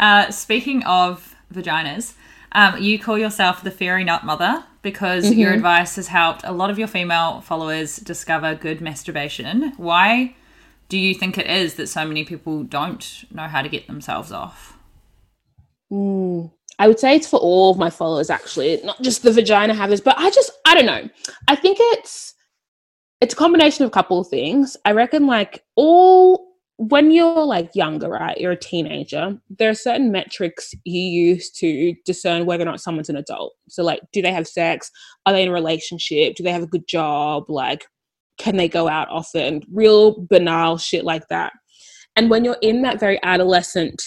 Uh, 0.00 0.32
speaking 0.32 0.82
of 0.82 1.36
vaginas 1.54 2.14
um, 2.52 2.76
you 2.82 2.98
call 2.98 3.16
yourself 3.16 3.62
the 3.62 3.70
fairy 3.70 4.02
nut 4.02 4.24
mother 4.24 4.64
because 4.82 5.24
mm-hmm. 5.24 5.38
your 5.38 5.52
advice 5.52 5.96
has 5.96 6.08
helped 6.08 6.42
a 6.44 6.52
lot 6.52 6.70
of 6.70 6.78
your 6.78 6.88
female 6.88 7.40
followers 7.40 7.96
discover 7.96 8.54
good 8.54 8.80
masturbation. 8.80 9.72
Why 9.76 10.34
do 10.88 10.98
you 10.98 11.14
think 11.14 11.38
it 11.38 11.46
is 11.46 11.74
that 11.74 11.86
so 11.86 12.04
many 12.04 12.24
people 12.24 12.64
don't 12.64 13.24
know 13.30 13.48
how 13.48 13.62
to 13.62 13.68
get 13.68 13.86
themselves 13.86 14.32
off? 14.32 14.76
Mm, 15.90 16.50
I 16.78 16.88
would 16.88 16.98
say 16.98 17.14
it's 17.14 17.28
for 17.28 17.38
all 17.38 17.70
of 17.70 17.78
my 17.78 17.90
followers, 17.90 18.28
actually, 18.28 18.80
not 18.82 19.00
just 19.02 19.22
the 19.22 19.32
vagina 19.32 19.74
havers, 19.74 20.00
but 20.00 20.18
I 20.18 20.30
just, 20.30 20.50
I 20.66 20.74
don't 20.74 20.86
know. 20.86 21.08
I 21.48 21.56
think 21.56 21.78
it's, 21.80 22.34
it's 23.20 23.34
a 23.34 23.36
combination 23.36 23.84
of 23.84 23.88
a 23.88 23.92
couple 23.92 24.18
of 24.18 24.28
things. 24.28 24.76
I 24.84 24.92
reckon 24.92 25.26
like 25.26 25.64
all 25.76 26.51
when 26.88 27.12
you're 27.12 27.44
like 27.44 27.70
younger, 27.76 28.08
right, 28.08 28.38
you're 28.40 28.52
a 28.52 28.56
teenager, 28.56 29.38
there 29.48 29.70
are 29.70 29.74
certain 29.74 30.10
metrics 30.10 30.74
you 30.84 31.00
use 31.00 31.48
to 31.52 31.94
discern 32.04 32.44
whether 32.44 32.62
or 32.62 32.66
not 32.66 32.80
someone's 32.80 33.08
an 33.08 33.16
adult. 33.16 33.54
So, 33.68 33.84
like, 33.84 34.00
do 34.12 34.20
they 34.20 34.32
have 34.32 34.48
sex? 34.48 34.90
Are 35.24 35.32
they 35.32 35.44
in 35.44 35.48
a 35.48 35.52
relationship? 35.52 36.34
Do 36.34 36.42
they 36.42 36.50
have 36.50 36.64
a 36.64 36.68
good 36.68 36.88
job? 36.88 37.44
Like, 37.48 37.86
can 38.36 38.56
they 38.56 38.68
go 38.68 38.88
out 38.88 39.08
often? 39.10 39.62
Real 39.72 40.26
banal 40.28 40.76
shit 40.76 41.04
like 41.04 41.28
that. 41.28 41.52
And 42.16 42.30
when 42.30 42.44
you're 42.44 42.58
in 42.62 42.82
that 42.82 42.98
very 42.98 43.20
adolescent 43.22 44.02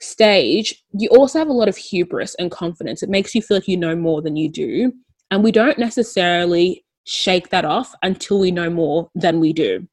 stage, 0.00 0.80
you 0.96 1.08
also 1.08 1.40
have 1.40 1.48
a 1.48 1.52
lot 1.52 1.68
of 1.68 1.76
hubris 1.76 2.36
and 2.36 2.52
confidence. 2.52 3.02
It 3.02 3.10
makes 3.10 3.34
you 3.34 3.42
feel 3.42 3.56
like 3.56 3.68
you 3.68 3.76
know 3.76 3.96
more 3.96 4.22
than 4.22 4.36
you 4.36 4.48
do. 4.48 4.92
And 5.32 5.42
we 5.42 5.50
don't 5.50 5.78
necessarily 5.78 6.84
shake 7.04 7.48
that 7.48 7.64
off 7.64 7.92
until 8.04 8.38
we 8.38 8.52
know 8.52 8.70
more 8.70 9.10
than 9.16 9.40
we 9.40 9.52
do. 9.52 9.88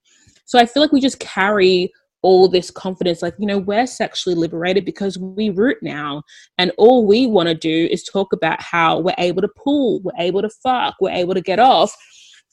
So 0.45 0.59
I 0.59 0.67
feel 0.67 0.83
like 0.83 0.91
we 0.91 1.01
just 1.01 1.19
carry 1.19 1.91
all 2.21 2.47
this 2.49 2.69
confidence 2.69 3.21
like 3.21 3.33
you 3.39 3.45
know 3.45 3.57
we're 3.57 3.87
sexually 3.87 4.35
liberated 4.35 4.85
because 4.85 5.17
we 5.17 5.49
root 5.49 5.77
now. 5.81 6.23
And 6.57 6.71
all 6.77 7.05
we 7.05 7.27
want 7.27 7.49
to 7.49 7.55
do 7.55 7.87
is 7.91 8.03
talk 8.03 8.33
about 8.33 8.61
how 8.61 8.99
we're 8.99 9.15
able 9.17 9.41
to 9.41 9.49
pull 9.55 10.01
we're 10.01 10.11
able 10.17 10.41
to 10.41 10.49
fuck 10.49 10.95
we're 10.99 11.11
able 11.11 11.33
to 11.33 11.41
get 11.41 11.59
off. 11.59 11.95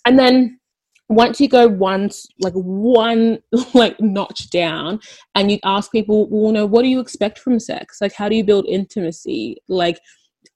And 0.04 0.18
then 0.18 0.58
once 1.08 1.40
you 1.40 1.48
go 1.48 1.68
once 1.68 2.26
like 2.40 2.54
one 2.54 3.38
like 3.74 4.00
notch 4.00 4.50
down 4.50 4.98
and 5.36 5.52
you 5.52 5.58
ask 5.64 5.92
people 5.92 6.28
well 6.28 6.52
no 6.52 6.66
what 6.66 6.82
do 6.82 6.88
you 6.88 7.00
expect 7.00 7.38
from 7.38 7.58
sex? 7.58 7.98
Like 8.00 8.12
how 8.12 8.28
do 8.28 8.36
you 8.36 8.44
build 8.44 8.66
intimacy? 8.66 9.56
Like 9.68 9.98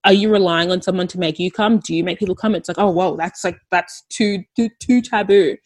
are 0.05 0.13
you 0.13 0.31
relying 0.31 0.71
on 0.71 0.81
someone 0.81 1.07
to 1.09 1.19
make 1.19 1.39
you 1.39 1.51
come? 1.51 1.79
Do 1.79 1.95
you 1.95 2.03
make 2.03 2.19
people 2.19 2.35
come? 2.35 2.55
It's 2.55 2.69
like 2.69 2.79
oh 2.79 2.91
whoa 2.91 3.17
that's 3.17 3.45
like 3.45 3.59
that's 3.71 4.03
too 4.09 4.43
too, 4.57 4.71
too 4.81 5.03
taboo. 5.03 5.57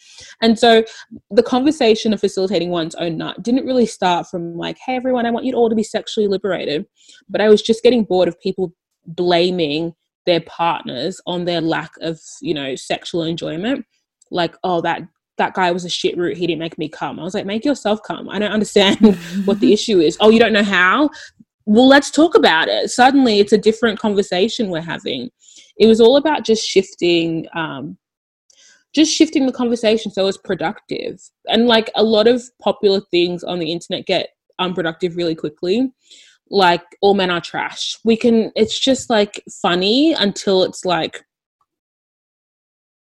And 0.41 0.59
so 0.59 0.85
the 1.31 1.43
conversation 1.43 2.13
of 2.13 2.21
facilitating 2.21 2.71
one's 2.71 2.95
own 2.97 3.17
nut 3.17 3.43
didn't 3.43 3.67
really 3.67 3.87
start 3.87 4.27
from 4.29 4.57
like 4.57 4.79
hey 4.85 4.97
everyone 4.97 5.27
i 5.27 5.31
want 5.31 5.47
you 5.47 5.55
all 5.55 5.71
to 5.71 5.77
be 5.77 5.85
sexually 5.85 6.27
liberated. 6.27 6.87
But 7.29 7.41
i 7.41 7.49
was 7.49 7.63
just 7.63 7.83
getting 7.83 8.05
bored 8.05 8.29
of 8.29 8.41
people 8.41 8.73
blaming 9.07 9.95
their 10.27 10.41
partners 10.41 11.21
on 11.27 11.45
their 11.45 11.61
lack 11.61 11.93
of 12.01 12.19
you 12.41 12.55
know 12.55 12.75
sexual 12.75 13.23
enjoyment. 13.23 13.85
Like 14.31 14.57
oh 14.65 14.81
that 14.81 15.03
that 15.37 15.55
guy 15.55 15.73
was 15.73 15.85
a 15.85 15.91
shit 15.91 16.17
root 16.17 16.37
he 16.37 16.47
didn't 16.47 16.61
make 16.61 16.79
me 16.79 16.89
come. 16.89 17.21
I 17.21 17.23
was 17.23 17.35
like 17.35 17.47
make 17.47 17.65
yourself 17.65 18.01
come. 18.05 18.29
I 18.29 18.39
don't 18.41 18.53
understand 18.53 18.99
what 19.45 19.61
the 19.61 19.73
issue 19.79 20.01
is. 20.01 20.17
Oh 20.21 20.31
you 20.31 20.41
don't 20.41 20.53
know 20.53 20.65
how 20.65 21.11
well, 21.67 21.89
let's 21.89 22.11
talk 22.11 22.35
about 22.35 22.69
it. 22.69 22.91
Suddenly, 22.91 23.41
it's 23.41 23.53
a 23.53 23.59
different 23.59 23.99
conversation 23.99 24.69
we're 24.69 24.81
having. 24.81 25.31
It 25.79 25.87
was 25.87 26.01
all 26.01 26.17
about 26.17 26.45
just 26.45 26.67
shifting, 26.67 27.47
um, 27.55 27.97
just 28.95 29.13
shifting 29.13 29.47
the 29.47 29.53
conversation 29.53 30.13
so 30.13 30.27
it's 30.27 30.39
productive. 30.39 31.21
And 31.47 31.67
like 31.67 31.91
a 31.95 32.03
lot 32.03 32.29
of 32.29 32.43
popular 32.63 33.01
things 33.11 33.43
on 33.43 33.59
the 33.59 33.73
internet 33.73 34.07
get 34.07 34.31
unproductive 34.59 35.17
really 35.17 35.35
quickly. 35.35 35.93
Like 36.51 36.83
all 37.01 37.15
men 37.15 37.31
are 37.31 37.41
trash. 37.41 37.99
We 38.05 38.17
can. 38.17 38.53
It's 38.55 38.79
just 38.79 39.09
like 39.09 39.43
funny 39.63 40.13
until 40.13 40.63
it's 40.63 40.85
like 40.85 41.25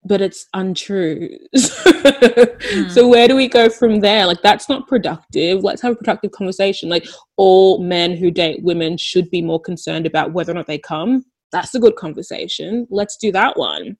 but 0.03 0.21
it's 0.21 0.47
untrue. 0.53 1.29
mm. 1.55 2.91
So 2.91 3.07
where 3.07 3.27
do 3.27 3.35
we 3.35 3.47
go 3.47 3.69
from 3.69 3.99
there? 3.99 4.25
Like 4.25 4.41
that's 4.41 4.67
not 4.67 4.87
productive. 4.87 5.63
Let's 5.63 5.81
have 5.81 5.93
a 5.93 5.95
productive 5.95 6.31
conversation. 6.31 6.89
Like 6.89 7.07
all 7.37 7.83
men 7.83 8.17
who 8.17 8.31
date 8.31 8.63
women 8.63 8.97
should 8.97 9.29
be 9.29 9.41
more 9.41 9.59
concerned 9.59 10.05
about 10.05 10.33
whether 10.33 10.51
or 10.51 10.55
not 10.55 10.67
they 10.67 10.79
come. 10.79 11.25
That's 11.51 11.75
a 11.75 11.79
good 11.79 11.95
conversation. 11.95 12.87
Let's 12.89 13.17
do 13.17 13.31
that 13.33 13.57
one. 13.57 13.97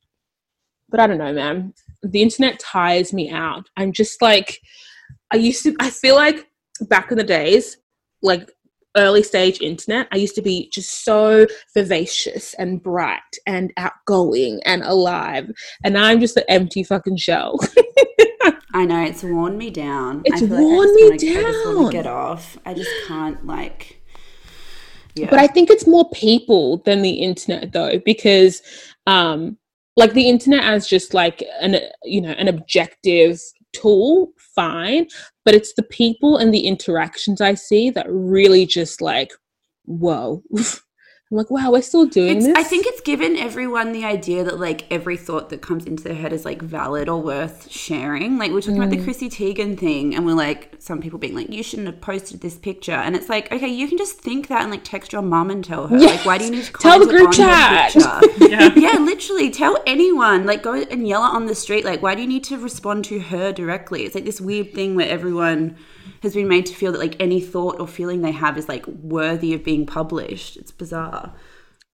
But 0.89 0.99
I 0.99 1.07
don't 1.07 1.17
know, 1.17 1.33
man. 1.33 1.73
The 2.03 2.21
internet 2.21 2.59
tires 2.59 3.13
me 3.13 3.29
out. 3.29 3.69
I'm 3.77 3.91
just 3.91 4.21
like 4.21 4.59
I 5.31 5.37
used 5.37 5.63
to 5.63 5.75
I 5.79 5.89
feel 5.89 6.15
like 6.15 6.47
back 6.81 7.11
in 7.11 7.17
the 7.17 7.23
days, 7.23 7.77
like 8.23 8.49
early 8.97 9.23
stage 9.23 9.61
internet, 9.61 10.07
I 10.11 10.17
used 10.17 10.35
to 10.35 10.41
be 10.41 10.69
just 10.71 11.03
so 11.05 11.47
vivacious 11.73 12.53
and 12.55 12.81
bright 12.81 13.19
and 13.45 13.71
outgoing 13.77 14.61
and 14.65 14.83
alive. 14.83 15.51
And 15.83 15.93
now 15.93 16.05
I'm 16.05 16.19
just 16.19 16.37
an 16.37 16.43
empty 16.49 16.83
fucking 16.83 17.17
shell. 17.17 17.59
I 18.73 18.85
know, 18.85 19.03
it's 19.03 19.23
worn 19.23 19.57
me 19.57 19.69
down. 19.69 20.21
It's 20.25 20.41
worn 20.41 21.09
like 21.09 21.21
me 21.21 21.33
down. 21.33 21.45
I 21.45 21.51
just 21.51 21.65
want 21.65 21.91
to 21.91 21.91
get 21.91 22.07
off. 22.07 22.57
I 22.65 22.73
just 22.73 22.89
can't, 23.07 23.45
like. 23.45 24.01
Yeah. 25.15 25.29
But 25.29 25.39
I 25.39 25.47
think 25.47 25.69
it's 25.69 25.85
more 25.85 26.09
people 26.11 26.77
than 26.85 27.01
the 27.01 27.11
internet, 27.11 27.73
though, 27.73 27.99
because 28.05 28.61
um, 29.07 29.57
like 29.97 30.13
the 30.13 30.29
internet 30.29 30.63
as 30.63 30.87
just 30.87 31.13
like 31.13 31.43
an 31.59 31.77
you 32.03 32.21
know 32.21 32.31
an 32.31 32.47
objective 32.47 33.39
tool 33.73 34.31
fine 34.55 35.07
but 35.45 35.55
it's 35.55 35.73
the 35.73 35.83
people 35.83 36.37
and 36.37 36.53
the 36.53 36.67
interactions 36.67 37.41
i 37.41 37.53
see 37.53 37.89
that 37.89 38.05
really 38.09 38.65
just 38.65 39.01
like 39.01 39.31
whoa 39.85 40.43
I'm 41.31 41.37
like, 41.37 41.49
wow, 41.49 41.71
we're 41.71 41.81
still 41.81 42.05
doing 42.05 42.37
it's, 42.37 42.45
this. 42.45 42.57
I 42.57 42.63
think 42.63 42.85
it's 42.85 42.99
given 42.99 43.37
everyone 43.37 43.93
the 43.93 44.03
idea 44.03 44.43
that 44.43 44.59
like 44.59 44.83
every 44.91 45.15
thought 45.15 45.49
that 45.51 45.61
comes 45.61 45.85
into 45.85 46.03
their 46.03 46.13
head 46.13 46.33
is 46.33 46.43
like 46.43 46.61
valid 46.61 47.07
or 47.07 47.21
worth 47.21 47.71
sharing. 47.71 48.37
Like 48.37 48.51
we're 48.51 48.59
talking 48.59 48.75
mm. 48.75 48.83
about 48.83 48.89
the 48.89 48.97
mm. 48.97 49.05
Chrissy 49.05 49.29
Teigen 49.29 49.79
thing, 49.79 50.13
and 50.13 50.25
we're 50.25 50.33
like, 50.33 50.75
some 50.79 50.99
people 50.99 51.19
being 51.19 51.33
like, 51.33 51.49
you 51.49 51.63
shouldn't 51.63 51.87
have 51.87 52.01
posted 52.01 52.41
this 52.41 52.57
picture, 52.57 52.91
and 52.91 53.15
it's 53.15 53.29
like, 53.29 53.49
okay, 53.49 53.69
you 53.69 53.87
can 53.87 53.97
just 53.97 54.17
think 54.17 54.49
that 54.49 54.61
and 54.61 54.71
like 54.71 54.83
text 54.83 55.13
your 55.13 55.21
mom 55.21 55.49
and 55.49 55.63
tell 55.63 55.87
her. 55.87 55.97
Yes. 55.97 56.17
Like, 56.17 56.25
why 56.25 56.37
do 56.37 56.43
you 56.43 56.51
need 56.51 56.65
to 56.65 56.73
tell 56.73 56.99
the 56.99 57.05
group 57.05 57.31
chat? 57.31 57.95
yeah. 58.39 58.73
yeah, 58.75 58.99
literally, 58.99 59.49
tell 59.51 59.81
anyone. 59.87 60.45
Like, 60.45 60.61
go 60.61 60.73
and 60.73 61.07
yell 61.07 61.23
it 61.23 61.29
on 61.29 61.45
the 61.45 61.55
street. 61.55 61.85
Like, 61.85 62.01
why 62.01 62.13
do 62.13 62.21
you 62.21 62.27
need 62.27 62.43
to 62.45 62.57
respond 62.57 63.05
to 63.05 63.19
her 63.19 63.53
directly? 63.53 64.03
It's 64.03 64.15
like 64.15 64.25
this 64.25 64.41
weird 64.41 64.73
thing 64.73 64.95
where 64.95 65.07
everyone 65.07 65.77
has 66.21 66.33
been 66.33 66.47
made 66.47 66.65
to 66.67 66.75
feel 66.75 66.91
that 66.91 66.99
like 66.99 67.15
any 67.19 67.41
thought 67.41 67.79
or 67.79 67.87
feeling 67.87 68.21
they 68.21 68.31
have 68.31 68.57
is 68.57 68.69
like 68.69 68.85
worthy 68.87 69.53
of 69.53 69.63
being 69.63 69.85
published. 69.85 70.57
It's 70.57 70.71
bizarre. 70.71 71.33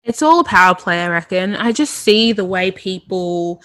It's 0.03 0.23
all 0.23 0.41
a 0.41 0.45
power 0.45 0.75
play, 0.75 1.03
I 1.03 1.09
reckon. 1.09 1.57
I 1.57 1.73
just 1.73 1.95
see 1.95 2.33
the 2.33 2.45
way 2.45 2.71
people 2.71 3.63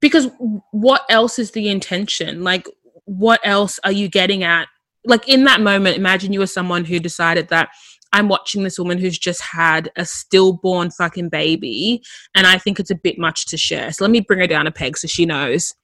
because 0.00 0.28
what 0.70 1.02
else 1.08 1.38
is 1.38 1.52
the 1.52 1.68
intention? 1.68 2.44
Like 2.44 2.66
what 3.06 3.40
else 3.44 3.80
are 3.84 3.92
you 3.92 4.08
getting 4.08 4.42
at? 4.42 4.68
Like 5.06 5.28
in 5.28 5.44
that 5.44 5.60
moment, 5.60 5.96
imagine 5.96 6.32
you 6.32 6.40
were 6.40 6.46
someone 6.46 6.84
who 6.84 6.98
decided 6.98 7.48
that 7.48 7.70
I'm 8.12 8.28
watching 8.28 8.62
this 8.62 8.78
woman 8.78 8.98
who's 8.98 9.18
just 9.18 9.40
had 9.40 9.90
a 9.96 10.04
stillborn 10.04 10.90
fucking 10.92 11.30
baby, 11.30 12.00
and 12.34 12.46
I 12.46 12.58
think 12.58 12.78
it's 12.78 12.90
a 12.90 12.94
bit 12.94 13.18
much 13.18 13.46
to 13.46 13.56
share. 13.56 13.90
So 13.92 14.04
let 14.04 14.10
me 14.10 14.20
bring 14.20 14.38
her 14.38 14.46
down 14.46 14.68
a 14.68 14.70
peg 14.70 14.96
so 14.96 15.08
she 15.08 15.26
knows. 15.26 15.74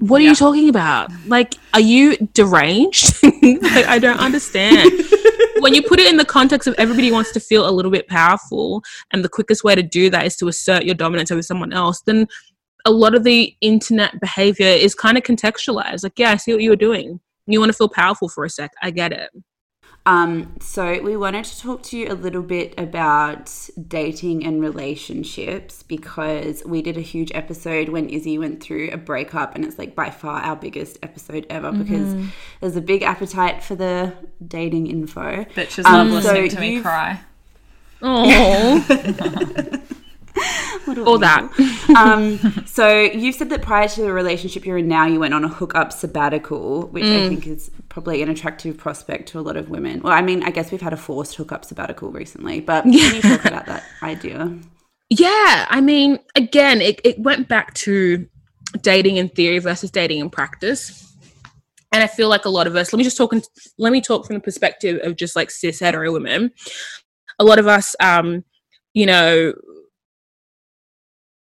What 0.00 0.20
are 0.22 0.24
you 0.24 0.34
talking 0.34 0.68
about? 0.68 1.10
Like, 1.26 1.56
are 1.74 1.80
you 1.80 2.16
deranged? 2.32 3.22
like, 3.22 3.86
I 3.86 3.98
don't 3.98 4.18
understand. 4.18 4.90
when 5.60 5.74
you 5.74 5.82
put 5.82 6.00
it 6.00 6.10
in 6.10 6.16
the 6.16 6.24
context 6.24 6.66
of 6.66 6.74
everybody 6.78 7.12
wants 7.12 7.32
to 7.32 7.40
feel 7.40 7.68
a 7.68 7.70
little 7.70 7.90
bit 7.90 8.08
powerful, 8.08 8.82
and 9.12 9.22
the 9.22 9.28
quickest 9.28 9.62
way 9.62 9.74
to 9.74 9.82
do 9.82 10.08
that 10.10 10.24
is 10.24 10.36
to 10.36 10.48
assert 10.48 10.84
your 10.84 10.94
dominance 10.94 11.30
over 11.30 11.42
someone 11.42 11.72
else, 11.72 12.00
then 12.00 12.26
a 12.86 12.90
lot 12.90 13.14
of 13.14 13.24
the 13.24 13.54
internet 13.60 14.18
behavior 14.20 14.66
is 14.66 14.94
kind 14.94 15.18
of 15.18 15.22
contextualized. 15.22 16.02
Like, 16.02 16.18
yeah, 16.18 16.30
I 16.30 16.36
see 16.36 16.52
what 16.52 16.62
you 16.62 16.70
were 16.70 16.76
doing. 16.76 17.20
You 17.46 17.60
want 17.60 17.70
to 17.70 17.76
feel 17.76 17.88
powerful 17.88 18.28
for 18.28 18.44
a 18.44 18.50
sec. 18.50 18.72
I 18.82 18.90
get 18.90 19.12
it. 19.12 19.30
Um, 20.06 20.56
so 20.60 21.00
we 21.02 21.16
wanted 21.16 21.44
to 21.44 21.60
talk 21.60 21.82
to 21.84 21.98
you 21.98 22.10
a 22.10 22.14
little 22.14 22.42
bit 22.42 22.74
about 22.78 23.52
dating 23.86 24.44
and 24.46 24.60
relationships 24.60 25.82
because 25.82 26.62
we 26.64 26.80
did 26.80 26.96
a 26.96 27.02
huge 27.02 27.30
episode 27.34 27.90
when 27.90 28.08
Izzy 28.08 28.38
went 28.38 28.62
through 28.62 28.90
a 28.92 28.96
breakup 28.96 29.54
and 29.54 29.64
it's 29.64 29.78
like 29.78 29.94
by 29.94 30.10
far 30.10 30.40
our 30.40 30.56
biggest 30.56 30.98
episode 31.02 31.46
ever 31.50 31.70
because 31.70 32.14
there's 32.60 32.76
a 32.76 32.80
big 32.80 33.02
appetite 33.02 33.62
for 33.62 33.74
the 33.74 34.14
dating 34.46 34.86
info. 34.86 35.44
Bitches 35.54 35.84
Um, 35.84 36.10
love 36.10 36.22
so 36.22 36.32
listening 36.32 36.50
to 36.50 36.60
me 36.60 36.80
cry. 36.80 37.20
Oh, 38.02 39.78
all 41.06 41.18
that. 41.18 41.50
um, 41.96 42.38
so 42.66 43.00
you've 43.00 43.34
said 43.34 43.50
that 43.50 43.62
prior 43.62 43.88
to 43.88 44.02
the 44.02 44.12
relationship 44.12 44.64
you're 44.64 44.78
in 44.78 44.88
now, 44.88 45.06
you 45.06 45.20
went 45.20 45.34
on 45.34 45.44
a 45.44 45.48
hookup 45.48 45.92
sabbatical, 45.92 46.88
which 46.88 47.04
I 47.04 47.28
think 47.28 47.46
is 47.46 47.70
probably 47.88 48.22
an 48.22 48.28
attractive 48.28 48.78
prospect 48.78 49.28
to 49.30 49.40
a 49.40 49.42
lot 49.42 49.56
of 49.56 49.68
women. 49.68 50.00
Well, 50.00 50.12
I 50.12 50.22
mean, 50.22 50.42
I 50.42 50.50
guess 50.50 50.70
we've 50.70 50.80
had 50.80 50.92
a 50.92 50.96
forced 50.96 51.36
hookup 51.36 51.64
sabbatical 51.64 52.10
recently, 52.10 52.60
but 52.60 52.82
can 52.82 52.92
you 52.92 53.22
talk 53.22 53.44
about 53.44 53.66
that 53.66 53.84
idea? 54.02 54.56
Yeah, 55.08 55.66
I 55.68 55.80
mean, 55.80 56.18
again, 56.36 56.80
it, 56.80 57.00
it 57.04 57.18
went 57.18 57.48
back 57.48 57.74
to 57.74 58.26
dating 58.82 59.16
in 59.16 59.28
theory 59.28 59.58
versus 59.58 59.90
dating 59.90 60.20
in 60.20 60.30
practice. 60.30 61.06
And 61.92 62.04
I 62.04 62.06
feel 62.06 62.28
like 62.28 62.44
a 62.44 62.50
lot 62.50 62.68
of 62.68 62.76
us, 62.76 62.92
let 62.92 62.98
me 62.98 63.04
just 63.04 63.16
talk, 63.16 63.32
in, 63.32 63.42
let 63.76 63.92
me 63.92 64.00
talk 64.00 64.24
from 64.24 64.34
the 64.34 64.40
perspective 64.40 65.00
of 65.02 65.16
just 65.16 65.34
like 65.34 65.50
cis 65.50 65.80
hetero 65.80 66.12
women. 66.12 66.52
A 67.40 67.44
lot 67.44 67.58
of 67.58 67.66
us, 67.66 67.96
um, 67.98 68.44
you 68.94 69.06
know, 69.06 69.52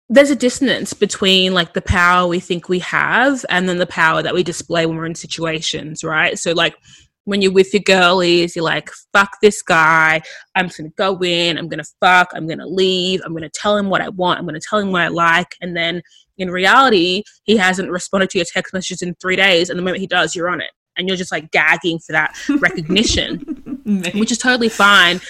there's 0.08 0.30
a 0.30 0.36
dissonance 0.36 0.92
between 0.92 1.54
like 1.54 1.72
the 1.72 1.80
power 1.82 2.28
we 2.28 2.40
think 2.40 2.68
we 2.68 2.78
have 2.80 3.44
and 3.48 3.68
then 3.68 3.78
the 3.78 3.86
power 3.86 4.22
that 4.22 4.34
we 4.34 4.42
display 4.42 4.86
when 4.86 4.96
we're 4.96 5.06
in 5.06 5.14
situations, 5.14 6.04
right? 6.04 6.38
So, 6.38 6.52
like, 6.52 6.76
when 7.24 7.40
you're 7.40 7.52
with 7.52 7.72
your 7.72 7.82
girlies, 7.82 8.54
you're 8.54 8.64
like, 8.64 8.90
fuck 9.12 9.38
this 9.40 9.62
guy. 9.62 10.20
I'm 10.54 10.66
just 10.66 10.76
gonna 10.76 10.90
go 10.90 11.18
in, 11.22 11.56
I'm 11.56 11.68
gonna 11.68 11.84
fuck, 12.00 12.30
I'm 12.34 12.46
gonna 12.46 12.66
leave, 12.66 13.22
I'm 13.24 13.32
gonna 13.32 13.48
tell 13.48 13.76
him 13.76 13.88
what 13.88 14.02
I 14.02 14.10
want, 14.10 14.38
I'm 14.38 14.44
gonna 14.44 14.60
tell 14.60 14.78
him 14.78 14.92
what 14.92 15.00
I 15.00 15.08
like. 15.08 15.48
And 15.62 15.74
then 15.74 16.02
in 16.36 16.50
reality, 16.50 17.22
he 17.44 17.56
hasn't 17.56 17.90
responded 17.90 18.30
to 18.30 18.38
your 18.38 18.46
text 18.52 18.74
messages 18.74 19.02
in 19.02 19.14
three 19.14 19.36
days. 19.36 19.70
And 19.70 19.78
the 19.78 19.82
moment 19.82 20.00
he 20.00 20.06
does, 20.06 20.34
you're 20.34 20.50
on 20.50 20.60
it. 20.60 20.70
And 20.96 21.08
you're 21.08 21.16
just 21.16 21.32
like 21.32 21.50
gagging 21.50 21.98
for 21.98 22.12
that 22.12 22.36
recognition, 22.60 23.38
which 24.14 24.30
is 24.30 24.38
totally 24.38 24.68
fine. 24.68 25.20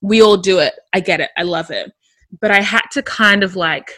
We 0.00 0.22
all 0.22 0.36
do 0.36 0.58
it. 0.58 0.74
I 0.92 1.00
get 1.00 1.20
it. 1.20 1.30
I 1.36 1.44
love 1.44 1.70
it. 1.70 1.92
But 2.40 2.50
I 2.50 2.60
had 2.60 2.82
to 2.92 3.02
kind 3.02 3.42
of 3.42 3.56
like, 3.56 3.92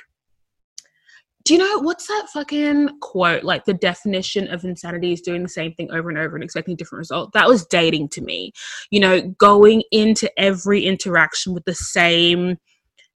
do 1.46 1.54
you 1.54 1.60
know 1.60 1.78
what's 1.78 2.08
that 2.08 2.26
fucking 2.32 2.98
quote? 3.00 3.44
Like 3.44 3.64
the 3.64 3.74
definition 3.74 4.48
of 4.48 4.64
insanity 4.64 5.12
is 5.12 5.20
doing 5.20 5.44
the 5.44 5.48
same 5.48 5.72
thing 5.74 5.88
over 5.92 6.08
and 6.08 6.18
over 6.18 6.34
and 6.34 6.42
expecting 6.42 6.74
a 6.74 6.76
different 6.76 6.98
result. 6.98 7.32
That 7.34 7.46
was 7.46 7.64
dating 7.66 8.08
to 8.10 8.20
me. 8.20 8.52
You 8.90 8.98
know, 8.98 9.20
going 9.38 9.84
into 9.92 10.28
every 10.38 10.84
interaction 10.84 11.54
with 11.54 11.64
the 11.64 11.74
same 11.74 12.58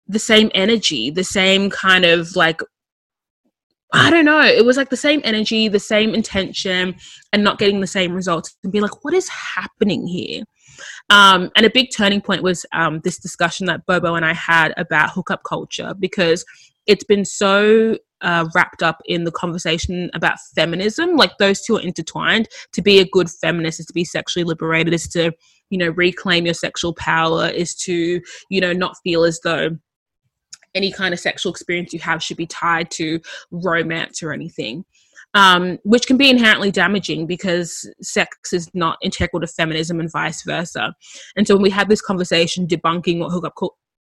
the 0.10 0.20
same 0.20 0.52
energy, 0.54 1.10
the 1.10 1.24
same 1.24 1.70
kind 1.70 2.04
of 2.04 2.36
like 2.36 2.62
I 3.94 4.10
don't 4.10 4.26
know. 4.26 4.42
It 4.42 4.66
was 4.66 4.76
like 4.76 4.90
the 4.90 4.98
same 4.98 5.22
energy, 5.24 5.70
the 5.70 5.80
same 5.80 6.14
intention, 6.14 6.96
and 7.32 7.44
not 7.46 7.60
getting 7.60 7.80
the 7.80 7.88
same 7.88 8.14
results. 8.14 8.58
And 8.62 8.74
be 8.74 8.82
like, 8.82 9.06
what 9.06 9.14
is 9.14 9.30
happening 9.30 10.06
here? 10.06 10.44
Um, 11.10 11.50
and 11.56 11.66
a 11.66 11.70
big 11.70 11.92
turning 11.96 12.20
point 12.20 12.44
was 12.44 12.66
um, 12.74 13.00
this 13.06 13.18
discussion 13.18 13.68
that 13.68 13.86
Bobo 13.86 14.16
and 14.16 14.26
I 14.26 14.34
had 14.34 14.74
about 14.76 15.12
hookup 15.12 15.44
culture 15.48 15.94
because 15.98 16.44
it's 16.86 17.06
been 17.06 17.24
so 17.24 17.98
uh, 18.22 18.48
wrapped 18.56 18.84
up 18.84 19.02
in 19.06 19.24
the 19.24 19.32
conversation 19.32 20.10
about 20.14 20.40
feminism. 20.56 21.16
Like 21.16 21.38
those 21.38 21.62
two 21.62 21.78
are 21.78 21.82
intertwined. 21.82 22.48
To 22.74 22.82
be 22.82 23.00
a 23.00 23.06
good 23.06 23.30
feminist 23.30 23.80
is 23.80 23.86
to 23.88 23.94
be 23.94 24.06
sexually 24.06 24.44
liberated, 24.44 24.94
is 24.94 25.08
to, 25.10 25.32
you 25.70 25.78
know, 25.78 25.90
reclaim 25.90 26.46
your 26.46 26.54
sexual 26.54 26.94
power, 26.94 27.48
is 27.48 27.76
to, 27.76 28.22
you 28.50 28.62
know, 28.62 28.74
not 28.74 28.98
feel 29.04 29.24
as 29.24 29.40
though 29.44 29.78
any 30.76 30.92
kind 30.92 31.14
of 31.14 31.20
sexual 31.20 31.52
experience 31.52 31.94
you 31.94 32.00
have 32.00 32.22
should 32.22 32.38
be 32.38 32.48
tied 32.48 32.92
to 32.92 33.20
romance 33.52 34.22
or 34.22 34.32
anything. 34.32 34.86
Um, 35.34 35.78
which 35.84 36.08
can 36.08 36.18
be 36.18 36.30
inherently 36.30 36.72
damaging 36.72 37.28
because 37.28 37.88
sex 38.02 38.54
is 38.54 38.74
not 38.74 38.98
integral 39.04 39.42
to 39.42 39.48
feminism 39.48 40.00
and 40.00 40.12
vice 40.12 40.42
versa. 40.44 40.96
And 41.36 41.46
so 41.46 41.56
when 41.56 41.64
we 41.64 41.70
had 41.70 41.90
this 41.90 42.02
conversation 42.02 42.66
debunking 42.66 43.20
what 43.20 43.32
hookup 43.32 43.54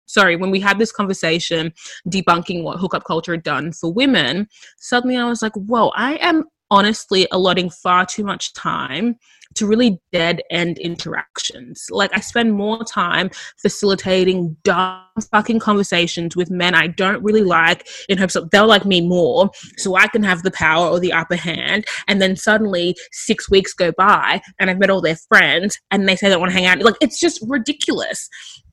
sorry, 0.09 0.35
when 0.35 0.51
we 0.51 0.61
had 0.61 0.79
this 0.79 0.91
conversation 0.91 1.73
debunking 2.09 2.65
what 2.65 2.79
hookup 2.81 3.05
culture 3.05 3.33
had 3.33 3.45
done 3.45 3.73
for 3.73 3.93
women, 3.93 4.49
suddenly 4.79 5.17
I 5.17 5.29
was 5.29 5.43
like, 5.43 5.55
whoa, 5.55 5.89
I 5.91 6.17
am 6.17 6.45
honestly 6.71 7.27
allotting 7.31 7.71
far 7.71 8.05
too 8.05 8.25
much 8.25 8.53
time 8.53 9.17
to 9.55 9.67
really 9.67 10.01
dead 10.13 10.43
end 10.51 10.79
interactions. 10.79 11.87
Like 11.91 12.11
I 12.15 12.21
spend 12.21 12.53
more 12.53 12.85
time 12.85 13.31
facilitating 13.57 14.57
dumb 14.63 15.03
fucking 15.33 15.59
conversations 15.59 16.37
with 16.37 16.51
men 16.51 16.75
I 16.75 16.89
don't 16.89 17.23
really 17.23 17.43
like 17.43 17.89
in 18.09 18.19
hopes 18.19 18.35
that 18.35 18.51
they'll 18.51 18.67
like 18.67 18.85
me 18.85 19.01
more 19.01 19.51
so 19.79 19.97
I 19.97 20.07
can 20.07 20.23
have 20.23 20.43
the 20.43 20.51
power 20.51 20.89
or 20.89 21.01
the 21.01 21.13
upper 21.13 21.37
hand. 21.37 21.87
And 22.07 22.21
then 22.21 22.37
suddenly 22.37 22.97
six 23.11 23.51
weeks 23.51 23.73
go 23.73 23.91
by 23.93 24.41
and 24.61 24.71
I've 24.71 24.79
met 24.79 24.91
all 24.91 25.01
their 25.01 25.17
friends 25.17 25.79
and 25.91 26.09
they 26.09 26.17
say 26.17 26.29
they 26.29 26.37
want 26.37 26.53
to 26.53 26.57
hang 26.57 26.67
out. 26.67 26.81
Like 26.81 26.97
it's 27.01 27.19
just 27.19 27.43
ridiculous. 27.49 28.29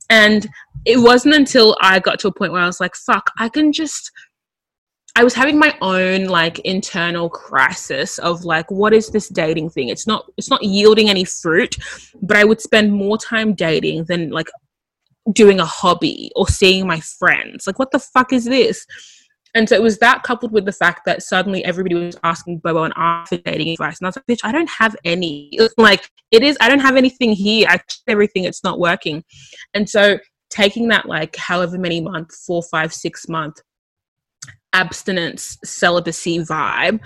And 0.10 0.48
it 0.86 0.98
wasn't 0.98 1.36
until 1.36 1.76
I 1.82 2.00
got 2.00 2.20
to 2.20 2.28
a 2.28 2.34
point 2.34 2.52
where 2.52 2.62
I 2.62 2.68
was 2.68 2.80
like, 2.80 2.96
fuck, 2.96 3.32
I 3.38 3.50
can 3.50 3.72
just 3.72 4.12
I 5.18 5.24
was 5.24 5.34
having 5.34 5.58
my 5.58 5.74
own 5.82 6.26
like 6.26 6.60
internal 6.60 7.30
crisis 7.30 8.18
of 8.18 8.44
like 8.44 8.70
what 8.70 8.94
is 8.94 9.10
this 9.10 9.30
dating 9.30 9.70
thing? 9.70 9.88
It's 9.88 10.06
not 10.06 10.26
it's 10.38 10.50
not 10.50 10.62
yielding 10.64 11.10
any 11.10 11.24
fruit, 11.24 11.78
but 12.22 12.36
I 12.36 12.44
would 12.44 12.60
spend 12.60 12.92
more 12.92 13.18
time 13.18 13.54
dating 13.54 14.06
than 14.06 14.30
like 14.30 14.50
doing 15.32 15.60
a 15.60 15.66
hobby 15.66 16.32
or 16.36 16.50
seeing 16.50 16.86
my 16.86 17.00
friends. 17.00 17.66
Like 17.66 17.80
what 17.80 17.92
the 17.92 18.00
fuck 18.00 18.34
is 18.34 18.44
this? 18.44 18.86
And 19.56 19.68
so 19.70 19.76
it 19.76 19.82
was 19.82 19.98
that 20.00 20.24
coupled 20.24 20.52
with 20.52 20.66
the 20.66 20.74
fact 20.74 21.06
that 21.06 21.24
suddenly 21.24 21.64
everybody 21.64 21.96
was 21.96 22.18
asking 22.24 22.60
Bobo 22.60 22.84
and 22.84 22.94
for 23.28 23.38
dating 23.38 23.70
advice. 23.70 24.00
And 24.00 24.06
I 24.06 24.10
was 24.10 24.18
like, 24.18 24.28
bitch, 24.28 24.42
I 24.44 24.52
don't 24.52 24.70
have 24.70 24.96
any. 25.06 25.58
Like, 25.78 26.12
it 26.32 26.44
is, 26.44 26.58
I 26.60 26.68
don't 26.68 26.80
have 26.80 26.98
anything 26.98 27.32
here. 27.32 27.68
I 27.70 27.78
tried 27.78 28.04
everything, 28.10 28.44
it's 28.44 28.64
not 28.64 28.80
working. 28.80 29.24
And 29.74 29.90
so 29.90 30.20
taking 30.50 30.90
that 30.90 31.08
like 31.08 31.36
however 31.38 31.78
many 31.78 32.02
month, 32.02 32.36
four, 32.46 32.62
five, 32.64 32.94
six 32.94 33.28
month 33.28 33.62
abstinence 34.74 35.58
celibacy 35.64 36.40
vibe 36.40 37.00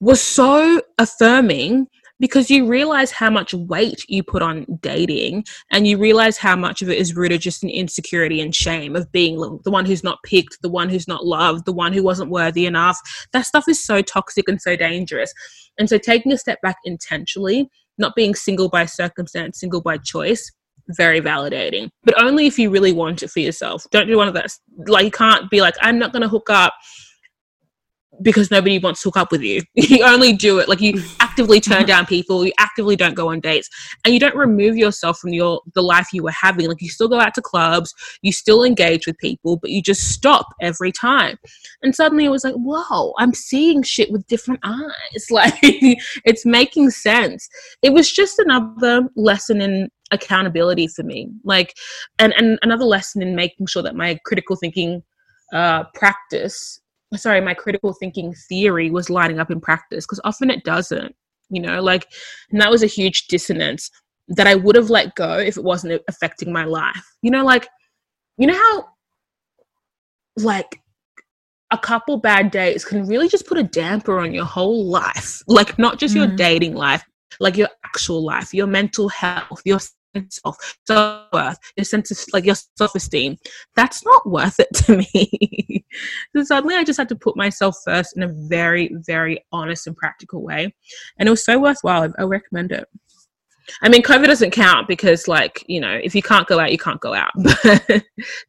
was 0.00 0.20
so 0.20 0.80
affirming 0.98 1.86
because 2.20 2.50
you 2.50 2.66
realize 2.66 3.10
how 3.10 3.30
much 3.30 3.54
weight 3.54 4.04
you 4.08 4.22
put 4.22 4.42
on 4.42 4.66
dating 4.80 5.44
and 5.70 5.86
you 5.86 5.98
realize 5.98 6.36
how 6.36 6.56
much 6.56 6.82
of 6.82 6.88
it 6.88 6.98
is 6.98 7.14
rooted 7.14 7.40
just 7.40 7.62
in 7.62 7.70
insecurity 7.70 8.40
and 8.40 8.54
shame 8.54 8.96
of 8.96 9.10
being 9.12 9.36
the 9.64 9.70
one 9.70 9.84
who's 9.84 10.04
not 10.04 10.22
picked 10.24 10.60
the 10.62 10.68
one 10.68 10.88
who's 10.88 11.08
not 11.08 11.24
loved 11.24 11.64
the 11.64 11.72
one 11.72 11.92
who 11.92 12.02
wasn't 12.02 12.30
worthy 12.30 12.66
enough. 12.66 12.98
That 13.32 13.46
stuff 13.46 13.68
is 13.68 13.82
so 13.82 14.02
toxic 14.02 14.48
and 14.48 14.60
so 14.60 14.76
dangerous. 14.76 15.32
And 15.78 15.88
so 15.88 15.98
taking 15.98 16.32
a 16.32 16.38
step 16.38 16.60
back 16.60 16.76
intentionally 16.84 17.70
not 17.98 18.14
being 18.14 18.34
single 18.34 18.68
by 18.68 18.86
circumstance 18.86 19.60
single 19.60 19.80
by 19.80 19.98
choice 19.98 20.52
very 20.96 21.20
validating. 21.20 21.90
But 22.04 22.20
only 22.22 22.46
if 22.46 22.58
you 22.58 22.70
really 22.70 22.92
want 22.92 23.22
it 23.22 23.30
for 23.30 23.40
yourself. 23.40 23.84
Don't 23.90 24.06
do 24.06 24.16
one 24.16 24.28
of 24.28 24.34
those 24.34 24.58
like 24.86 25.04
you 25.04 25.10
can't 25.10 25.50
be 25.50 25.60
like 25.60 25.74
i'm 25.80 25.98
not 25.98 26.12
going 26.12 26.22
to 26.22 26.28
hook 26.28 26.48
up 26.50 26.74
because 28.22 28.50
nobody 28.50 28.78
wants 28.78 29.02
to 29.02 29.08
hook 29.08 29.16
up 29.16 29.30
with 29.30 29.42
you. 29.42 29.62
You 29.74 30.04
only 30.04 30.32
do 30.32 30.58
it 30.58 30.68
like 30.68 30.80
you 30.80 31.02
actively 31.38 31.60
turn 31.60 31.86
down 31.86 32.04
people, 32.04 32.44
you 32.44 32.52
actively 32.58 32.96
don't 32.96 33.14
go 33.14 33.28
on 33.28 33.38
dates, 33.38 33.68
and 34.04 34.12
you 34.12 34.18
don't 34.18 34.34
remove 34.34 34.76
yourself 34.76 35.18
from 35.18 35.32
your 35.32 35.60
the 35.74 35.82
life 35.82 36.08
you 36.12 36.24
were 36.24 36.32
having. 36.32 36.66
Like 36.66 36.82
you 36.82 36.88
still 36.88 37.08
go 37.08 37.20
out 37.20 37.32
to 37.34 37.42
clubs, 37.42 37.94
you 38.22 38.32
still 38.32 38.64
engage 38.64 39.06
with 39.06 39.16
people, 39.18 39.56
but 39.56 39.70
you 39.70 39.80
just 39.80 40.10
stop 40.10 40.46
every 40.60 40.90
time. 40.90 41.36
And 41.82 41.94
suddenly 41.94 42.24
it 42.24 42.30
was 42.30 42.42
like, 42.42 42.56
whoa, 42.56 43.14
I'm 43.18 43.34
seeing 43.34 43.84
shit 43.84 44.10
with 44.10 44.26
different 44.26 44.60
eyes. 44.64 45.26
Like 45.38 45.54
it's 45.62 46.44
making 46.44 46.90
sense. 46.90 47.48
It 47.82 47.92
was 47.92 48.10
just 48.10 48.40
another 48.40 49.08
lesson 49.14 49.60
in 49.60 49.88
accountability 50.10 50.88
for 50.88 51.04
me. 51.04 51.28
Like 51.44 51.74
and, 52.18 52.32
and 52.36 52.58
another 52.62 52.84
lesson 52.84 53.22
in 53.22 53.36
making 53.36 53.66
sure 53.66 53.82
that 53.84 53.94
my 53.94 54.18
critical 54.24 54.56
thinking 54.56 55.02
uh, 55.52 55.84
practice 55.94 56.80
sorry 57.14 57.40
my 57.40 57.54
critical 57.54 57.94
thinking 57.94 58.34
theory 58.48 58.90
was 58.90 59.08
lining 59.08 59.38
up 59.38 59.50
in 59.50 59.60
practice 59.60 60.04
because 60.04 60.20
often 60.24 60.50
it 60.50 60.64
doesn't 60.64 61.14
you 61.50 61.60
know 61.60 61.80
like 61.82 62.06
and 62.50 62.60
that 62.60 62.70
was 62.70 62.82
a 62.82 62.86
huge 62.86 63.26
dissonance 63.26 63.90
that 64.28 64.46
I 64.46 64.54
would 64.54 64.76
have 64.76 64.90
let 64.90 65.14
go 65.14 65.38
if 65.38 65.56
it 65.56 65.64
wasn't 65.64 66.02
affecting 66.08 66.52
my 66.52 66.64
life. 66.64 67.02
You 67.22 67.30
know, 67.30 67.44
like, 67.44 67.68
you 68.36 68.46
know 68.46 68.54
how, 68.54 68.86
like, 70.36 70.80
a 71.70 71.78
couple 71.78 72.16
bad 72.18 72.50
days 72.50 72.84
can 72.84 73.06
really 73.06 73.28
just 73.28 73.46
put 73.46 73.58
a 73.58 73.62
damper 73.62 74.18
on 74.18 74.32
your 74.32 74.44
whole 74.44 74.86
life. 74.86 75.42
Like, 75.46 75.78
not 75.78 75.98
just 75.98 76.14
mm. 76.14 76.18
your 76.18 76.36
dating 76.36 76.74
life, 76.74 77.04
like 77.40 77.56
your 77.56 77.68
actual 77.84 78.24
life, 78.24 78.54
your 78.54 78.66
mental 78.66 79.08
health, 79.08 79.62
your 79.64 79.80
sense 80.18 80.40
self 80.86 81.28
worth, 81.32 81.58
your 81.76 81.84
sense 81.84 82.10
of 82.10 82.18
like 82.32 82.44
your 82.44 82.56
self 82.76 82.94
esteem. 82.94 83.36
That's 83.76 84.04
not 84.04 84.28
worth 84.28 84.58
it 84.58 84.68
to 84.74 84.98
me. 84.98 85.84
so 86.34 86.44
suddenly 86.44 86.76
I 86.76 86.84
just 86.84 86.98
had 86.98 87.08
to 87.10 87.16
put 87.16 87.36
myself 87.36 87.76
first 87.84 88.16
in 88.16 88.22
a 88.22 88.28
very, 88.28 88.90
very 89.06 89.44
honest 89.52 89.86
and 89.86 89.96
practical 89.96 90.42
way. 90.42 90.74
And 91.18 91.28
it 91.28 91.30
was 91.30 91.44
so 91.44 91.58
worthwhile. 91.58 92.12
I, 92.18 92.22
I 92.22 92.24
recommend 92.24 92.72
it. 92.72 92.86
I 93.82 93.88
mean, 93.88 94.02
COVID 94.02 94.26
doesn't 94.26 94.50
count 94.52 94.88
because, 94.88 95.28
like, 95.28 95.62
you 95.66 95.80
know, 95.80 96.00
if 96.02 96.14
you 96.14 96.22
can't 96.22 96.46
go 96.46 96.58
out, 96.58 96.72
you 96.72 96.78
can't 96.78 97.00
go 97.00 97.14
out. 97.14 97.32
But 97.62 98.02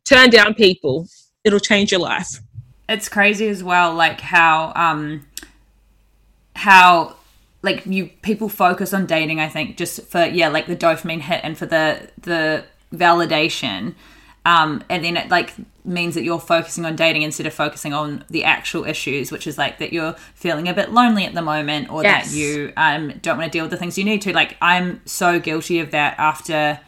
turn 0.05 0.29
down 0.29 0.53
people, 0.53 1.07
it'll 1.43 1.59
change 1.59 1.91
your 1.91 1.99
life. 1.99 2.39
It's 2.87 3.09
crazy 3.09 3.47
as 3.49 3.63
well, 3.63 3.93
like 3.93 4.21
how, 4.21 4.71
um, 4.75 5.27
how 6.55 7.15
like 7.61 7.85
you 7.85 8.07
people 8.21 8.49
focus 8.49 8.93
on 8.93 9.05
dating 9.05 9.39
i 9.39 9.47
think 9.47 9.77
just 9.77 10.01
for 10.03 10.23
yeah 10.25 10.47
like 10.47 10.67
the 10.67 10.75
dopamine 10.75 11.21
hit 11.21 11.41
and 11.43 11.57
for 11.57 11.65
the 11.65 12.09
the 12.21 12.63
validation 12.93 13.93
um 14.45 14.83
and 14.89 15.03
then 15.03 15.17
it 15.17 15.29
like 15.29 15.53
means 15.83 16.15
that 16.15 16.23
you're 16.23 16.39
focusing 16.39 16.85
on 16.85 16.95
dating 16.95 17.23
instead 17.23 17.45
of 17.45 17.53
focusing 17.53 17.93
on 17.93 18.23
the 18.29 18.43
actual 18.43 18.85
issues 18.85 19.31
which 19.31 19.45
is 19.47 19.57
like 19.57 19.79
that 19.79 19.91
you're 19.91 20.13
feeling 20.33 20.67
a 20.67 20.73
bit 20.73 20.91
lonely 20.91 21.25
at 21.25 21.33
the 21.33 21.41
moment 21.41 21.89
or 21.91 22.03
yes. 22.03 22.31
that 22.31 22.37
you 22.37 22.71
um 22.77 23.09
don't 23.21 23.37
want 23.37 23.51
to 23.51 23.55
deal 23.55 23.63
with 23.63 23.71
the 23.71 23.77
things 23.77 23.97
you 23.97 24.03
need 24.03 24.21
to 24.21 24.31
like 24.33 24.55
i'm 24.61 25.01
so 25.05 25.39
guilty 25.39 25.79
of 25.79 25.91
that 25.91 26.17
after 26.17 26.79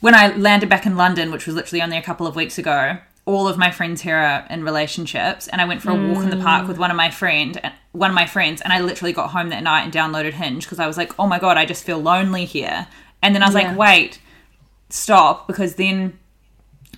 when 0.00 0.14
i 0.14 0.34
landed 0.36 0.68
back 0.68 0.86
in 0.86 0.96
london 0.96 1.30
which 1.30 1.46
was 1.46 1.54
literally 1.54 1.82
only 1.82 1.96
a 1.96 2.02
couple 2.02 2.26
of 2.26 2.34
weeks 2.34 2.58
ago 2.58 2.98
all 3.26 3.48
of 3.48 3.58
my 3.58 3.72
friends 3.72 4.00
here 4.00 4.16
are 4.16 4.46
in 4.48 4.62
relationships 4.62 5.48
and 5.48 5.60
I 5.60 5.64
went 5.64 5.82
for 5.82 5.90
a 5.90 5.94
walk 5.94 6.22
in 6.22 6.30
the 6.30 6.36
park 6.36 6.68
with 6.68 6.78
one 6.78 6.92
of 6.92 6.96
my 6.96 7.10
friend 7.10 7.60
one 7.90 8.08
of 8.08 8.14
my 8.14 8.24
friends 8.24 8.60
and 8.60 8.72
I 8.72 8.80
literally 8.80 9.12
got 9.12 9.30
home 9.30 9.48
that 9.48 9.64
night 9.64 9.82
and 9.82 9.92
downloaded 9.92 10.32
Hinge 10.32 10.64
because 10.64 10.78
I 10.78 10.86
was 10.86 10.96
like, 10.96 11.12
"Oh 11.18 11.26
my 11.26 11.38
god, 11.38 11.58
I 11.58 11.66
just 11.66 11.84
feel 11.84 11.98
lonely 11.98 12.44
here." 12.44 12.86
And 13.22 13.34
then 13.34 13.42
I 13.42 13.46
was 13.46 13.54
yeah. 13.56 13.68
like, 13.68 13.76
"Wait, 13.78 14.20
stop," 14.90 15.48
because 15.48 15.74
then 15.74 16.18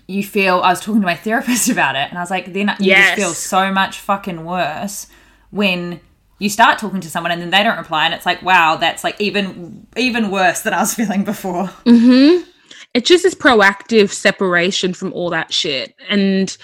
you 0.07 0.23
feel 0.23 0.61
I 0.61 0.71
was 0.71 0.81
talking 0.81 1.01
to 1.01 1.07
my 1.07 1.15
therapist 1.27 1.71
about 1.71 1.97
it 1.97 2.09
and 2.11 2.19
I 2.19 2.21
was 2.21 2.31
like, 2.31 2.53
"Then 2.53 2.69
you 2.79 2.89
yes. 2.91 3.17
just 3.17 3.19
feel 3.19 3.33
so 3.33 3.73
much 3.73 3.99
fucking 3.99 4.45
worse 4.45 5.07
when 5.51 6.01
you 6.39 6.51
start 6.51 6.79
talking 6.79 7.01
to 7.01 7.11
someone 7.11 7.33
and 7.33 7.41
then 7.41 7.51
they 7.51 7.63
don't 7.63 7.79
reply 7.79 8.05
and 8.05 8.13
it's 8.13 8.27
like, 8.27 8.43
"Wow, 8.43 8.77
that's 8.77 9.03
like 9.03 9.19
even 9.19 9.87
even 9.97 10.31
worse 10.31 10.61
than 10.61 10.75
I 10.75 10.81
was 10.81 10.93
feeling 11.01 11.25
before." 11.25 11.71
Mhm 11.87 12.45
it's 12.95 13.09
just 13.09 13.25
this 13.25 13.35
proactive 13.35 14.11
separation 14.11 14.95
from 14.95 15.13
all 15.13 15.31
that 15.31 15.53
shit. 15.53 15.95
And 16.09 16.57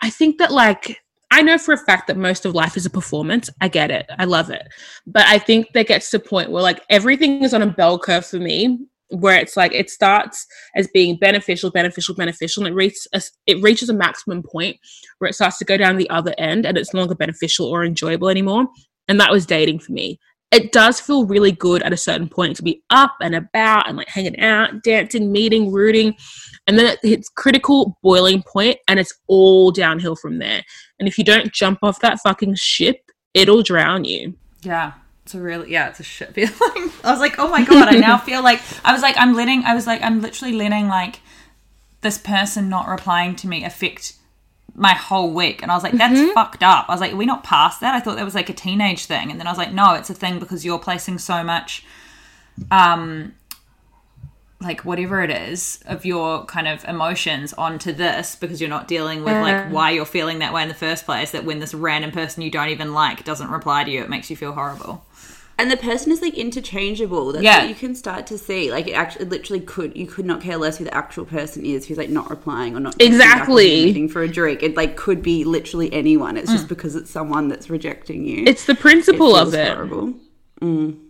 I 0.00 0.10
think 0.10 0.38
that 0.38 0.52
like 0.52 1.00
I 1.30 1.42
know 1.42 1.58
for 1.58 1.74
a 1.74 1.78
fact 1.78 2.06
that 2.06 2.16
most 2.16 2.46
of 2.46 2.54
life 2.54 2.76
is 2.76 2.86
a 2.86 2.90
performance. 2.90 3.50
I 3.60 3.68
get 3.68 3.90
it. 3.90 4.06
I 4.18 4.24
love 4.24 4.50
it. 4.50 4.66
But 5.06 5.26
I 5.26 5.38
think 5.38 5.72
that 5.74 5.86
gets 5.86 6.10
to 6.10 6.16
a 6.16 6.20
point 6.20 6.50
where 6.50 6.62
like 6.62 6.82
everything 6.88 7.42
is 7.42 7.52
on 7.52 7.62
a 7.62 7.66
bell 7.66 7.98
curve 7.98 8.24
for 8.24 8.38
me 8.38 8.78
where 9.10 9.38
it's 9.38 9.56
like 9.56 9.72
it 9.72 9.90
starts 9.90 10.46
as 10.76 10.88
being 10.88 11.16
beneficial, 11.16 11.70
beneficial, 11.70 12.14
beneficial, 12.14 12.64
and 12.64 12.72
it 12.72 12.76
reaches 12.76 13.06
a, 13.14 13.22
it 13.46 13.62
reaches 13.62 13.88
a 13.88 13.94
maximum 13.94 14.42
point 14.42 14.76
where 15.18 15.28
it 15.28 15.34
starts 15.34 15.58
to 15.58 15.64
go 15.64 15.76
down 15.76 15.96
the 15.96 16.10
other 16.10 16.34
end 16.38 16.66
and 16.66 16.76
it's 16.76 16.92
no 16.92 17.00
longer 17.00 17.14
beneficial 17.14 17.66
or 17.66 17.84
enjoyable 17.84 18.28
anymore. 18.28 18.66
And 19.06 19.18
that 19.20 19.32
was 19.32 19.46
dating 19.46 19.80
for 19.80 19.92
me 19.92 20.18
it 20.50 20.72
does 20.72 21.00
feel 21.00 21.26
really 21.26 21.52
good 21.52 21.82
at 21.82 21.92
a 21.92 21.96
certain 21.96 22.28
point 22.28 22.56
to 22.56 22.62
be 22.62 22.82
up 22.90 23.16
and 23.20 23.34
about 23.34 23.86
and 23.88 23.96
like 23.96 24.08
hanging 24.08 24.38
out, 24.40 24.82
dancing, 24.82 25.30
meeting, 25.30 25.70
rooting. 25.70 26.14
And 26.66 26.78
then 26.78 26.86
it 26.86 26.98
hits 27.02 27.28
critical 27.28 27.98
boiling 28.02 28.42
point 28.42 28.78
and 28.88 28.98
it's 28.98 29.12
all 29.26 29.70
downhill 29.70 30.16
from 30.16 30.38
there. 30.38 30.62
And 30.98 31.06
if 31.06 31.18
you 31.18 31.24
don't 31.24 31.52
jump 31.52 31.80
off 31.82 32.00
that 32.00 32.20
fucking 32.20 32.54
ship, 32.54 32.96
it'll 33.34 33.62
drown 33.62 34.04
you. 34.04 34.34
Yeah. 34.62 34.92
It's 35.24 35.34
a 35.34 35.40
really 35.40 35.70
yeah, 35.70 35.90
it's 35.90 36.00
a 36.00 36.04
shit 36.04 36.32
feeling. 36.32 36.52
I 37.04 37.10
was 37.10 37.20
like, 37.20 37.38
oh 37.38 37.48
my 37.48 37.62
god, 37.62 37.88
I 37.88 37.98
now 37.98 38.16
feel 38.18 38.42
like 38.42 38.62
I 38.82 38.94
was 38.94 39.02
like, 39.02 39.16
I'm 39.18 39.34
letting 39.34 39.64
I 39.64 39.74
was 39.74 39.86
like, 39.86 40.02
I'm 40.02 40.22
literally 40.22 40.54
letting 40.54 40.88
like 40.88 41.20
this 42.00 42.16
person 42.16 42.70
not 42.70 42.88
replying 42.88 43.36
to 43.36 43.48
me 43.48 43.64
affect 43.64 44.14
my 44.78 44.94
whole 44.94 45.32
week. 45.32 45.62
And 45.62 45.70
I 45.70 45.74
was 45.74 45.82
like, 45.82 45.92
that's 45.92 46.18
mm-hmm. 46.18 46.32
fucked 46.32 46.62
up. 46.62 46.86
I 46.88 46.92
was 46.92 47.00
like, 47.00 47.12
are 47.12 47.16
we 47.16 47.26
not 47.26 47.44
past 47.44 47.80
that? 47.80 47.94
I 47.94 48.00
thought 48.00 48.16
that 48.16 48.24
was 48.24 48.34
like 48.34 48.48
a 48.48 48.54
teenage 48.54 49.06
thing. 49.06 49.30
And 49.30 49.38
then 49.38 49.46
I 49.46 49.50
was 49.50 49.58
like, 49.58 49.72
no, 49.72 49.94
it's 49.94 50.10
a 50.10 50.14
thing 50.14 50.38
because 50.38 50.64
you're 50.64 50.78
placing 50.78 51.18
so 51.18 51.42
much, 51.42 51.84
um, 52.70 53.34
like 54.60 54.84
whatever 54.84 55.22
it 55.22 55.30
is 55.30 55.80
of 55.86 56.04
your 56.04 56.44
kind 56.46 56.66
of 56.66 56.84
emotions 56.84 57.52
onto 57.54 57.92
this 57.92 58.34
because 58.34 58.60
you're 58.60 58.70
not 58.70 58.88
dealing 58.88 59.22
with 59.22 59.34
like 59.34 59.70
why 59.70 59.90
you're 59.90 60.04
feeling 60.04 60.40
that 60.40 60.52
way 60.52 60.62
in 60.62 60.68
the 60.68 60.74
first 60.74 61.04
place 61.04 61.30
that 61.30 61.44
when 61.44 61.60
this 61.60 61.72
random 61.72 62.10
person 62.10 62.42
you 62.42 62.50
don't 62.50 62.68
even 62.68 62.92
like 62.92 63.22
doesn't 63.24 63.50
reply 63.50 63.84
to 63.84 63.90
you 63.90 64.02
it 64.02 64.10
makes 64.10 64.30
you 64.30 64.36
feel 64.36 64.52
horrible 64.52 65.04
and 65.58 65.70
the 65.70 65.76
person 65.76 66.12
is 66.12 66.22
like 66.22 66.34
interchangeable. 66.34 67.32
That's 67.32 67.44
yeah. 67.44 67.60
what 67.60 67.68
you 67.68 67.74
can 67.74 67.94
start 67.94 68.26
to 68.28 68.38
see. 68.38 68.70
Like 68.70 68.86
it 68.86 68.92
actually 68.92 69.26
literally 69.26 69.60
could 69.60 69.96
you 69.96 70.06
could 70.06 70.24
not 70.24 70.40
care 70.40 70.56
less 70.56 70.78
who 70.78 70.84
the 70.84 70.94
actual 70.94 71.24
person 71.24 71.66
is 71.66 71.86
who's 71.86 71.98
like 71.98 72.10
not 72.10 72.30
replying 72.30 72.76
or 72.76 72.80
not 72.80 73.00
exactly 73.02 73.84
meeting 73.84 74.08
for 74.08 74.22
a 74.22 74.28
drink. 74.28 74.62
It 74.62 74.76
like 74.76 74.96
could 74.96 75.20
be 75.20 75.44
literally 75.44 75.92
anyone. 75.92 76.36
It's 76.36 76.48
mm. 76.48 76.54
just 76.54 76.68
because 76.68 76.94
it's 76.94 77.10
someone 77.10 77.48
that's 77.48 77.68
rejecting 77.68 78.24
you. 78.24 78.44
It's 78.46 78.66
the 78.66 78.76
principle 78.76 79.36
it 79.36 79.42
of 79.42 79.54
it. 79.54 79.74
Horrible. 79.74 80.14
Mm. 80.62 81.07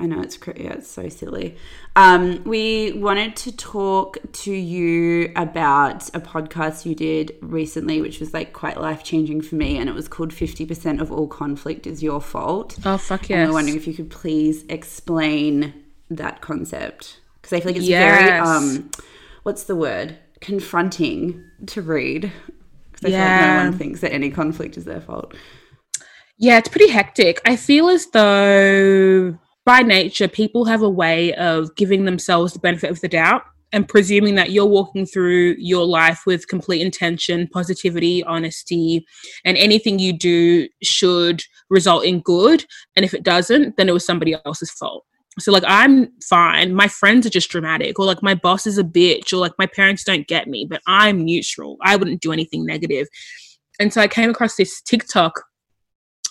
I 0.00 0.06
know 0.06 0.22
it's 0.22 0.38
yeah, 0.56 0.72
it's 0.72 0.90
so 0.90 1.10
silly. 1.10 1.56
Um, 1.94 2.42
we 2.44 2.92
wanted 2.92 3.36
to 3.36 3.52
talk 3.54 4.16
to 4.32 4.52
you 4.52 5.30
about 5.36 6.08
a 6.14 6.20
podcast 6.20 6.86
you 6.86 6.94
did 6.94 7.36
recently, 7.42 8.00
which 8.00 8.18
was 8.18 8.32
like 8.32 8.54
quite 8.54 8.80
life 8.80 9.04
changing 9.04 9.42
for 9.42 9.56
me, 9.56 9.76
and 9.76 9.90
it 9.90 9.94
was 9.94 10.08
called 10.08 10.32
Fifty 10.32 10.64
Percent 10.64 11.02
of 11.02 11.12
All 11.12 11.28
Conflict 11.28 11.86
Is 11.86 12.02
Your 12.02 12.22
Fault. 12.22 12.78
Oh 12.86 12.96
fuck 12.96 13.28
yes! 13.28 13.46
I'm 13.46 13.52
wondering 13.52 13.76
if 13.76 13.86
you 13.86 13.92
could 13.92 14.10
please 14.10 14.64
explain 14.70 15.74
that 16.08 16.40
concept 16.40 17.20
because 17.42 17.52
I 17.52 17.60
feel 17.60 17.72
like 17.72 17.76
it's 17.76 17.86
yes. 17.86 18.20
very 18.20 18.38
um, 18.38 18.90
what's 19.42 19.64
the 19.64 19.76
word? 19.76 20.18
Confronting 20.40 21.44
to 21.66 21.82
read 21.82 22.32
because 22.92 23.04
I 23.04 23.08
yeah. 23.18 23.38
feel 23.38 23.46
like 23.46 23.64
no 23.64 23.70
one 23.70 23.78
thinks 23.78 24.00
that 24.00 24.14
any 24.14 24.30
conflict 24.30 24.78
is 24.78 24.86
their 24.86 25.02
fault. 25.02 25.34
Yeah, 26.38 26.56
it's 26.56 26.70
pretty 26.70 26.88
hectic. 26.88 27.38
I 27.44 27.56
feel 27.56 27.90
as 27.90 28.06
though 28.06 29.38
by 29.64 29.82
nature, 29.82 30.28
people 30.28 30.64
have 30.64 30.82
a 30.82 30.90
way 30.90 31.34
of 31.34 31.74
giving 31.76 32.04
themselves 32.04 32.52
the 32.52 32.58
benefit 32.58 32.90
of 32.90 33.00
the 33.00 33.08
doubt 33.08 33.42
and 33.72 33.88
presuming 33.88 34.34
that 34.34 34.50
you're 34.50 34.66
walking 34.66 35.06
through 35.06 35.54
your 35.58 35.86
life 35.86 36.22
with 36.26 36.48
complete 36.48 36.80
intention, 36.80 37.46
positivity, 37.52 38.22
honesty, 38.24 39.06
and 39.44 39.56
anything 39.56 39.98
you 39.98 40.12
do 40.12 40.66
should 40.82 41.42
result 41.68 42.04
in 42.04 42.20
good. 42.20 42.64
And 42.96 43.04
if 43.04 43.14
it 43.14 43.22
doesn't, 43.22 43.76
then 43.76 43.88
it 43.88 43.92
was 43.92 44.04
somebody 44.04 44.34
else's 44.44 44.70
fault. 44.72 45.04
So, 45.38 45.52
like, 45.52 45.62
I'm 45.66 46.08
fine. 46.28 46.74
My 46.74 46.88
friends 46.88 47.24
are 47.24 47.30
just 47.30 47.50
dramatic, 47.50 47.98
or 48.00 48.04
like, 48.04 48.22
my 48.22 48.34
boss 48.34 48.66
is 48.66 48.78
a 48.78 48.84
bitch, 48.84 49.32
or 49.32 49.36
like, 49.36 49.52
my 49.58 49.66
parents 49.66 50.02
don't 50.02 50.26
get 50.26 50.48
me, 50.48 50.66
but 50.68 50.82
I'm 50.88 51.24
neutral. 51.24 51.76
I 51.82 51.94
wouldn't 51.94 52.20
do 52.20 52.32
anything 52.32 52.66
negative. 52.66 53.06
And 53.78 53.92
so 53.92 54.00
I 54.00 54.08
came 54.08 54.30
across 54.30 54.56
this 54.56 54.82
TikTok 54.82 55.40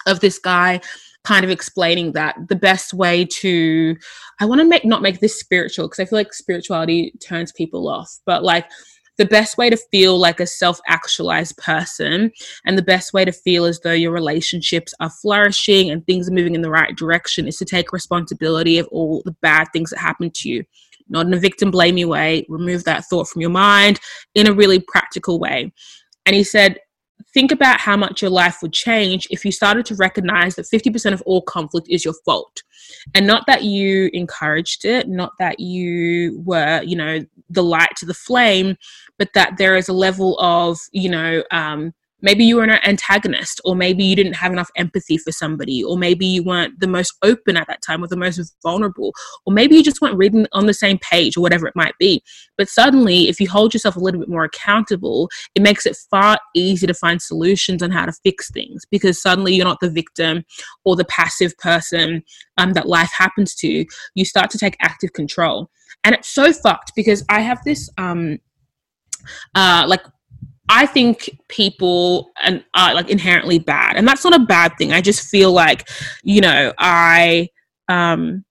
of 0.06 0.20
this 0.20 0.38
guy 0.38 0.82
kind 1.24 1.44
of 1.44 1.52
explaining 1.52 2.14
that 2.14 2.36
the 2.48 2.56
best 2.56 2.94
way 2.94 3.26
to 3.26 3.96
I 4.40 4.46
want 4.46 4.62
to 4.62 4.66
make 4.66 4.86
not 4.86 5.02
make 5.02 5.20
this 5.20 5.40
spiritual 5.40 5.88
because 5.88 6.00
I 6.00 6.06
feel 6.06 6.20
like 6.20 6.34
spirituality 6.34 7.14
turns 7.22 7.52
people 7.52 7.88
off, 7.90 8.20
but 8.26 8.44
like 8.44 8.70
the 9.20 9.26
best 9.26 9.58
way 9.58 9.70
to 9.70 9.78
feel 9.92 10.18
like 10.18 10.40
a 10.40 10.48
self 10.48 10.80
actualized 10.88 11.58
person 11.58 12.32
and 12.66 12.78
the 12.78 12.82
best 12.82 13.14
way 13.14 13.26
to 13.26 13.34
feel 13.34 13.66
as 13.66 13.82
though 13.82 13.92
your 13.92 14.14
relationships 14.14 14.94
are 15.02 15.10
flourishing 15.10 15.92
and 15.92 16.06
things 16.06 16.30
are 16.30 16.34
moving 16.34 16.56
in 16.56 16.62
the 16.62 16.72
right 16.72 16.96
direction 16.96 17.46
is 17.46 17.58
to 17.58 17.66
take 17.66 17.92
responsibility 17.92 18.80
of 18.80 18.88
all 18.88 19.22
the 19.26 19.36
bad 19.42 19.68
things 19.74 19.90
that 19.90 20.00
happen 20.00 20.32
to 20.32 20.50
you. 20.50 20.64
Not 21.10 21.26
in 21.26 21.34
a 21.34 21.40
victim 21.40 21.72
blamey 21.72 22.08
way, 22.08 22.46
remove 22.48 22.86
that 22.86 23.06
thought 23.06 23.28
from 23.28 23.42
your 23.42 23.50
mind 23.50 24.00
in 24.36 24.48
a 24.48 24.54
really 24.54 24.80
practical 24.80 25.38
way. 25.38 25.74
And 26.26 26.36
he 26.36 26.44
said, 26.44 26.80
think 27.34 27.52
about 27.52 27.80
how 27.80 27.96
much 27.96 28.22
your 28.22 28.32
life 28.32 28.58
would 28.62 28.74
change 28.74 29.28
if 29.30 29.46
you 29.46 29.52
started 29.52 29.86
to 29.88 29.96
recognize 29.96 30.56
that 30.56 30.66
50% 30.66 31.14
of 31.14 31.22
all 31.24 31.42
conflict 31.42 31.88
is 31.90 32.04
your 32.04 32.16
fault. 32.26 32.64
And 33.14 33.28
not 33.28 33.46
that 33.48 33.64
you 33.64 34.10
encouraged 34.14 34.86
it, 34.86 35.08
not 35.08 35.34
that 35.40 35.60
you 35.60 36.42
were, 36.44 36.82
you 36.84 36.96
know, 36.96 37.20
the 37.50 37.64
light 37.64 37.96
to 37.98 38.06
the 38.06 38.14
flame, 38.14 38.78
but 39.18 39.30
that 39.34 39.58
there 39.58 39.76
is 39.76 39.90
a 39.90 39.94
level 39.94 40.40
of, 40.40 40.80
you 40.92 41.10
know, 41.10 41.44
um, 41.52 41.94
maybe 42.22 42.44
you 42.44 42.58
were 42.58 42.64
an 42.64 42.72
antagonist 42.86 43.62
or 43.64 43.76
maybe 43.76 44.04
you 44.04 44.16
didn't 44.16 44.34
have 44.34 44.52
enough 44.52 44.70
empathy 44.76 45.18
for 45.18 45.32
somebody 45.32 45.84
or 45.84 45.98
maybe 45.98 46.26
you 46.26 46.44
weren't 46.44 46.80
the 46.80 46.88
most 46.88 47.14
open 47.24 47.58
at 47.58 47.68
that 47.68 47.82
time 47.82 48.04
or 48.04 48.08
the 48.08 48.18
most 48.18 48.56
vulnerable 48.62 49.14
or 49.46 49.54
maybe 49.54 49.76
you 49.76 49.84
just 49.84 50.02
weren't 50.02 50.18
reading 50.18 50.48
on 50.52 50.66
the 50.66 50.74
same 50.74 50.98
page 51.00 51.38
or 51.38 51.42
whatever 51.42 51.68
it 51.68 51.76
might 51.76 51.98
be. 52.00 52.22
But 52.58 52.70
suddenly 52.70 53.30
if 53.30 53.40
you 53.40 53.50
hold 53.50 53.74
yourself 53.74 53.96
a 53.96 54.00
little 54.00 54.20
bit 54.20 54.30
more 54.30 54.44
accountable 54.44 55.30
it 55.56 55.62
makes 55.62 55.86
it 55.86 55.98
far 56.10 56.40
easier 56.56 56.88
to 56.88 56.94
find 56.94 57.22
solutions 57.22 57.82
on 57.82 57.92
how 57.92 58.06
to 58.06 58.14
fix 58.24 58.52
things 58.52 58.84
because 58.90 59.22
suddenly 59.22 59.54
you're 59.54 59.66
not 59.66 59.80
the 59.80 59.90
victim 59.90 60.44
or 60.86 60.96
the 60.96 61.06
passive 61.06 61.58
person 61.58 62.24
um, 62.58 62.74
that 62.74 62.88
life 62.88 63.12
happens 63.18 63.56
to. 63.56 63.86
You 64.16 64.26
start 64.26 64.50
to 64.52 64.58
take 64.58 64.76
active 64.82 65.14
control. 65.14 65.70
And 66.04 66.16
it's 66.16 66.30
so 66.30 66.54
fucked 66.54 66.94
because 66.96 67.24
i 67.30 67.42
have 67.42 67.62
this 67.66 67.90
um 67.98 68.40
uh 69.56 69.86
like 69.88 70.02
I 70.70 70.86
think 70.86 71.38
people 71.48 72.32
and 72.42 72.64
are 72.76 72.94
like 72.94 73.10
inherently 73.10 73.60
bad, 73.60 73.96
and 73.96 74.08
that's 74.08 74.24
not 74.24 74.36
a 74.36 74.46
bad 74.46 74.78
thing. 74.78 74.94
I 74.94 75.02
just 75.02 75.28
feel 75.28 75.52
like, 75.52 75.90
you 76.24 76.42
know, 76.42 76.74
I 76.78 77.50
um 77.90 78.46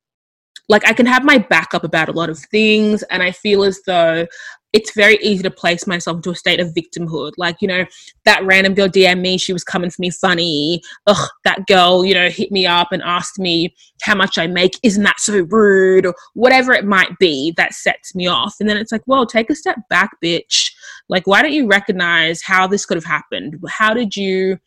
like 0.69 0.87
I 0.87 0.93
can 0.93 1.07
have 1.07 1.25
my 1.25 1.39
back 1.39 1.75
up 1.75 1.85
about 1.85 2.09
a 2.09 2.13
lot 2.13 2.29
of 2.29 2.39
things, 2.39 3.03
and 3.05 3.23
I 3.23 3.31
feel 3.31 3.63
as 3.63 3.81
though 3.87 4.27
it's 4.73 4.95
very 4.95 5.17
easy 5.23 5.43
to 5.43 5.51
place 5.51 5.87
myself 5.87 6.17
into 6.17 6.31
a 6.31 6.35
state 6.35 6.61
of 6.61 6.75
victimhood. 6.75 7.33
Like, 7.39 7.57
you 7.61 7.69
know, 7.69 7.87
that 8.25 8.45
random 8.45 8.75
girl 8.75 8.89
DM 8.89 9.21
me, 9.21 9.39
she 9.39 9.53
was 9.53 9.65
coming 9.65 9.91
for 9.91 10.01
me 10.01 10.11
funny. 10.11 10.83
Ugh, 11.07 11.29
that 11.45 11.67
girl, 11.67 12.05
you 12.05 12.15
know, 12.15 12.29
hit 12.29 12.53
me 12.53 12.67
up 12.67 12.93
and 12.93 13.03
asked 13.03 13.39
me 13.39 13.75
how 14.03 14.15
much 14.15 14.37
I 14.37 14.47
make. 14.47 14.79
Isn't 14.83 15.05
that 15.05 15.21
so 15.21 15.41
rude? 15.49 16.05
Or 16.05 16.15
whatever 16.35 16.73
it 16.73 16.85
might 16.85 17.19
be 17.19 17.55
that 17.57 17.73
sets 17.73 18.15
me 18.15 18.27
off. 18.27 18.57
And 18.61 18.69
then 18.69 18.77
it's 18.77 18.93
like, 18.93 19.03
well, 19.07 19.25
take 19.25 19.49
a 19.49 19.55
step 19.55 19.79
back, 19.89 20.11
bitch. 20.23 20.71
Like, 21.09 21.27
why 21.27 21.43
don't 21.43 21.53
you 21.53 21.67
recognize 21.67 22.43
how 22.43 22.67
this 22.67 22.85
could 22.85 22.97
have 22.97 23.05
happened? 23.05 23.57
How 23.69 23.95
did 23.95 24.17
you 24.17 24.59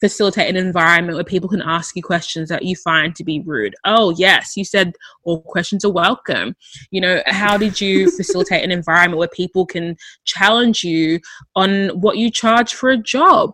facilitate 0.00 0.48
an 0.48 0.56
environment 0.56 1.16
where 1.16 1.24
people 1.24 1.48
can 1.48 1.62
ask 1.62 1.96
you 1.96 2.02
questions 2.02 2.48
that 2.48 2.64
you 2.64 2.76
find 2.76 3.14
to 3.16 3.24
be 3.24 3.40
rude. 3.40 3.74
Oh, 3.84 4.10
yes, 4.10 4.56
you 4.56 4.64
said 4.64 4.92
all 5.24 5.42
questions 5.42 5.84
are 5.84 5.92
welcome. 5.92 6.54
You 6.90 7.00
know, 7.00 7.22
how 7.26 7.56
did 7.56 7.80
you 7.80 8.10
facilitate 8.16 8.64
an 8.64 8.70
environment 8.70 9.18
where 9.18 9.28
people 9.28 9.66
can 9.66 9.96
challenge 10.24 10.84
you 10.84 11.20
on 11.56 11.88
what 12.00 12.18
you 12.18 12.30
charge 12.30 12.74
for 12.74 12.90
a 12.90 12.96
job? 12.96 13.52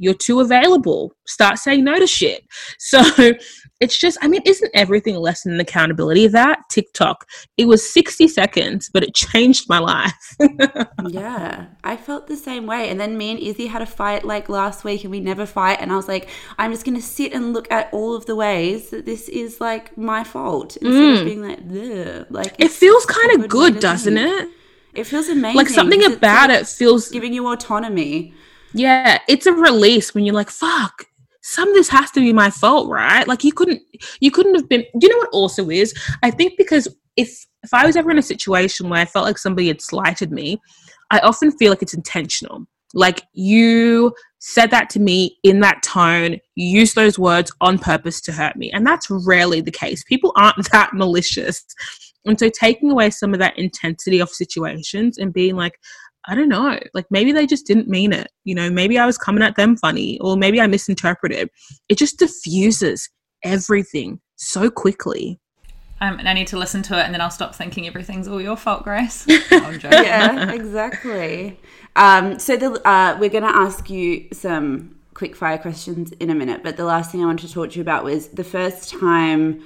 You're 0.00 0.14
too 0.14 0.40
available. 0.40 1.12
Start 1.26 1.58
saying 1.58 1.84
no 1.84 1.98
to 1.98 2.06
shit. 2.06 2.42
So 2.78 3.02
it's 3.80 3.98
just, 3.98 4.16
I 4.22 4.28
mean, 4.28 4.40
isn't 4.46 4.70
everything 4.72 5.14
a 5.14 5.20
lesson 5.20 5.52
in 5.52 5.60
accountability? 5.60 6.26
That 6.26 6.60
TikTok, 6.70 7.26
it 7.58 7.66
was 7.66 7.88
60 7.92 8.26
seconds, 8.28 8.88
but 8.90 9.02
it 9.02 9.14
changed 9.14 9.68
my 9.68 9.78
life. 9.78 10.36
yeah, 11.06 11.66
I 11.84 11.98
felt 11.98 12.28
the 12.28 12.36
same 12.36 12.66
way. 12.66 12.88
And 12.88 12.98
then 12.98 13.18
me 13.18 13.30
and 13.30 13.38
Izzy 13.38 13.66
had 13.66 13.82
a 13.82 13.86
fight 13.86 14.24
like 14.24 14.48
last 14.48 14.84
week 14.84 15.04
and 15.04 15.10
we 15.10 15.20
never 15.20 15.44
fight. 15.44 15.78
And 15.82 15.92
I 15.92 15.96
was 15.96 16.08
like, 16.08 16.30
I'm 16.58 16.72
just 16.72 16.86
going 16.86 16.96
to 16.96 17.02
sit 17.02 17.34
and 17.34 17.52
look 17.52 17.70
at 17.70 17.92
all 17.92 18.14
of 18.14 18.24
the 18.24 18.34
ways 18.34 18.88
that 18.88 19.04
this 19.04 19.28
is 19.28 19.60
like 19.60 19.98
my 19.98 20.24
fault 20.24 20.78
instead 20.78 20.92
mm. 20.92 21.18
of 21.18 21.24
being 21.26 21.42
like, 21.42 21.58
Ugh. 21.58 22.26
like 22.30 22.54
it 22.58 22.70
feels 22.70 23.04
kind 23.04 23.38
of 23.38 23.50
good, 23.50 23.80
doesn't 23.80 24.16
it? 24.16 24.48
It 24.94 25.04
feels 25.04 25.28
amazing. 25.28 25.56
Like 25.56 25.68
something 25.68 26.04
about 26.04 26.48
like 26.48 26.62
it 26.62 26.66
feels 26.66 27.10
giving 27.10 27.34
you 27.34 27.46
autonomy. 27.52 28.32
Yeah, 28.72 29.18
it's 29.28 29.46
a 29.46 29.52
release 29.52 30.14
when 30.14 30.24
you're 30.24 30.34
like, 30.34 30.50
fuck, 30.50 31.04
some 31.42 31.68
of 31.68 31.74
this 31.74 31.88
has 31.88 32.10
to 32.12 32.20
be 32.20 32.32
my 32.32 32.50
fault, 32.50 32.88
right? 32.88 33.26
Like 33.26 33.44
you 33.44 33.52
couldn't 33.52 33.82
you 34.20 34.30
couldn't 34.30 34.54
have 34.54 34.68
been 34.68 34.84
you 35.00 35.08
know 35.08 35.18
what 35.18 35.30
also 35.32 35.70
is? 35.70 35.94
I 36.22 36.30
think 36.30 36.54
because 36.56 36.88
if 37.16 37.46
if 37.62 37.74
I 37.74 37.86
was 37.86 37.96
ever 37.96 38.10
in 38.10 38.18
a 38.18 38.22
situation 38.22 38.88
where 38.88 39.00
I 39.00 39.04
felt 39.04 39.26
like 39.26 39.38
somebody 39.38 39.68
had 39.68 39.80
slighted 39.80 40.30
me, 40.30 40.60
I 41.10 41.18
often 41.20 41.50
feel 41.52 41.70
like 41.70 41.82
it's 41.82 41.94
intentional. 41.94 42.66
Like 42.94 43.22
you 43.32 44.14
said 44.38 44.70
that 44.70 44.90
to 44.90 45.00
me 45.00 45.38
in 45.44 45.60
that 45.60 45.82
tone, 45.82 46.38
you 46.56 46.80
use 46.80 46.94
those 46.94 47.18
words 47.18 47.52
on 47.60 47.78
purpose 47.78 48.20
to 48.22 48.32
hurt 48.32 48.56
me. 48.56 48.70
And 48.72 48.86
that's 48.86 49.08
rarely 49.10 49.60
the 49.60 49.70
case. 49.70 50.02
People 50.04 50.32
aren't 50.36 50.70
that 50.72 50.94
malicious. 50.94 51.64
And 52.26 52.38
so 52.38 52.48
taking 52.48 52.90
away 52.90 53.10
some 53.10 53.32
of 53.32 53.40
that 53.40 53.58
intensity 53.58 54.20
of 54.20 54.28
situations 54.28 55.18
and 55.18 55.32
being 55.32 55.56
like, 55.56 55.78
I 56.30 56.36
don't 56.36 56.48
know. 56.48 56.78
Like 56.94 57.06
maybe 57.10 57.32
they 57.32 57.44
just 57.44 57.66
didn't 57.66 57.88
mean 57.88 58.12
it. 58.12 58.28
You 58.44 58.54
know, 58.54 58.70
maybe 58.70 58.98
I 58.98 59.04
was 59.04 59.18
coming 59.18 59.42
at 59.42 59.56
them 59.56 59.76
funny 59.76 60.16
or 60.20 60.36
maybe 60.36 60.60
I 60.60 60.68
misinterpreted. 60.68 61.50
It 61.88 61.98
just 61.98 62.20
diffuses 62.20 63.10
everything 63.42 64.20
so 64.36 64.70
quickly. 64.70 65.40
Um, 66.00 66.20
and 66.20 66.28
I 66.28 66.32
need 66.32 66.46
to 66.46 66.56
listen 66.56 66.82
to 66.84 66.98
it 66.98 67.02
and 67.02 67.12
then 67.12 67.20
I'll 67.20 67.32
stop 67.32 67.52
thinking 67.52 67.88
everything's 67.88 68.28
all 68.28 68.40
your 68.40 68.56
fault, 68.56 68.84
Grace. 68.84 69.26
yeah, 69.50 70.52
exactly. 70.52 71.58
Um, 71.96 72.38
so 72.38 72.56
the, 72.56 72.88
uh, 72.88 73.18
we're 73.18 73.28
going 73.28 73.42
to 73.42 73.54
ask 73.54 73.90
you 73.90 74.28
some 74.32 75.00
quick 75.14 75.34
fire 75.34 75.58
questions 75.58 76.12
in 76.12 76.30
a 76.30 76.34
minute, 76.36 76.62
but 76.62 76.76
the 76.76 76.84
last 76.84 77.10
thing 77.10 77.24
I 77.24 77.26
wanted 77.26 77.48
to 77.48 77.52
talk 77.52 77.70
to 77.70 77.76
you 77.76 77.82
about 77.82 78.04
was 78.04 78.28
the 78.28 78.44
first 78.44 78.88
time 78.88 79.64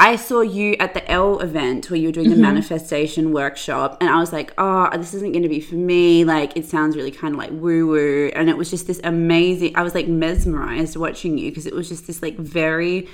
I 0.00 0.16
saw 0.16 0.40
you 0.40 0.76
at 0.80 0.94
the 0.94 1.08
ELLE 1.10 1.40
event 1.40 1.90
where 1.90 2.00
you 2.00 2.08
were 2.08 2.12
doing 2.12 2.30
the 2.30 2.34
mm-hmm. 2.34 2.42
manifestation 2.42 3.32
workshop, 3.32 3.98
and 4.00 4.08
I 4.08 4.18
was 4.18 4.32
like, 4.32 4.54
oh, 4.56 4.88
this 4.96 5.12
isn't 5.12 5.32
going 5.32 5.42
to 5.42 5.48
be 5.48 5.60
for 5.60 5.74
me. 5.74 6.24
Like, 6.24 6.56
it 6.56 6.64
sounds 6.64 6.96
really 6.96 7.10
kind 7.10 7.34
of 7.34 7.38
like 7.38 7.50
woo 7.50 7.86
woo. 7.86 8.30
And 8.34 8.48
it 8.48 8.56
was 8.56 8.70
just 8.70 8.86
this 8.86 8.98
amazing, 9.04 9.76
I 9.76 9.82
was 9.82 9.94
like 9.94 10.08
mesmerized 10.08 10.96
watching 10.96 11.36
you 11.36 11.50
because 11.50 11.66
it 11.66 11.74
was 11.74 11.86
just 11.86 12.06
this 12.06 12.22
like 12.22 12.38
very 12.38 13.08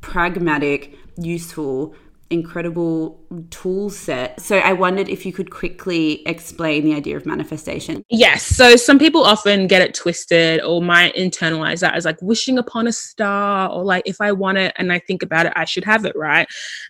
pragmatic, 0.00 0.96
useful 1.18 1.94
incredible 2.30 3.20
tool 3.50 3.90
set. 3.90 4.40
So 4.40 4.58
I 4.58 4.72
wondered 4.72 5.08
if 5.08 5.26
you 5.26 5.32
could 5.32 5.50
quickly 5.50 6.26
explain 6.26 6.84
the 6.84 6.94
idea 6.94 7.16
of 7.16 7.26
manifestation. 7.26 8.04
Yes. 8.08 8.44
So 8.44 8.76
some 8.76 9.00
people 9.00 9.24
often 9.24 9.66
get 9.66 9.82
it 9.82 9.94
twisted 9.94 10.62
or 10.62 10.80
might 10.80 11.14
internalize 11.16 11.80
that 11.80 11.94
as 11.94 12.04
like 12.04 12.22
wishing 12.22 12.58
upon 12.58 12.86
a 12.86 12.92
star 12.92 13.68
or 13.70 13.82
like 13.82 14.04
if 14.06 14.20
I 14.20 14.30
want 14.30 14.58
it 14.58 14.72
and 14.76 14.92
I 14.92 15.00
think 15.00 15.24
about 15.24 15.46
it, 15.46 15.52
I 15.56 15.64
should 15.64 15.84
have 15.84 16.04
it, 16.04 16.14
right? 16.14 16.46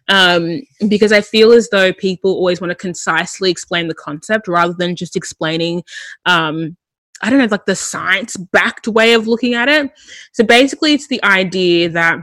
Um, 0.09 0.61
because 0.89 1.11
I 1.11 1.23
feel 1.23 1.53
as 1.53 1.71
though 1.71 1.93
people 1.95 2.33
always 2.33 2.61
want 2.61 2.71
to 2.71 2.77
concisely 2.77 3.51
explain 3.51 3.89
the 3.89 3.95
concept 3.95 4.47
rather 4.47 4.75
than 4.75 4.95
just 4.95 5.17
explaining 5.17 5.83
um, 6.27 6.77
I 7.23 7.29
don't 7.29 7.39
know, 7.39 7.47
like 7.51 7.67
the 7.67 7.77
science 7.77 8.37
backed 8.37 8.89
way 8.89 9.13
of 9.13 9.27
looking 9.27 9.53
at 9.55 9.69
it. 9.69 9.91
So 10.33 10.43
basically, 10.43 10.95
it's 10.95 11.09
the 11.09 11.23
idea 11.23 11.91
that 11.91 12.21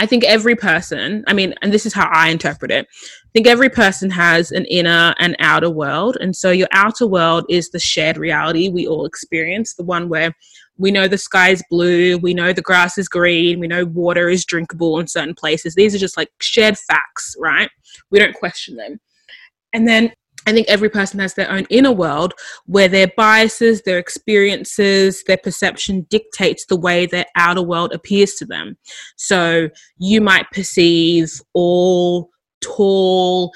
I 0.00 0.06
think 0.06 0.24
every 0.24 0.56
person, 0.56 1.22
I 1.26 1.34
mean, 1.34 1.54
and 1.62 1.72
this 1.72 1.86
is 1.86 1.92
how 1.92 2.08
I 2.12 2.28
interpret 2.28 2.70
it, 2.70 2.86
I 2.86 3.28
think 3.32 3.46
every 3.46 3.68
person 3.68 4.10
has 4.10 4.50
an 4.50 4.64
inner 4.64 5.14
and 5.18 5.36
outer 5.38 5.70
world. 5.70 6.16
And 6.20 6.34
so 6.34 6.50
your 6.50 6.68
outer 6.72 7.06
world 7.06 7.44
is 7.48 7.70
the 7.70 7.78
shared 7.78 8.16
reality 8.16 8.68
we 8.68 8.86
all 8.86 9.06
experience, 9.06 9.74
the 9.74 9.84
one 9.84 10.08
where 10.08 10.34
we 10.78 10.90
know 10.90 11.06
the 11.06 11.18
sky 11.18 11.50
is 11.50 11.62
blue, 11.70 12.18
we 12.18 12.34
know 12.34 12.52
the 12.52 12.62
grass 12.62 12.98
is 12.98 13.08
green, 13.08 13.60
we 13.60 13.68
know 13.68 13.84
water 13.84 14.28
is 14.28 14.44
drinkable 14.44 14.98
in 14.98 15.06
certain 15.06 15.34
places. 15.34 15.74
These 15.74 15.94
are 15.94 15.98
just 15.98 16.16
like 16.16 16.30
shared 16.40 16.76
facts, 16.76 17.36
right? 17.38 17.70
We 18.10 18.18
don't 18.18 18.34
question 18.34 18.76
them. 18.76 19.00
And 19.72 19.86
then 19.86 20.12
I 20.46 20.52
think 20.52 20.68
every 20.68 20.90
person 20.90 21.20
has 21.20 21.34
their 21.34 21.50
own 21.50 21.66
inner 21.70 21.92
world 21.92 22.34
where 22.66 22.88
their 22.88 23.08
biases, 23.16 23.82
their 23.82 23.98
experiences, 23.98 25.24
their 25.24 25.38
perception 25.38 26.06
dictates 26.10 26.66
the 26.66 26.76
way 26.76 27.06
their 27.06 27.26
outer 27.36 27.62
world 27.62 27.92
appears 27.92 28.34
to 28.34 28.44
them. 28.44 28.76
So 29.16 29.70
you 29.98 30.20
might 30.20 30.50
perceive 30.50 31.40
all 31.54 32.30
tall, 32.60 33.52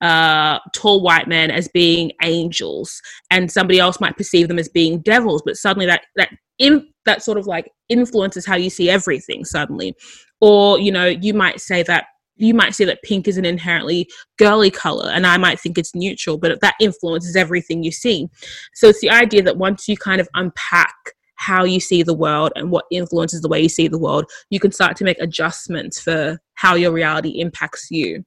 uh, 0.00 0.58
tall 0.74 1.02
white 1.02 1.28
men 1.28 1.50
as 1.50 1.68
being 1.68 2.12
angels, 2.22 3.00
and 3.30 3.50
somebody 3.50 3.78
else 3.78 4.00
might 4.00 4.16
perceive 4.16 4.48
them 4.48 4.58
as 4.58 4.68
being 4.68 5.00
devils. 5.00 5.42
But 5.44 5.56
suddenly, 5.56 5.86
that 5.86 6.02
that 6.16 6.30
in, 6.58 6.88
that 7.04 7.22
sort 7.22 7.38
of 7.38 7.46
like 7.46 7.70
influences 7.88 8.46
how 8.46 8.56
you 8.56 8.70
see 8.70 8.90
everything. 8.90 9.44
Suddenly, 9.44 9.94
or 10.40 10.78
you 10.80 10.90
know, 10.90 11.06
you 11.06 11.34
might 11.34 11.60
say 11.60 11.84
that 11.84 12.06
you 12.42 12.54
might 12.54 12.74
say 12.74 12.84
that 12.84 13.02
pink 13.02 13.28
is 13.28 13.36
an 13.36 13.44
inherently 13.44 14.08
girly 14.38 14.70
color 14.70 15.10
and 15.10 15.26
i 15.26 15.36
might 15.36 15.60
think 15.60 15.78
it's 15.78 15.94
neutral 15.94 16.38
but 16.38 16.60
that 16.60 16.74
influences 16.80 17.36
everything 17.36 17.82
you 17.82 17.92
see. 17.92 18.28
So 18.74 18.88
it's 18.88 19.00
the 19.00 19.10
idea 19.10 19.42
that 19.42 19.56
once 19.56 19.88
you 19.88 19.96
kind 19.96 20.20
of 20.20 20.28
unpack 20.34 20.94
how 21.36 21.64
you 21.64 21.80
see 21.80 22.02
the 22.02 22.14
world 22.14 22.52
and 22.54 22.70
what 22.70 22.84
influences 22.90 23.40
the 23.40 23.48
way 23.48 23.60
you 23.60 23.68
see 23.68 23.88
the 23.88 23.98
world 23.98 24.26
you 24.50 24.60
can 24.60 24.72
start 24.72 24.96
to 24.96 25.04
make 25.04 25.20
adjustments 25.20 26.00
for 26.00 26.38
how 26.54 26.74
your 26.74 26.92
reality 26.92 27.40
impacts 27.40 27.88
you. 27.90 28.24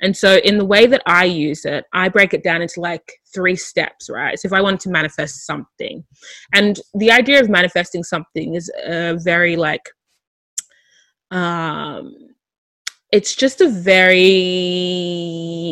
And 0.00 0.16
so 0.16 0.36
in 0.36 0.58
the 0.58 0.64
way 0.64 0.86
that 0.86 1.02
i 1.06 1.24
use 1.24 1.64
it 1.64 1.84
i 1.92 2.08
break 2.08 2.34
it 2.34 2.44
down 2.44 2.62
into 2.62 2.80
like 2.80 3.12
three 3.34 3.56
steps 3.56 4.10
right? 4.10 4.38
So 4.38 4.46
if 4.46 4.52
i 4.52 4.60
wanted 4.60 4.80
to 4.80 4.90
manifest 4.90 5.46
something 5.46 6.04
and 6.54 6.80
the 6.94 7.10
idea 7.10 7.40
of 7.40 7.48
manifesting 7.48 8.02
something 8.02 8.54
is 8.54 8.70
a 8.84 9.18
very 9.22 9.56
like 9.56 9.88
um 11.30 12.35
it's 13.16 13.34
just 13.34 13.62
a 13.62 13.68
very 13.68 14.24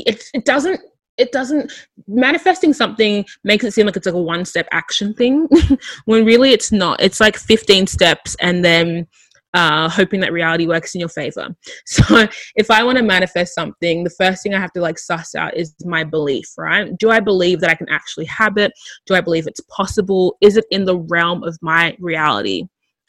it, 0.06 0.24
it 0.32 0.46
doesn't 0.46 0.80
it 1.18 1.30
doesn't 1.30 1.70
manifesting 2.08 2.72
something 2.72 3.22
makes 3.44 3.64
it 3.64 3.72
seem 3.72 3.84
like 3.84 3.96
it's 3.96 4.06
like 4.06 4.14
a 4.14 4.22
one 4.22 4.46
step 4.46 4.66
action 4.72 5.12
thing 5.12 5.46
when 6.06 6.24
really 6.24 6.52
it's 6.52 6.72
not 6.72 6.98
it's 7.02 7.20
like 7.20 7.36
15 7.36 7.86
steps 7.86 8.34
and 8.40 8.64
then 8.64 9.06
uh, 9.52 9.90
hoping 9.90 10.18
that 10.18 10.32
reality 10.32 10.66
works 10.66 10.96
in 10.96 10.98
your 11.00 11.08
favor. 11.08 11.54
So 11.86 12.26
if 12.56 12.72
I 12.72 12.82
want 12.82 12.98
to 12.98 13.04
manifest 13.04 13.54
something, 13.54 14.02
the 14.02 14.10
first 14.10 14.42
thing 14.42 14.52
I 14.52 14.58
have 14.58 14.72
to 14.72 14.80
like 14.80 14.98
suss 14.98 15.36
out 15.36 15.56
is 15.56 15.76
my 15.84 16.02
belief, 16.02 16.46
right? 16.58 16.90
Do 16.98 17.10
I 17.10 17.20
believe 17.20 17.60
that 17.60 17.70
I 17.70 17.76
can 17.76 17.88
actually 17.88 18.24
have 18.24 18.56
it? 18.56 18.72
Do 19.06 19.14
I 19.14 19.20
believe 19.20 19.46
it's 19.46 19.60
possible? 19.70 20.36
Is 20.40 20.56
it 20.56 20.64
in 20.72 20.86
the 20.86 20.98
realm 20.98 21.44
of 21.44 21.56
my 21.62 21.96
reality? 22.00 22.64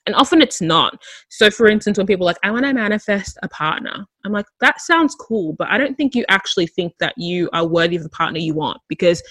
And 0.05 0.15
often 0.15 0.41
it's 0.41 0.61
not. 0.61 1.01
So, 1.29 1.49
for 1.49 1.67
instance, 1.67 1.97
when 1.97 2.07
people 2.07 2.25
like, 2.25 2.37
I 2.43 2.51
want 2.51 2.65
to 2.65 2.73
manifest 2.73 3.37
a 3.41 3.49
partner, 3.49 4.05
I'm 4.23 4.31
like, 4.31 4.45
that 4.61 4.79
sounds 4.81 5.15
cool, 5.15 5.53
but 5.53 5.69
I 5.69 5.77
don't 5.77 5.95
think 5.95 6.13
you 6.13 6.25
actually 6.29 6.67
think 6.67 6.93
that 6.99 7.13
you 7.17 7.49
are 7.53 7.65
worthy 7.65 7.95
of 7.95 8.03
the 8.03 8.09
partner 8.09 8.39
you 8.39 8.53
want 8.53 8.79
because 8.87 9.23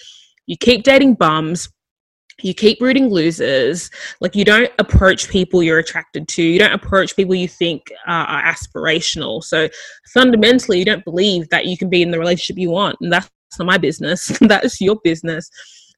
you 0.46 0.56
keep 0.56 0.82
dating 0.82 1.14
bums, 1.14 1.68
you 2.42 2.52
keep 2.52 2.80
rooting 2.80 3.08
losers 3.08 3.90
like 4.20 4.34
you 4.34 4.44
don't 4.44 4.72
approach 4.78 5.28
people 5.28 5.62
you're 5.62 5.78
attracted 5.78 6.26
to 6.26 6.42
you 6.42 6.58
don't 6.58 6.72
approach 6.72 7.14
people 7.14 7.34
you 7.34 7.46
think 7.46 7.92
uh, 8.08 8.26
are 8.26 8.42
aspirational 8.42 9.42
so 9.42 9.68
fundamentally 10.12 10.78
you 10.78 10.84
don't 10.84 11.04
believe 11.04 11.48
that 11.50 11.66
you 11.66 11.78
can 11.78 11.88
be 11.88 12.02
in 12.02 12.10
the 12.10 12.18
relationship 12.18 12.58
you 12.58 12.70
want 12.70 12.96
and 13.00 13.12
that's 13.12 13.30
not 13.58 13.66
my 13.66 13.78
business 13.78 14.26
that 14.40 14.64
is 14.64 14.80
your 14.80 14.96
business 15.04 15.48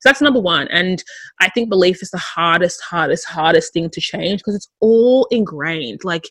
that's 0.06 0.20
number 0.20 0.40
one 0.40 0.68
and 0.68 1.02
i 1.40 1.48
think 1.50 1.68
belief 1.68 2.02
is 2.02 2.10
the 2.10 2.18
hardest 2.18 2.80
hardest 2.82 3.26
hardest 3.26 3.72
thing 3.72 3.90
to 3.90 4.00
change 4.00 4.40
because 4.40 4.54
it's 4.54 4.68
all 4.80 5.26
ingrained. 5.30 6.04
Like 6.04 6.28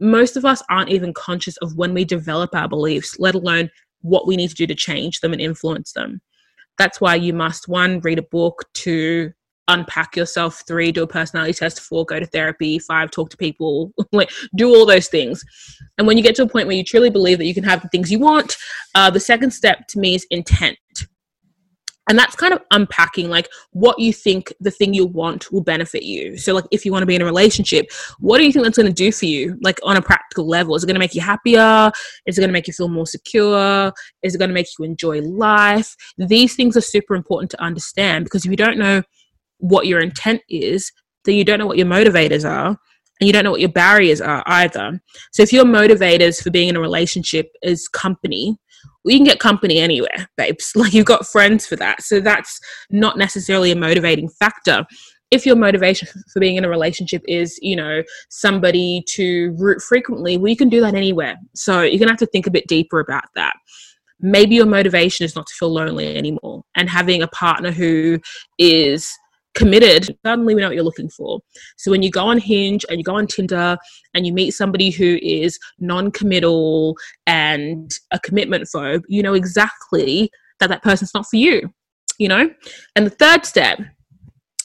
most 0.00 0.36
of 0.36 0.44
us 0.44 0.62
aren't 0.70 0.90
even 0.90 1.14
conscious 1.14 1.56
of 1.58 1.76
when 1.76 1.94
we 1.94 2.04
develop 2.04 2.54
our 2.54 2.68
beliefs 2.68 3.16
let 3.18 3.34
alone 3.34 3.70
what 4.02 4.26
we 4.26 4.36
need 4.36 4.48
to 4.48 4.54
do 4.54 4.66
to 4.66 4.74
change 4.74 5.20
them 5.20 5.32
and 5.32 5.40
influence 5.40 5.92
them. 5.92 6.20
That's 6.76 7.00
why 7.00 7.14
you 7.14 7.32
must 7.32 7.68
one 7.68 8.00
read 8.00 8.18
a 8.18 8.22
book 8.22 8.64
two 8.74 9.32
unpack 9.68 10.14
yourself 10.14 10.62
three 10.66 10.92
do 10.92 11.02
a 11.02 11.06
personality 11.06 11.54
test 11.54 11.80
four 11.80 12.04
go 12.04 12.20
to 12.20 12.26
therapy 12.26 12.78
five 12.78 13.10
talk 13.10 13.30
to 13.30 13.36
people 13.38 13.94
like 14.12 14.30
do 14.56 14.68
all 14.68 14.84
those 14.84 15.08
things. 15.08 15.42
And 15.96 16.06
when 16.06 16.18
you 16.18 16.22
get 16.22 16.34
to 16.36 16.42
a 16.42 16.48
point 16.48 16.66
where 16.66 16.76
you 16.76 16.84
truly 16.84 17.08
believe 17.08 17.38
that 17.38 17.46
you 17.46 17.54
can 17.54 17.64
have 17.64 17.80
the 17.80 17.88
things 17.88 18.12
you 18.12 18.18
want 18.18 18.56
uh, 18.94 19.10
the 19.10 19.20
second 19.20 19.52
step 19.52 19.86
to 19.88 19.98
me 19.98 20.14
is 20.16 20.26
intent 20.30 20.76
and 22.08 22.18
that's 22.18 22.36
kind 22.36 22.52
of 22.52 22.60
unpacking 22.70 23.28
like 23.28 23.48
what 23.72 23.98
you 23.98 24.12
think 24.12 24.52
the 24.60 24.70
thing 24.70 24.94
you 24.94 25.06
want 25.06 25.50
will 25.50 25.62
benefit 25.62 26.02
you. 26.02 26.36
So 26.36 26.54
like 26.54 26.64
if 26.70 26.84
you 26.84 26.92
want 26.92 27.02
to 27.02 27.06
be 27.06 27.14
in 27.14 27.22
a 27.22 27.24
relationship 27.24 27.86
what 28.18 28.38
do 28.38 28.44
you 28.44 28.52
think 28.52 28.64
that's 28.64 28.76
going 28.76 28.86
to 28.86 28.92
do 28.92 29.10
for 29.12 29.26
you 29.26 29.58
like 29.62 29.78
on 29.82 29.96
a 29.96 30.02
practical 30.02 30.46
level? 30.46 30.74
Is 30.74 30.84
it 30.84 30.86
going 30.86 30.94
to 30.94 31.00
make 31.00 31.14
you 31.14 31.20
happier? 31.20 31.90
Is 32.26 32.38
it 32.38 32.40
going 32.40 32.48
to 32.48 32.52
make 32.52 32.66
you 32.66 32.72
feel 32.72 32.88
more 32.88 33.06
secure? 33.06 33.92
Is 34.22 34.34
it 34.34 34.38
going 34.38 34.50
to 34.50 34.54
make 34.54 34.66
you 34.78 34.84
enjoy 34.84 35.20
life? 35.22 35.94
These 36.18 36.56
things 36.56 36.76
are 36.76 36.82
super 36.82 37.14
important 37.14 37.50
to 37.52 37.62
understand 37.62 38.24
because 38.24 38.44
if 38.44 38.50
you 38.50 38.56
don't 38.56 38.78
know 38.78 39.02
what 39.58 39.86
your 39.86 40.00
intent 40.00 40.42
is 40.48 40.92
then 41.24 41.36
you 41.36 41.44
don't 41.44 41.58
know 41.58 41.66
what 41.66 41.78
your 41.78 41.86
motivators 41.86 42.48
are 42.48 42.76
and 43.20 43.26
you 43.26 43.32
don't 43.32 43.44
know 43.44 43.52
what 43.52 43.60
your 43.60 43.70
barriers 43.70 44.20
are 44.20 44.42
either. 44.46 45.00
So 45.32 45.42
if 45.42 45.52
your 45.52 45.64
motivators 45.64 46.42
for 46.42 46.50
being 46.50 46.68
in 46.68 46.76
a 46.76 46.80
relationship 46.80 47.50
is 47.62 47.88
company 47.88 48.58
we 49.04 49.16
can 49.16 49.24
get 49.24 49.38
company 49.38 49.78
anywhere, 49.78 50.28
babes. 50.36 50.72
Like 50.84 50.92
you've 50.92 51.06
got 51.06 51.26
friends 51.26 51.66
for 51.66 51.76
that. 51.76 52.02
So 52.02 52.20
that's 52.20 52.60
not 52.90 53.16
necessarily 53.16 53.70
a 53.70 53.76
motivating 53.76 54.28
factor. 54.28 54.84
If 55.30 55.46
your 55.46 55.56
motivation 55.56 56.08
for 56.32 56.40
being 56.40 56.56
in 56.56 56.64
a 56.64 56.68
relationship 56.68 57.22
is, 57.26 57.58
you 57.62 57.76
know, 57.76 58.02
somebody 58.28 59.02
to 59.10 59.54
root 59.58 59.80
frequently, 59.80 60.36
well, 60.36 60.48
you 60.48 60.56
can 60.56 60.68
do 60.68 60.80
that 60.80 60.94
anywhere. 60.94 61.36
So 61.54 61.80
you're 61.80 61.98
going 61.98 62.08
to 62.08 62.12
have 62.12 62.18
to 62.18 62.26
think 62.26 62.46
a 62.46 62.50
bit 62.50 62.66
deeper 62.66 63.00
about 63.00 63.24
that. 63.34 63.54
Maybe 64.20 64.56
your 64.56 64.66
motivation 64.66 65.24
is 65.24 65.34
not 65.34 65.46
to 65.46 65.54
feel 65.54 65.72
lonely 65.72 66.16
anymore 66.16 66.62
and 66.76 66.88
having 66.88 67.22
a 67.22 67.28
partner 67.28 67.72
who 67.72 68.20
is 68.58 69.10
committed, 69.54 70.16
suddenly 70.24 70.54
we 70.54 70.60
know 70.60 70.68
what 70.68 70.74
you're 70.74 70.84
looking 70.84 71.10
for. 71.10 71.40
So 71.76 71.90
when 71.90 72.02
you 72.02 72.10
go 72.10 72.24
on 72.24 72.38
Hinge 72.38 72.84
and 72.88 72.98
you 72.98 73.04
go 73.04 73.16
on 73.16 73.26
Tinder 73.26 73.76
and 74.12 74.26
you 74.26 74.32
meet 74.32 74.52
somebody 74.52 74.90
who 74.90 75.18
is 75.22 75.58
non 75.78 76.10
committal 76.10 76.96
and 77.26 77.90
a 78.10 78.18
commitment 78.18 78.68
phobe, 78.74 79.02
you 79.08 79.22
know 79.22 79.34
exactly 79.34 80.30
that 80.60 80.68
that 80.68 80.82
person's 80.82 81.14
not 81.14 81.26
for 81.26 81.36
you, 81.36 81.70
you 82.18 82.28
know? 82.28 82.50
And 82.96 83.06
the 83.06 83.10
third 83.10 83.44
step 83.44 83.80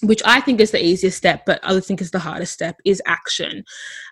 which 0.02 0.22
I 0.26 0.39
think 0.39 0.62
is 0.62 0.72
the 0.72 0.84
easiest 0.84 1.18
step, 1.18 1.45
but 1.45 1.64
others 1.64 1.88
think 1.88 2.02
is 2.02 2.12
the 2.12 2.20
hardest 2.20 2.54
step, 2.54 2.78
is 2.86 3.02
action. 3.06 3.64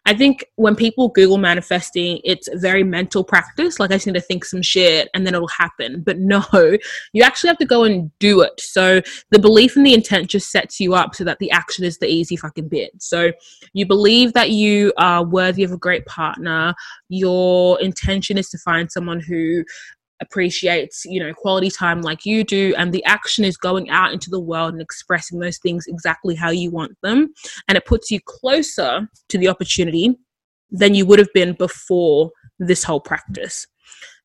I 0.06 0.14
think 0.14 0.46
when 0.56 0.76
people 0.76 1.10
Google 1.10 1.38
manifesting, 1.38 2.20
it's 2.24 2.48
a 2.48 2.58
very 2.58 2.84
mental 2.84 3.24
practice. 3.24 3.80
Like 3.80 3.92
I 3.92 3.96
just 3.96 4.08
need 4.08 4.14
to 4.14 4.22
think 4.22 4.46
some 4.46 4.62
shit 4.62 5.10
and 5.14 5.26
then 5.26 5.36
it'll 5.36 5.48
happen. 5.48 6.02
But 6.06 6.20
no, 6.20 6.44
you 7.14 7.24
actually 7.24 7.50
have 7.50 7.58
to 7.60 7.66
go 7.66 7.84
and 7.84 8.12
do 8.20 8.42
it. 8.42 8.60
So 8.60 9.02
the 9.32 9.40
belief 9.40 9.76
and 9.76 9.86
the 9.86 9.94
intent 9.94 10.30
just 10.30 10.52
sets 10.52 10.80
you 10.80 10.94
up 10.94 11.16
so 11.16 11.24
that 11.24 11.40
the 11.40 11.52
action 11.52 11.86
is 11.86 11.98
the 11.98 12.08
easy 12.08 12.36
fucking 12.36 12.68
bit. 12.68 12.92
So 13.00 13.32
you 13.74 13.86
believe 13.86 14.34
that 14.34 14.52
you 14.52 14.94
are 14.98 15.24
worthy 15.24 15.64
of 15.64 15.72
a 15.72 15.78
great 15.78 16.06
partner. 16.06 16.74
Your 17.10 17.80
intention 17.82 18.38
is 18.38 18.50
to 18.50 18.58
find 18.58 18.92
someone 18.92 19.20
who 19.20 19.64
appreciates 20.22 21.06
you 21.06 21.20
know 21.20 21.34
quality 21.34 21.70
time 21.70 22.02
like 22.02 22.26
you 22.26 22.44
do 22.44 22.74
and 22.78 22.92
the 22.92 23.04
action 23.06 23.46
is 23.46 23.56
going 23.56 23.90
out 23.90 24.12
into 24.12 24.30
the 24.30 24.40
world 24.40 24.74
and 24.74 24.82
expressing 24.82 25.40
those 25.40 25.60
things 25.60 25.86
exactly 25.88 26.34
how 26.34 26.50
you 26.50 26.72
want 26.72 26.92
them 27.04 27.32
and 27.68 27.78
it 27.78 27.86
puts 27.86 28.10
you 28.10 28.20
closer 28.26 29.08
to 29.30 29.38
the 29.38 29.48
opportunity 29.48 30.18
than 30.72 30.94
you 30.94 31.06
would 31.06 31.20
have 31.20 31.32
been 31.34 31.54
before 31.54 32.32
this 32.60 32.84
whole 32.84 33.00
practice. 33.00 33.68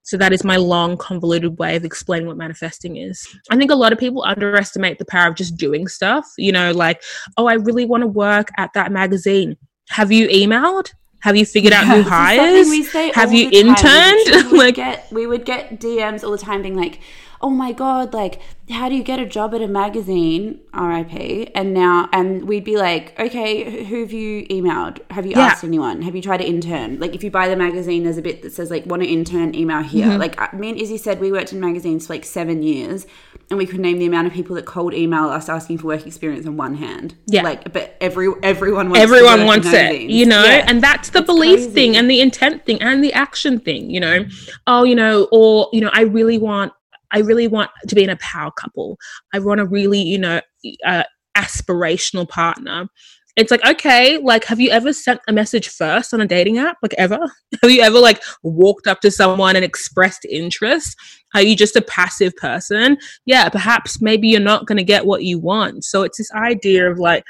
So 0.04 0.16
that 0.16 0.32
is 0.32 0.42
my 0.42 0.56
long 0.56 0.96
convoluted 0.96 1.58
way 1.58 1.76
of 1.76 1.84
explaining 1.84 2.26
what 2.26 2.36
manifesting 2.36 2.96
is. 2.96 3.24
I 3.50 3.56
think 3.56 3.70
a 3.70 3.76
lot 3.76 3.92
of 3.92 4.00
people 4.00 4.24
underestimate 4.24 4.98
the 4.98 5.04
power 5.04 5.28
of 5.28 5.36
just 5.36 5.56
doing 5.56 5.86
stuff 5.86 6.26
you 6.36 6.50
know 6.50 6.72
like 6.72 7.02
oh 7.36 7.46
i 7.46 7.54
really 7.54 7.84
want 7.84 8.02
to 8.02 8.08
work 8.08 8.48
at 8.58 8.72
that 8.74 8.92
magazine. 8.92 9.56
Have 9.90 10.10
you 10.10 10.26
emailed 10.28 10.90
have 11.22 11.36
you 11.36 11.46
figured 11.46 11.72
out 11.72 11.86
who 11.86 12.02
hires? 12.02 12.68
Have 13.14 13.32
you 13.32 13.48
interned? 13.52 14.50
We 14.50 14.58
like 14.58 14.74
get 14.74 15.06
we 15.12 15.26
would 15.26 15.44
get 15.44 15.78
DMs 15.78 16.24
all 16.24 16.32
the 16.32 16.38
time 16.38 16.62
being 16.62 16.76
like, 16.76 16.98
"Oh 17.42 17.50
my 17.50 17.72
god, 17.72 18.14
like 18.14 18.40
how 18.72 18.88
do 18.88 18.94
you 18.94 19.02
get 19.02 19.18
a 19.18 19.26
job 19.26 19.54
at 19.54 19.60
a 19.60 19.68
magazine 19.68 20.60
rip 20.72 21.50
and 21.54 21.74
now 21.74 22.08
and 22.12 22.46
we'd 22.48 22.64
be 22.64 22.76
like 22.76 23.18
okay 23.18 23.84
who 23.84 24.00
have 24.00 24.12
you 24.12 24.46
emailed 24.46 24.98
have 25.10 25.26
you 25.26 25.32
yeah. 25.32 25.40
asked 25.40 25.64
anyone 25.64 26.02
have 26.02 26.14
you 26.14 26.22
tried 26.22 26.38
to 26.38 26.46
intern 26.46 26.98
like 26.98 27.14
if 27.14 27.22
you 27.22 27.30
buy 27.30 27.48
the 27.48 27.56
magazine 27.56 28.04
there's 28.04 28.18
a 28.18 28.22
bit 28.22 28.42
that 28.42 28.52
says 28.52 28.70
like 28.70 28.86
want 28.86 29.02
to 29.02 29.08
intern 29.08 29.54
email 29.54 29.82
here 29.82 30.06
mm-hmm. 30.06 30.20
like 30.20 30.40
uh, 30.40 30.48
me 30.56 30.70
and 30.70 30.78
izzy 30.78 30.96
said 30.96 31.20
we 31.20 31.32
worked 31.32 31.52
in 31.52 31.60
magazines 31.60 32.06
for 32.06 32.14
like 32.14 32.24
seven 32.24 32.62
years 32.62 33.06
and 33.50 33.58
we 33.58 33.66
could 33.66 33.80
name 33.80 33.98
the 33.98 34.06
amount 34.06 34.26
of 34.26 34.32
people 34.32 34.56
that 34.56 34.64
cold 34.64 34.94
email 34.94 35.24
us 35.24 35.48
asking 35.48 35.76
for 35.76 35.88
work 35.88 36.06
experience 36.06 36.46
on 36.46 36.56
one 36.56 36.76
hand 36.76 37.14
yeah 37.26 37.42
like 37.42 37.72
but 37.72 37.96
every 38.00 38.32
everyone 38.42 38.88
wants 38.88 39.00
it. 39.00 39.02
everyone 39.02 39.44
wants 39.44 39.66
it 39.72 40.02
you 40.02 40.24
know 40.24 40.44
yeah. 40.44 40.64
and 40.68 40.82
that's 40.82 41.10
the 41.10 41.18
it's 41.18 41.26
belief 41.26 41.56
crazy. 41.56 41.70
thing 41.72 41.96
and 41.96 42.08
the 42.08 42.20
intent 42.20 42.64
thing 42.64 42.80
and 42.80 43.02
the 43.02 43.12
action 43.12 43.58
thing 43.58 43.90
you 43.90 44.00
know 44.00 44.24
oh 44.66 44.84
you 44.84 44.94
know 44.94 45.28
or 45.32 45.68
you 45.72 45.80
know 45.80 45.90
i 45.92 46.02
really 46.02 46.38
want 46.38 46.72
I 47.12 47.20
really 47.20 47.48
want 47.48 47.70
to 47.86 47.94
be 47.94 48.04
in 48.04 48.10
a 48.10 48.16
power 48.16 48.50
couple. 48.50 48.98
I 49.32 49.38
want 49.38 49.60
a 49.60 49.66
really, 49.66 50.00
you 50.00 50.18
know, 50.18 50.40
uh, 50.84 51.04
aspirational 51.36 52.28
partner. 52.28 52.86
It's 53.34 53.50
like, 53.50 53.64
okay, 53.64 54.18
like, 54.18 54.44
have 54.44 54.60
you 54.60 54.70
ever 54.70 54.92
sent 54.92 55.20
a 55.26 55.32
message 55.32 55.68
first 55.68 56.12
on 56.12 56.20
a 56.20 56.26
dating 56.26 56.58
app? 56.58 56.76
Like, 56.82 56.94
ever? 56.98 57.18
have 57.62 57.70
you 57.70 57.80
ever, 57.80 57.98
like, 57.98 58.22
walked 58.42 58.86
up 58.86 59.00
to 59.00 59.10
someone 59.10 59.56
and 59.56 59.64
expressed 59.64 60.26
interest? 60.26 60.94
Are 61.34 61.40
you 61.40 61.56
just 61.56 61.76
a 61.76 61.82
passive 61.82 62.36
person? 62.36 62.98
Yeah, 63.24 63.48
perhaps 63.48 64.02
maybe 64.02 64.28
you're 64.28 64.40
not 64.40 64.66
going 64.66 64.76
to 64.76 64.84
get 64.84 65.06
what 65.06 65.24
you 65.24 65.38
want. 65.38 65.84
So 65.84 66.02
it's 66.02 66.18
this 66.18 66.30
idea 66.32 66.90
of 66.90 66.98
like, 66.98 67.24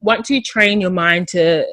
once 0.00 0.30
you 0.30 0.42
train 0.42 0.80
your 0.80 0.90
mind 0.90 1.28
to 1.28 1.66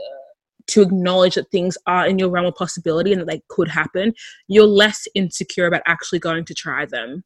to 0.67 0.81
acknowledge 0.81 1.35
that 1.35 1.51
things 1.51 1.77
are 1.85 2.07
in 2.07 2.17
your 2.17 2.29
realm 2.29 2.45
of 2.45 2.55
possibility 2.55 3.11
and 3.11 3.19
that 3.19 3.27
they 3.27 3.41
could 3.49 3.67
happen, 3.67 4.13
you're 4.47 4.65
less 4.65 5.05
insecure 5.15 5.65
about 5.65 5.81
actually 5.85 6.19
going 6.19 6.45
to 6.45 6.53
try 6.53 6.85
them 6.85 7.23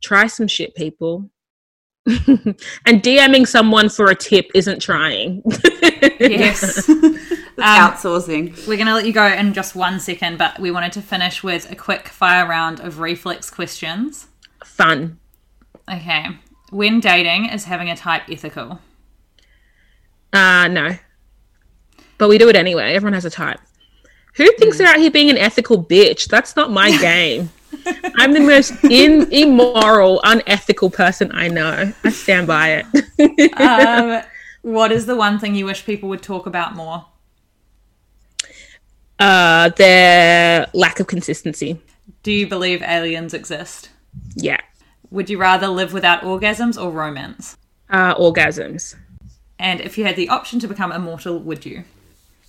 try 0.00 0.26
some 0.26 0.48
shit, 0.48 0.74
people. 0.74 1.30
and 2.06 3.02
DMing 3.02 3.46
someone 3.46 3.88
for 3.88 4.10
a 4.10 4.14
tip 4.14 4.50
isn't 4.54 4.80
trying. 4.80 5.42
yes. 6.20 6.90
Um, 7.58 7.92
outsourcing. 7.92 8.66
We're 8.66 8.76
going 8.76 8.86
to 8.86 8.94
let 8.94 9.04
you 9.04 9.12
go 9.12 9.26
in 9.26 9.52
just 9.52 9.74
one 9.74 10.00
second, 10.00 10.38
but 10.38 10.58
we 10.58 10.70
wanted 10.70 10.92
to 10.92 11.02
finish 11.02 11.42
with 11.42 11.70
a 11.70 11.76
quick 11.76 12.08
fire 12.08 12.48
round 12.48 12.80
of 12.80 13.00
reflex 13.00 13.50
questions. 13.50 14.28
Fun. 14.64 15.18
Okay. 15.86 16.28
When 16.70 17.00
dating, 17.00 17.50
is 17.50 17.64
having 17.64 17.90
a 17.90 17.96
type 17.96 18.22
ethical? 18.30 18.80
Uh, 20.32 20.68
no. 20.68 20.96
But 22.16 22.30
we 22.30 22.38
do 22.38 22.48
it 22.48 22.56
anyway. 22.56 22.94
Everyone 22.94 23.12
has 23.12 23.26
a 23.26 23.30
type. 23.30 23.60
Who 24.36 24.50
thinks 24.52 24.76
mm. 24.76 24.78
they're 24.78 24.88
out 24.88 24.98
here 24.98 25.10
being 25.10 25.28
an 25.28 25.36
ethical 25.36 25.84
bitch? 25.84 26.28
That's 26.28 26.56
not 26.56 26.70
my 26.70 26.96
game. 26.98 27.50
I'm 28.16 28.32
the 28.32 28.40
most 28.40 28.72
in, 28.84 29.30
immoral, 29.32 30.20
unethical 30.24 30.90
person 30.90 31.30
I 31.32 31.48
know. 31.48 31.92
I 32.04 32.10
stand 32.10 32.46
by 32.46 32.84
it. 32.84 33.52
um, 33.60 34.22
what 34.62 34.92
is 34.92 35.06
the 35.06 35.16
one 35.16 35.38
thing 35.38 35.54
you 35.54 35.64
wish 35.64 35.84
people 35.84 36.08
would 36.08 36.22
talk 36.22 36.46
about 36.46 36.74
more? 36.74 37.06
Uh, 39.18 39.68
their 39.70 40.66
lack 40.72 41.00
of 41.00 41.06
consistency. 41.06 41.80
Do 42.22 42.32
you 42.32 42.46
believe 42.46 42.82
aliens 42.82 43.34
exist? 43.34 43.90
Yeah. 44.34 44.60
Would 45.10 45.28
you 45.28 45.38
rather 45.38 45.68
live 45.68 45.92
without 45.92 46.22
orgasms 46.22 46.82
or 46.82 46.90
romance? 46.90 47.56
Uh, 47.88 48.14
orgasms. 48.14 48.96
And 49.58 49.80
if 49.80 49.98
you 49.98 50.04
had 50.04 50.16
the 50.16 50.28
option 50.28 50.58
to 50.60 50.68
become 50.68 50.92
immortal, 50.92 51.38
would 51.38 51.66
you? 51.66 51.84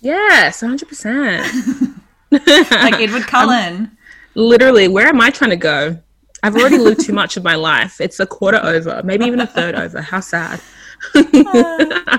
Yes, 0.00 0.62
100%. 0.62 1.98
Like 2.32 2.94
Edward 2.94 3.26
Cullen. 3.26 3.96
Literally, 4.34 4.88
where 4.88 5.06
am 5.06 5.20
I 5.20 5.30
trying 5.30 5.50
to 5.50 5.56
go? 5.56 5.98
I've 6.42 6.56
already 6.56 6.78
lived 6.78 7.04
too 7.04 7.12
much 7.12 7.36
of 7.36 7.44
my 7.44 7.54
life. 7.54 8.00
It's 8.00 8.18
a 8.18 8.26
quarter 8.26 8.60
over, 8.62 9.00
maybe 9.04 9.24
even 9.26 9.40
a 9.40 9.46
third 9.46 9.74
over. 9.74 10.00
How 10.00 10.20
sad. 10.20 10.60
Uh, 11.14 12.18